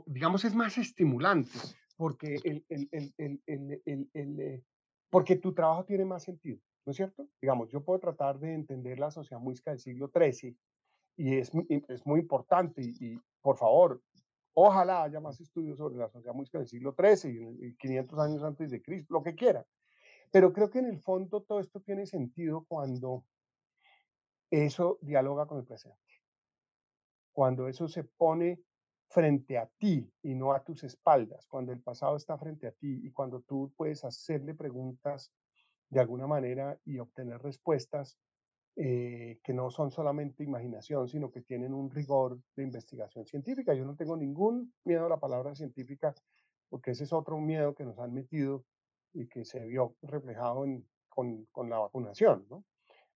digamos, 0.06 0.44
es 0.44 0.54
más 0.54 0.78
estimulante, 0.78 1.58
porque, 1.96 2.36
el, 2.44 2.64
el, 2.68 4.40
eh, 4.40 4.62
porque 5.10 5.36
tu 5.36 5.52
trabajo 5.52 5.84
tiene 5.84 6.04
más 6.04 6.22
sentido, 6.22 6.60
¿no 6.86 6.92
es 6.92 6.98
cierto? 6.98 7.28
Digamos, 7.42 7.68
yo 7.70 7.84
puedo 7.84 7.98
tratar 7.98 8.38
de 8.38 8.54
entender 8.54 9.00
la 9.00 9.10
sociedad 9.10 9.40
muisca 9.40 9.72
del 9.72 9.80
siglo 9.80 10.08
XIII 10.14 10.56
y 11.16 11.38
es, 11.38 11.50
es 11.88 12.06
muy 12.06 12.20
importante 12.20 12.82
y, 12.82 13.18
por 13.42 13.56
favor, 13.56 14.00
ojalá 14.54 15.02
haya 15.02 15.18
más 15.18 15.40
estudios 15.40 15.78
sobre 15.78 15.96
la 15.96 16.08
sociedad 16.08 16.34
muisca 16.34 16.58
del 16.58 16.68
siglo 16.68 16.94
XIII 16.96 17.56
y 17.60 17.74
500 17.74 18.18
años 18.20 18.42
antes 18.44 18.70
de 18.70 18.80
Cristo, 18.80 19.14
lo 19.14 19.24
que 19.24 19.34
quiera. 19.34 19.66
Pero 20.30 20.52
creo 20.52 20.70
que 20.70 20.78
en 20.78 20.86
el 20.86 21.00
fondo 21.00 21.42
todo 21.42 21.58
esto 21.58 21.80
tiene 21.80 22.06
sentido 22.06 22.64
cuando 22.68 23.24
eso 24.50 24.98
dialoga 25.00 25.46
con 25.46 25.58
el 25.58 25.64
presente 25.64 26.10
cuando 27.32 27.68
eso 27.68 27.88
se 27.88 28.04
pone 28.04 28.60
frente 29.08 29.58
a 29.58 29.66
ti 29.78 30.12
y 30.22 30.34
no 30.34 30.52
a 30.52 30.62
tus 30.62 30.84
espaldas, 30.84 31.46
cuando 31.46 31.72
el 31.72 31.80
pasado 31.80 32.16
está 32.16 32.38
frente 32.38 32.66
a 32.66 32.72
ti 32.72 33.00
y 33.02 33.10
cuando 33.10 33.40
tú 33.40 33.72
puedes 33.76 34.04
hacerle 34.04 34.54
preguntas 34.54 35.32
de 35.88 36.00
alguna 36.00 36.26
manera 36.26 36.78
y 36.84 36.98
obtener 36.98 37.40
respuestas 37.40 38.18
eh, 38.76 39.40
que 39.42 39.52
no 39.52 39.70
son 39.70 39.90
solamente 39.90 40.44
imaginación, 40.44 41.08
sino 41.08 41.30
que 41.30 41.40
tienen 41.40 41.74
un 41.74 41.90
rigor 41.90 42.40
de 42.54 42.62
investigación 42.62 43.26
científica. 43.26 43.74
Yo 43.74 43.84
no 43.84 43.96
tengo 43.96 44.16
ningún 44.16 44.72
miedo 44.84 45.06
a 45.06 45.08
la 45.08 45.18
palabra 45.18 45.54
científica, 45.56 46.14
porque 46.68 46.92
ese 46.92 47.04
es 47.04 47.12
otro 47.12 47.38
miedo 47.40 47.74
que 47.74 47.84
nos 47.84 47.98
han 47.98 48.14
metido 48.14 48.64
y 49.12 49.26
que 49.26 49.44
se 49.44 49.66
vio 49.66 49.96
reflejado 50.02 50.64
en, 50.64 50.88
con, 51.08 51.46
con 51.46 51.68
la 51.68 51.78
vacunación, 51.78 52.46
¿no? 52.48 52.64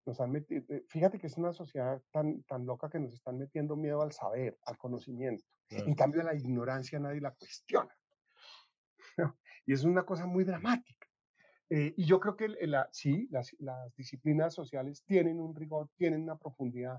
Nos 0.06 0.20
han 0.20 0.30
metido, 0.32 0.62
eh, 0.68 0.84
fíjate 0.88 1.18
que 1.18 1.26
es 1.28 1.36
una 1.38 1.52
sociedad 1.52 2.02
tan, 2.10 2.42
tan 2.44 2.66
loca 2.66 2.90
que 2.90 2.98
nos 3.00 3.14
están 3.14 3.38
metiendo 3.38 3.76
miedo 3.76 4.02
al 4.02 4.12
saber, 4.12 4.58
al 4.66 4.76
conocimiento. 4.76 5.44
En 5.70 5.78
Claro. 5.78 5.96
cambio, 5.96 6.22
la 6.22 6.34
ignorancia 6.34 6.98
nadie 7.00 7.20
la 7.20 7.32
cuestiona. 7.34 7.94
Y 9.66 9.72
es 9.72 9.84
una 9.84 10.04
cosa 10.04 10.26
muy 10.26 10.44
dramática. 10.44 11.06
Eh, 11.70 11.94
y 11.96 12.04
yo 12.04 12.20
creo 12.20 12.36
que 12.36 12.48
la, 12.48 12.88
sí, 12.92 13.26
las, 13.30 13.56
las 13.58 13.94
disciplinas 13.96 14.54
sociales 14.54 15.02
tienen 15.04 15.40
un 15.40 15.54
rigor, 15.56 15.88
tienen 15.96 16.22
una 16.22 16.36
profundidad. 16.36 16.98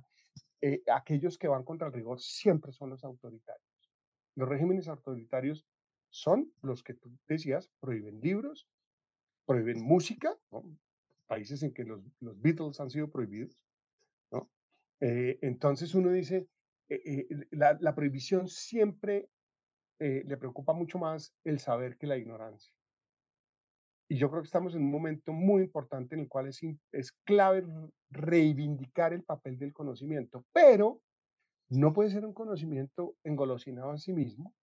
Eh, 0.62 0.82
aquellos 0.92 1.38
que 1.38 1.48
van 1.48 1.64
contra 1.64 1.88
el 1.88 1.94
rigor 1.94 2.20
siempre 2.20 2.72
son 2.72 2.90
los 2.90 3.04
autoritarios. 3.04 3.70
Los 4.36 4.50
regímenes 4.50 4.88
autoritarios 4.88 5.68
son 6.10 6.52
los 6.62 6.84
que 6.84 6.96
tú 6.96 7.16
decías, 7.28 7.70
prohíben 7.80 8.20
libros, 8.20 8.68
prohíben 9.46 9.82
música, 9.84 10.36
¿no? 10.52 10.64
Países 11.26 11.64
en 11.64 11.74
que 11.74 11.84
los, 11.84 12.02
los 12.20 12.40
Beatles 12.42 12.80
han 12.80 12.90
sido 12.90 13.10
prohibidos, 13.10 13.58
¿no? 14.32 14.50
Eh, 15.02 15.40
entonces 15.42 15.94
uno 15.96 16.12
dice, 16.12 16.48
eh, 16.90 17.02
eh, 17.06 17.28
la, 17.52 17.78
la 17.80 17.96
prohibición 17.96 18.48
siempre 18.48 19.30
le 19.98 20.36
preocupa 20.36 20.74
mucho 20.74 21.00
más 21.00 21.34
el 21.46 21.58
saber 21.60 21.98
que 21.98 22.06
la 22.06 22.18
ignorancia. 22.18 22.70
Y 24.10 24.18
yo 24.18 24.30
creo 24.30 24.42
que 24.42 24.48
estamos 24.48 24.76
en 24.76 24.84
un 24.84 24.92
momento 24.92 25.32
muy 25.32 25.64
importante 25.64 26.16
en 26.16 26.22
el 26.22 26.28
cual 26.28 26.48
es, 26.48 26.60
es 26.92 27.14
clave 27.24 27.66
reivindicar 28.12 29.14
el 29.14 29.24
papel 29.24 29.58
del 29.58 29.72
conocimiento, 29.74 30.46
pero 30.52 31.02
no 31.70 31.94
puede 31.94 32.10
ser 32.10 32.26
un 32.26 32.34
conocimiento 32.34 33.16
engolosinado 33.24 33.92
en 33.92 33.98
sí 33.98 34.14
mismo, 34.14 34.54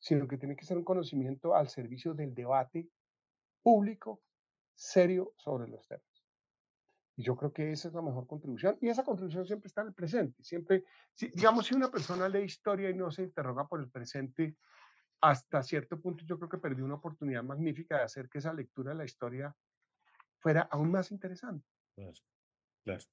sino 0.00 0.26
que 0.28 0.36
tiene 0.36 0.56
que 0.56 0.66
ser 0.66 0.76
un 0.76 0.84
conocimiento 0.84 1.54
al 1.54 1.68
servicio 1.68 2.12
del 2.12 2.34
debate 2.34 2.88
público 3.62 4.20
serio 4.74 5.34
sobre 5.36 5.68
los 5.68 5.86
temas. 5.86 6.04
Y 7.16 7.24
yo 7.24 7.36
creo 7.36 7.52
que 7.52 7.72
esa 7.72 7.88
es 7.88 7.94
la 7.94 8.02
mejor 8.02 8.26
contribución. 8.26 8.78
Y 8.80 8.88
esa 8.88 9.04
contribución 9.04 9.46
siempre 9.46 9.68
está 9.68 9.82
en 9.82 9.88
el 9.88 9.94
presente. 9.94 10.42
Siempre, 10.42 10.84
si, 11.14 11.28
digamos, 11.28 11.66
si 11.66 11.74
una 11.74 11.90
persona 11.90 12.28
lee 12.28 12.44
historia 12.44 12.88
y 12.90 12.94
no 12.94 13.10
se 13.10 13.22
interroga 13.22 13.68
por 13.68 13.80
el 13.80 13.90
presente, 13.90 14.56
hasta 15.20 15.62
cierto 15.62 16.00
punto 16.00 16.24
yo 16.24 16.38
creo 16.38 16.48
que 16.48 16.58
perdió 16.58 16.84
una 16.84 16.94
oportunidad 16.94 17.44
magnífica 17.44 17.98
de 17.98 18.02
hacer 18.02 18.28
que 18.28 18.38
esa 18.38 18.52
lectura 18.52 18.90
de 18.90 18.98
la 18.98 19.04
historia 19.04 19.54
fuera 20.38 20.62
aún 20.62 20.90
más 20.90 21.12
interesante. 21.12 21.66
Claro, 21.94 22.12
claro. 22.82 23.04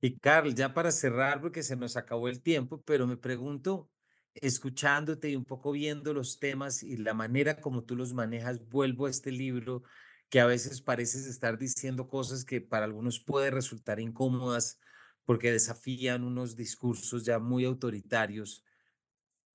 Y 0.00 0.18
Carl, 0.18 0.54
ya 0.54 0.74
para 0.74 0.92
cerrar, 0.92 1.40
porque 1.40 1.62
se 1.62 1.76
nos 1.76 1.96
acabó 1.96 2.28
el 2.28 2.42
tiempo, 2.42 2.82
pero 2.82 3.06
me 3.06 3.16
pregunto, 3.16 3.90
escuchándote 4.34 5.30
y 5.30 5.36
un 5.36 5.44
poco 5.44 5.72
viendo 5.72 6.12
los 6.12 6.38
temas 6.38 6.82
y 6.82 6.98
la 6.98 7.14
manera 7.14 7.60
como 7.60 7.84
tú 7.84 7.96
los 7.96 8.12
manejas, 8.12 8.68
vuelvo 8.68 9.06
a 9.06 9.10
este 9.10 9.32
libro 9.32 9.82
que 10.28 10.40
a 10.40 10.46
veces 10.46 10.82
pareces 10.82 11.26
estar 11.26 11.58
diciendo 11.58 12.08
cosas 12.08 12.44
que 12.44 12.60
para 12.60 12.84
algunos 12.86 13.20
puede 13.20 13.50
resultar 13.50 14.00
incómodas 14.00 14.78
porque 15.24 15.52
desafían 15.52 16.24
unos 16.24 16.56
discursos 16.56 17.24
ya 17.24 17.38
muy 17.38 17.64
autoritarios. 17.64 18.64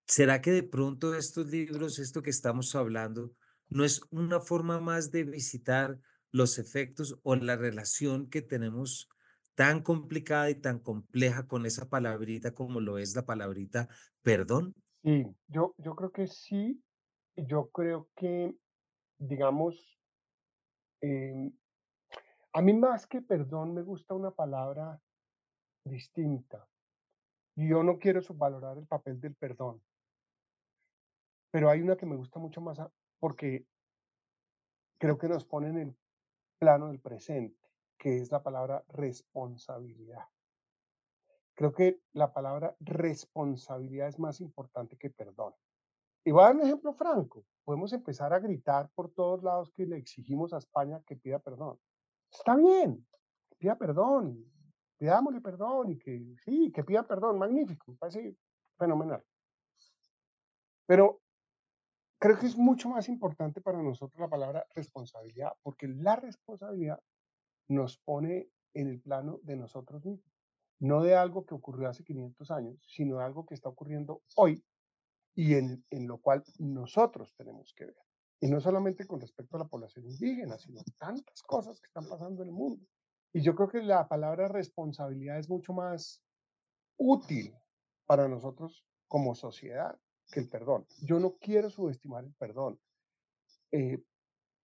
¿Será 0.08 0.42
que 0.42 0.52
de 0.52 0.64
pronto 0.64 1.14
estos 1.14 1.48
libros, 1.48 2.00
esto 2.00 2.24
que 2.24 2.32
estamos 2.32 2.74
hablando, 2.76 3.34
no 3.68 3.84
es 3.84 4.02
una 4.10 4.40
forma 4.40 4.80
más 4.80 5.12
de 5.12 5.24
visitar 5.24 6.00
los 6.32 6.58
efectos 6.58 7.20
o 7.24 7.36
la 7.36 7.56
relación 7.56 8.30
que 8.30 8.42
tenemos 8.42 9.08
tan 9.56 9.82
complicada 9.82 10.50
y 10.50 10.56
tan 10.56 10.80
compleja 10.80 11.48
con 11.48 11.66
esa 11.66 11.90
palabrita 11.90 12.54
como 12.54 12.80
lo 12.80 12.98
es 12.98 13.16
la 13.16 13.26
palabrita 13.26 13.90
perdón? 14.22 14.74
Sí, 15.04 15.26
yo, 15.48 15.76
yo 15.78 15.96
creo 15.96 16.12
que 16.12 16.28
sí. 16.28 16.82
Yo 17.36 17.70
creo 17.70 18.10
que, 18.16 18.56
digamos, 19.18 19.99
em, 21.02 21.52
a 22.54 22.62
mí 22.62 22.74
más 22.74 23.08
que 23.08 23.22
perdón 23.22 23.74
me 23.74 23.84
gusta 23.84 24.14
una 24.14 24.32
palabra 24.32 25.02
distinta. 25.84 26.68
Yo 27.56 27.84
no 27.84 28.00
quiero 28.00 28.22
subvalorar 28.22 28.78
el 28.78 28.88
papel 28.88 29.20
del 29.20 29.36
perdón, 29.36 29.84
pero 31.52 31.70
hay 31.70 31.82
una 31.82 31.98
que 31.98 32.06
me 32.06 32.16
gusta 32.16 32.40
mucho 32.40 32.62
más 32.62 32.80
a- 32.80 32.92
porque 33.20 33.66
creo 35.00 35.18
que 35.18 35.28
nos 35.30 35.46
pone 35.46 35.70
en 35.70 35.78
el 35.78 35.98
plano 36.60 36.88
del 36.88 37.00
presente, 37.00 37.60
que 37.98 38.18
es 38.18 38.32
la 38.32 38.44
palabra 38.44 38.84
responsabilidad. 38.90 40.26
Creo 41.56 41.74
que 41.74 42.02
la 42.14 42.34
palabra 42.34 42.76
responsabilidad 42.80 44.08
es 44.08 44.20
más 44.20 44.40
importante 44.40 44.98
que 44.98 45.10
perdón. 45.10 45.54
Y 46.24 46.32
voy 46.32 46.42
a 46.42 46.46
dar 46.48 46.56
un 46.56 46.62
ejemplo 46.64 46.94
franco. 46.94 47.46
Podemos 47.64 47.94
empezar 47.94 48.34
a 48.34 48.40
gritar 48.40 48.90
por 48.96 49.12
todos 49.12 49.44
lados 49.44 49.72
que 49.72 49.86
le 49.86 49.98
exigimos 49.98 50.54
a 50.54 50.58
España 50.58 51.02
que 51.06 51.16
pida 51.16 51.40
perdón. 51.40 51.80
Está 52.32 52.56
bien, 52.56 53.08
que 53.50 53.56
pida 53.56 53.78
perdón, 53.78 54.44
pidámosle 54.98 55.42
perdón 55.42 55.92
y 55.92 55.98
que 55.98 56.36
sí, 56.44 56.72
que 56.72 56.84
pida 56.84 57.04
perdón, 57.04 57.40
magnífico, 57.40 57.96
parece 57.98 58.36
fenomenal. 58.78 59.24
Pero 60.86 61.22
creo 62.20 62.38
que 62.38 62.48
es 62.48 62.58
mucho 62.58 62.90
más 62.90 63.08
importante 63.08 63.62
para 63.62 63.82
nosotros 63.82 64.20
la 64.20 64.28
palabra 64.28 64.66
responsabilidad, 64.76 65.54
porque 65.64 65.88
la 65.88 66.16
responsabilidad 66.16 67.00
nos 67.68 67.98
pone 67.98 68.50
en 68.74 68.88
el 68.88 69.00
plano 69.00 69.40
de 69.44 69.56
nosotros 69.56 70.04
mismos, 70.06 70.34
no 70.80 71.02
de 71.02 71.16
algo 71.16 71.46
que 71.46 71.56
ocurrió 71.56 71.90
hace 71.90 72.04
500 72.04 72.52
años, 72.52 72.78
sino 72.88 73.18
de 73.18 73.24
algo 73.24 73.46
que 73.46 73.54
está 73.54 73.70
ocurriendo 73.70 74.22
hoy 74.36 74.64
y 75.40 75.56
en, 75.56 75.86
en 75.90 76.06
lo 76.06 76.18
cual 76.18 76.44
nosotros 76.58 77.34
tenemos 77.38 77.74
que 77.74 77.86
ver. 77.86 77.96
Y 78.42 78.50
no 78.50 78.60
solamente 78.60 79.08
con 79.08 79.22
respecto 79.22 79.56
a 79.56 79.60
la 79.60 79.70
población 79.70 80.06
indígena, 80.06 80.58
sino 80.58 80.82
tantas 80.98 81.42
cosas 81.44 81.80
que 81.80 81.88
están 81.88 82.10
pasando 82.10 82.44
en 82.44 82.50
el 82.50 82.54
mundo. 82.54 82.86
Y 83.32 83.42
yo 83.42 83.56
creo 83.56 83.70
que 83.70 83.82
la 83.82 84.06
palabra 84.10 84.50
responsabilidad 84.50 85.40
es 85.40 85.48
mucho 85.48 85.72
más 85.72 86.22
útil 86.98 87.56
para 88.06 88.28
nosotros 88.28 88.86
como 89.08 89.34
sociedad 89.34 89.98
que 90.30 90.42
el 90.42 90.50
perdón. 90.50 90.86
Yo 91.04 91.22
no 91.22 91.38
quiero 91.38 91.70
subestimar 91.70 92.26
el 92.26 92.34
perdón, 92.34 92.78
eh, 93.72 94.04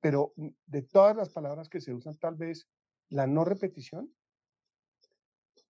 pero 0.01 0.33
de 0.35 0.81
todas 0.81 1.15
las 1.15 1.29
palabras 1.29 1.69
que 1.69 1.79
se 1.79 1.93
usan, 1.93 2.17
tal 2.17 2.35
vez 2.35 2.67
la 3.07 3.27
no 3.27 3.45
repetición 3.45 4.13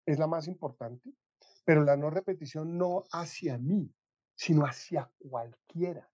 es 0.07 0.21
la 0.21 0.29
más 0.29 0.47
importante, 0.47 1.13
pero 1.65 1.83
la 1.83 1.97
no 1.97 2.09
repetición 2.09 2.79
no 2.79 3.03
hacia 3.11 3.59
mí, 3.59 3.93
sino 4.35 4.65
hacia 4.65 5.11
cualquiera, 5.19 6.11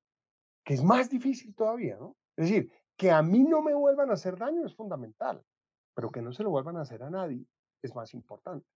que 0.65 0.75
es 0.75 0.83
más 0.83 1.09
difícil 1.11 1.55
todavía, 1.55 1.97
¿no? 1.97 2.17
Es 2.37 2.49
decir, 2.49 2.73
que 2.97 3.11
a 3.11 3.23
mí 3.23 3.45
no 3.45 3.63
me 3.63 3.75
vuelvan 3.75 4.11
a 4.11 4.15
hacer 4.15 4.37
daño 4.37 4.67
es 4.67 4.75
fundamental, 4.75 5.43
pero 5.95 6.11
que 6.11 6.21
no 6.21 6.33
se 6.33 6.43
lo 6.43 6.51
vuelvan 6.51 6.77
a 6.77 6.83
hacer 6.83 7.03
a 7.03 7.11
nadie 7.11 7.47
es 7.83 7.95
más 7.95 8.13
importante, 8.15 8.67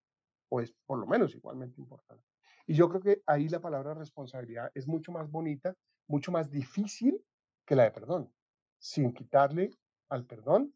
o 0.48 0.60
es 0.60 0.72
por 0.86 0.98
lo 0.98 1.06
menos 1.06 1.34
igualmente 1.34 1.80
importante. 1.80 2.24
Y 2.66 2.74
yo 2.74 2.88
creo 2.88 3.00
que 3.00 3.22
ahí 3.26 3.48
la 3.48 3.60
palabra 3.60 3.94
responsabilidad 3.94 4.70
es 4.74 4.86
mucho 4.86 5.10
más 5.10 5.30
bonita, 5.30 5.74
mucho 6.06 6.30
más 6.30 6.50
difícil 6.50 7.20
que 7.66 7.74
la 7.74 7.84
de 7.84 7.90
perdón, 7.90 8.32
sin 8.78 9.12
quitarle 9.12 9.70
al 10.08 10.26
perdón 10.26 10.74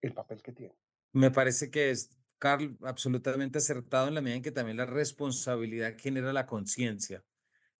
el 0.00 0.12
papel 0.12 0.42
que 0.42 0.52
tiene. 0.52 0.74
Me 1.12 1.30
parece 1.30 1.70
que 1.70 1.90
es, 1.90 2.10
Carl, 2.38 2.76
absolutamente 2.82 3.58
acertado 3.58 4.08
en 4.08 4.14
la 4.14 4.20
medida 4.20 4.36
en 4.36 4.42
que 4.42 4.50
también 4.50 4.76
la 4.76 4.86
responsabilidad 4.86 5.94
genera 5.96 6.32
la 6.32 6.46
conciencia. 6.46 7.24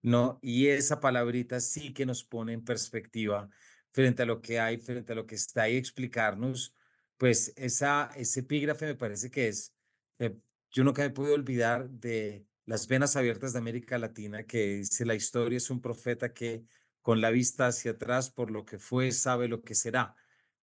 ¿No? 0.05 0.39
Y 0.43 0.67
esa 0.67 1.01
palabrita 1.01 1.61
sí 1.61 1.95
que 1.95 2.05
nos 2.05 2.25
pone 2.25 2.53
en 2.53 2.63
perspectiva 2.63 3.49
frente 3.91 4.23
a 4.23 4.27
lo 4.27 4.43
que 4.43 4.61
hay, 4.61 4.77
frente 4.77 5.13
a 5.13 5.17
lo 5.17 5.27
que 5.27 5.35
está 5.35 5.63
ahí, 5.63 5.77
explicarnos, 5.77 6.75
pues 7.17 7.55
esa, 7.57 8.11
ese 8.15 8.41
epígrafe 8.41 8.85
me 8.85 8.97
parece 8.97 9.31
que 9.31 9.49
es, 9.49 9.75
eh, 10.19 10.37
yo 10.71 10.85
nunca 10.85 11.03
me 11.03 11.11
pude 11.11 11.33
olvidar 11.33 11.89
de 11.89 12.47
las 12.67 12.87
venas 12.87 13.17
abiertas 13.17 13.55
de 13.55 13.61
América 13.61 13.97
Latina, 13.97 14.45
que 14.45 14.77
dice 14.77 15.07
la 15.07 15.15
historia 15.15 15.57
es 15.57 15.71
un 15.71 15.81
profeta 15.81 16.35
que 16.35 16.65
con 17.01 17.23
la 17.23 17.31
vista 17.31 17.67
hacia 17.67 17.93
atrás, 17.93 18.31
por 18.31 18.51
lo 18.51 18.67
que 18.67 18.79
fue, 18.79 19.11
sabe 19.11 19.49
lo 19.49 19.63
que 19.63 19.75
será. 19.75 20.17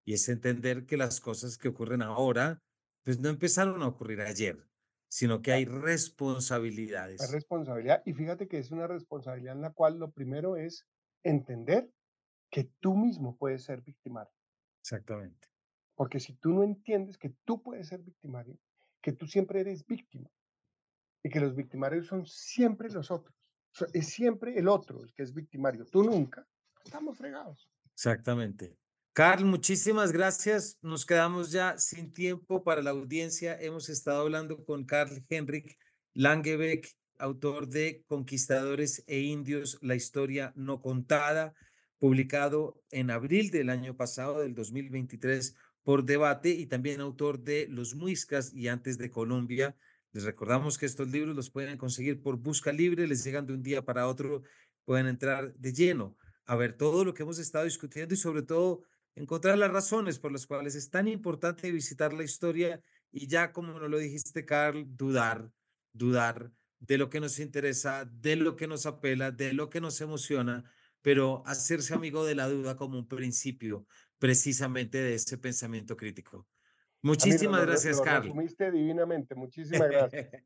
Y 0.05 0.13
es 0.13 0.29
entender 0.29 0.85
que 0.85 0.97
las 0.97 1.19
cosas 1.19 1.57
que 1.57 1.69
ocurren 1.69 2.03
ahora, 2.03 2.61
pues 3.03 3.19
no 3.19 3.29
empezaron 3.29 3.81
a 3.81 3.87
ocurrir 3.87 4.21
ayer, 4.21 4.67
sino 5.12 5.41
que 5.41 5.51
hay 5.51 5.66
responsabilidades. 5.66 7.30
responsabilidad, 7.34 8.01
y 8.05 8.14
fíjate 8.14 8.47
que 8.47 8.59
es 8.59 8.72
una 8.72 8.88
responsabilidad 8.88 9.55
en 9.55 9.62
la 9.62 9.74
cual 9.74 9.99
lo 9.99 10.09
primero 10.12 10.55
es 10.55 10.88
entender 11.22 11.91
que 12.49 12.72
tú 12.80 12.95
mismo 12.95 13.38
puedes 13.38 13.64
ser 13.66 13.82
victimario. 13.82 14.34
Exactamente. 14.80 15.49
Porque 15.95 16.22
si 16.22 16.34
tú 16.36 16.53
no 16.53 16.64
entiendes 16.64 17.18
que 17.18 17.36
tú 17.43 17.62
puedes 17.62 17.89
ser 17.89 18.01
victimario, 18.01 18.57
que 19.01 19.12
tú 19.12 19.28
siempre 19.28 19.59
eres 19.59 19.86
víctima 19.86 20.32
y 21.22 21.30
que 21.30 21.41
los 21.41 21.55
victimarios 21.55 22.07
son 22.07 22.26
siempre 22.26 22.89
los 22.89 23.12
otros. 23.12 23.36
O 23.74 23.80
sea, 23.80 23.88
es 23.93 24.07
siempre 24.07 24.57
el 24.57 24.70
otro 24.70 25.03
el 25.03 25.14
que 25.14 25.24
es 25.24 25.34
victimario, 25.34 25.86
tú 25.86 26.05
nunca. 26.05 26.47
Estamos 26.86 27.18
fregados. 27.18 27.70
Exactamente. 27.93 28.78
Carl, 29.14 29.43
muchísimas 29.43 30.14
gracias. 30.14 30.78
Nos 30.82 31.05
quedamos 31.05 31.51
ya 31.51 31.78
sin 31.78 32.14
tiempo 32.14 32.64
para 32.64 32.82
la 32.82 32.91
audiencia. 32.91 33.59
Hemos 33.59 33.89
estado 33.89 34.22
hablando 34.22 34.64
con 34.64 34.86
Carl 34.86 35.22
Henrik 35.28 35.78
Langebeck, 36.14 36.88
autor 37.20 37.68
de 37.68 38.05
Conquistadores 38.07 39.03
e 39.07 39.20
Indios, 39.20 39.78
la 39.82 39.95
historia 39.95 40.53
no 40.55 40.82
contada, 40.82 41.53
publicado 41.99 42.82
en 42.89 43.12
abril 43.12 43.51
del 43.51 43.70
año 43.70 43.97
pasado, 43.97 44.39
del 44.39 44.55
2023, 44.55 45.55
por 45.84 46.05
Debate, 46.05 46.51
y 46.51 46.68
también 46.68 47.01
autor 47.01 47.41
de 47.41 47.68
Los 47.68 47.95
Muiscas 47.95 48.53
y 48.53 48.70
Antes 48.70 48.97
de 48.97 49.12
Colombia. 49.12 49.76
Les 50.14 50.24
recordamos 50.24 50.78
que 50.78 50.86
estos 50.86 51.09
libros 51.09 51.36
los 51.36 51.49
pueden 51.49 51.78
conseguir 51.78 52.22
por 52.22 52.38
Busca 52.38 52.72
Libre, 52.72 53.05
les 53.07 53.26
llegan 53.26 53.45
de 53.45 53.53
un 53.55 53.62
día 53.62 53.84
para 53.84 54.07
otro, 54.07 54.43
pueden 54.86 55.07
entrar 55.07 55.53
de 55.55 55.74
lleno 55.74 56.16
a 56.45 56.55
ver 56.55 56.74
todo 56.74 57.05
lo 57.05 57.14
que 57.14 57.24
hemos 57.24 57.39
estado 57.39 57.66
discutiendo 57.66 58.14
y 58.14 58.18
sobre 58.18 58.41
todo 58.41 58.84
encontrar 59.16 59.57
las 59.57 59.72
razones 59.72 60.20
por 60.20 60.32
las 60.32 60.47
cuales 60.47 60.76
es 60.76 60.89
tan 60.89 61.07
importante 61.07 61.72
visitar 61.72 62.14
la 62.14 62.24
historia 62.24 62.82
y 63.12 63.28
ya 63.28 63.51
como 63.51 63.78
nos 63.80 63.89
lo 63.89 63.97
dijiste, 63.97 64.45
Carl, 64.45 64.86
dudar, 64.88 65.51
dudar 65.93 66.51
de 66.80 66.97
lo 66.97 67.09
que 67.09 67.20
nos 67.20 67.39
interesa, 67.39 68.05
de 68.05 68.36
lo 68.36 68.55
que 68.55 68.68
nos 68.68 68.86
apela, 68.86 69.32
de 69.32 69.53
lo 69.53 69.70
que 69.70 69.82
nos 69.82 69.99
emociona, 70.01 70.64
pero 71.01 71.43
hacerse 71.45 71.93
amigo 71.93 72.26
de 72.26 72.36
la 72.36 72.47
duda 72.47 72.76
como 72.76 72.97
un 72.97 73.07
principio 73.07 73.86
precisamente 74.18 74.97
de 74.97 75.16
ese 75.16 75.38
pensamiento 75.38 75.97
crítico. 75.97 76.47
Muchísimas 77.01 77.62
lo, 77.62 77.68
gracias, 77.68 77.97
lo 77.97 78.03
Carl. 78.03 78.24
resumiste 78.24 78.72
divinamente. 78.72 79.36
Muchísimas 79.36 79.89
gracias. 79.89 80.30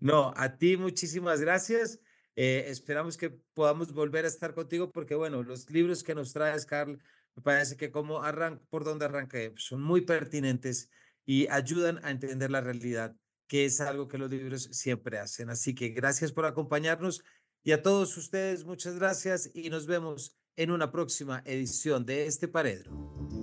No, 0.00 0.32
a 0.36 0.56
ti 0.56 0.76
muchísimas 0.76 1.40
gracias. 1.40 2.00
Eh, 2.34 2.64
esperamos 2.66 3.16
que 3.16 3.30
podamos 3.30 3.92
volver 3.92 4.24
a 4.24 4.28
estar 4.28 4.52
contigo 4.52 4.90
porque, 4.90 5.14
bueno, 5.14 5.44
los 5.44 5.70
libros 5.70 6.02
que 6.02 6.16
nos 6.16 6.32
traes, 6.32 6.66
Carl, 6.66 7.00
me 7.38 7.42
parece 7.42 7.76
que 7.76 7.92
como 7.92 8.24
arran 8.24 8.60
por 8.68 8.82
donde 8.82 9.04
arranqué, 9.04 9.52
son 9.58 9.80
muy 9.80 10.00
pertinentes 10.00 10.90
y 11.24 11.46
ayudan 11.46 12.04
a 12.04 12.10
entender 12.10 12.50
la 12.50 12.60
realidad, 12.60 13.14
que 13.46 13.64
es 13.64 13.80
algo 13.80 14.08
que 14.08 14.18
los 14.18 14.28
libros 14.28 14.68
siempre 14.72 15.20
hacen. 15.20 15.48
Así 15.48 15.72
que 15.72 15.90
gracias 15.90 16.32
por 16.32 16.46
acompañarnos 16.46 17.22
y 17.62 17.70
a 17.70 17.80
todos 17.80 18.16
ustedes, 18.16 18.64
muchas 18.64 18.96
gracias 18.96 19.52
y 19.54 19.70
nos 19.70 19.86
vemos 19.86 20.36
en 20.56 20.72
una 20.72 20.90
próxima 20.90 21.40
edición 21.44 22.04
de 22.04 22.26
este 22.26 22.48
Paredro. 22.48 23.37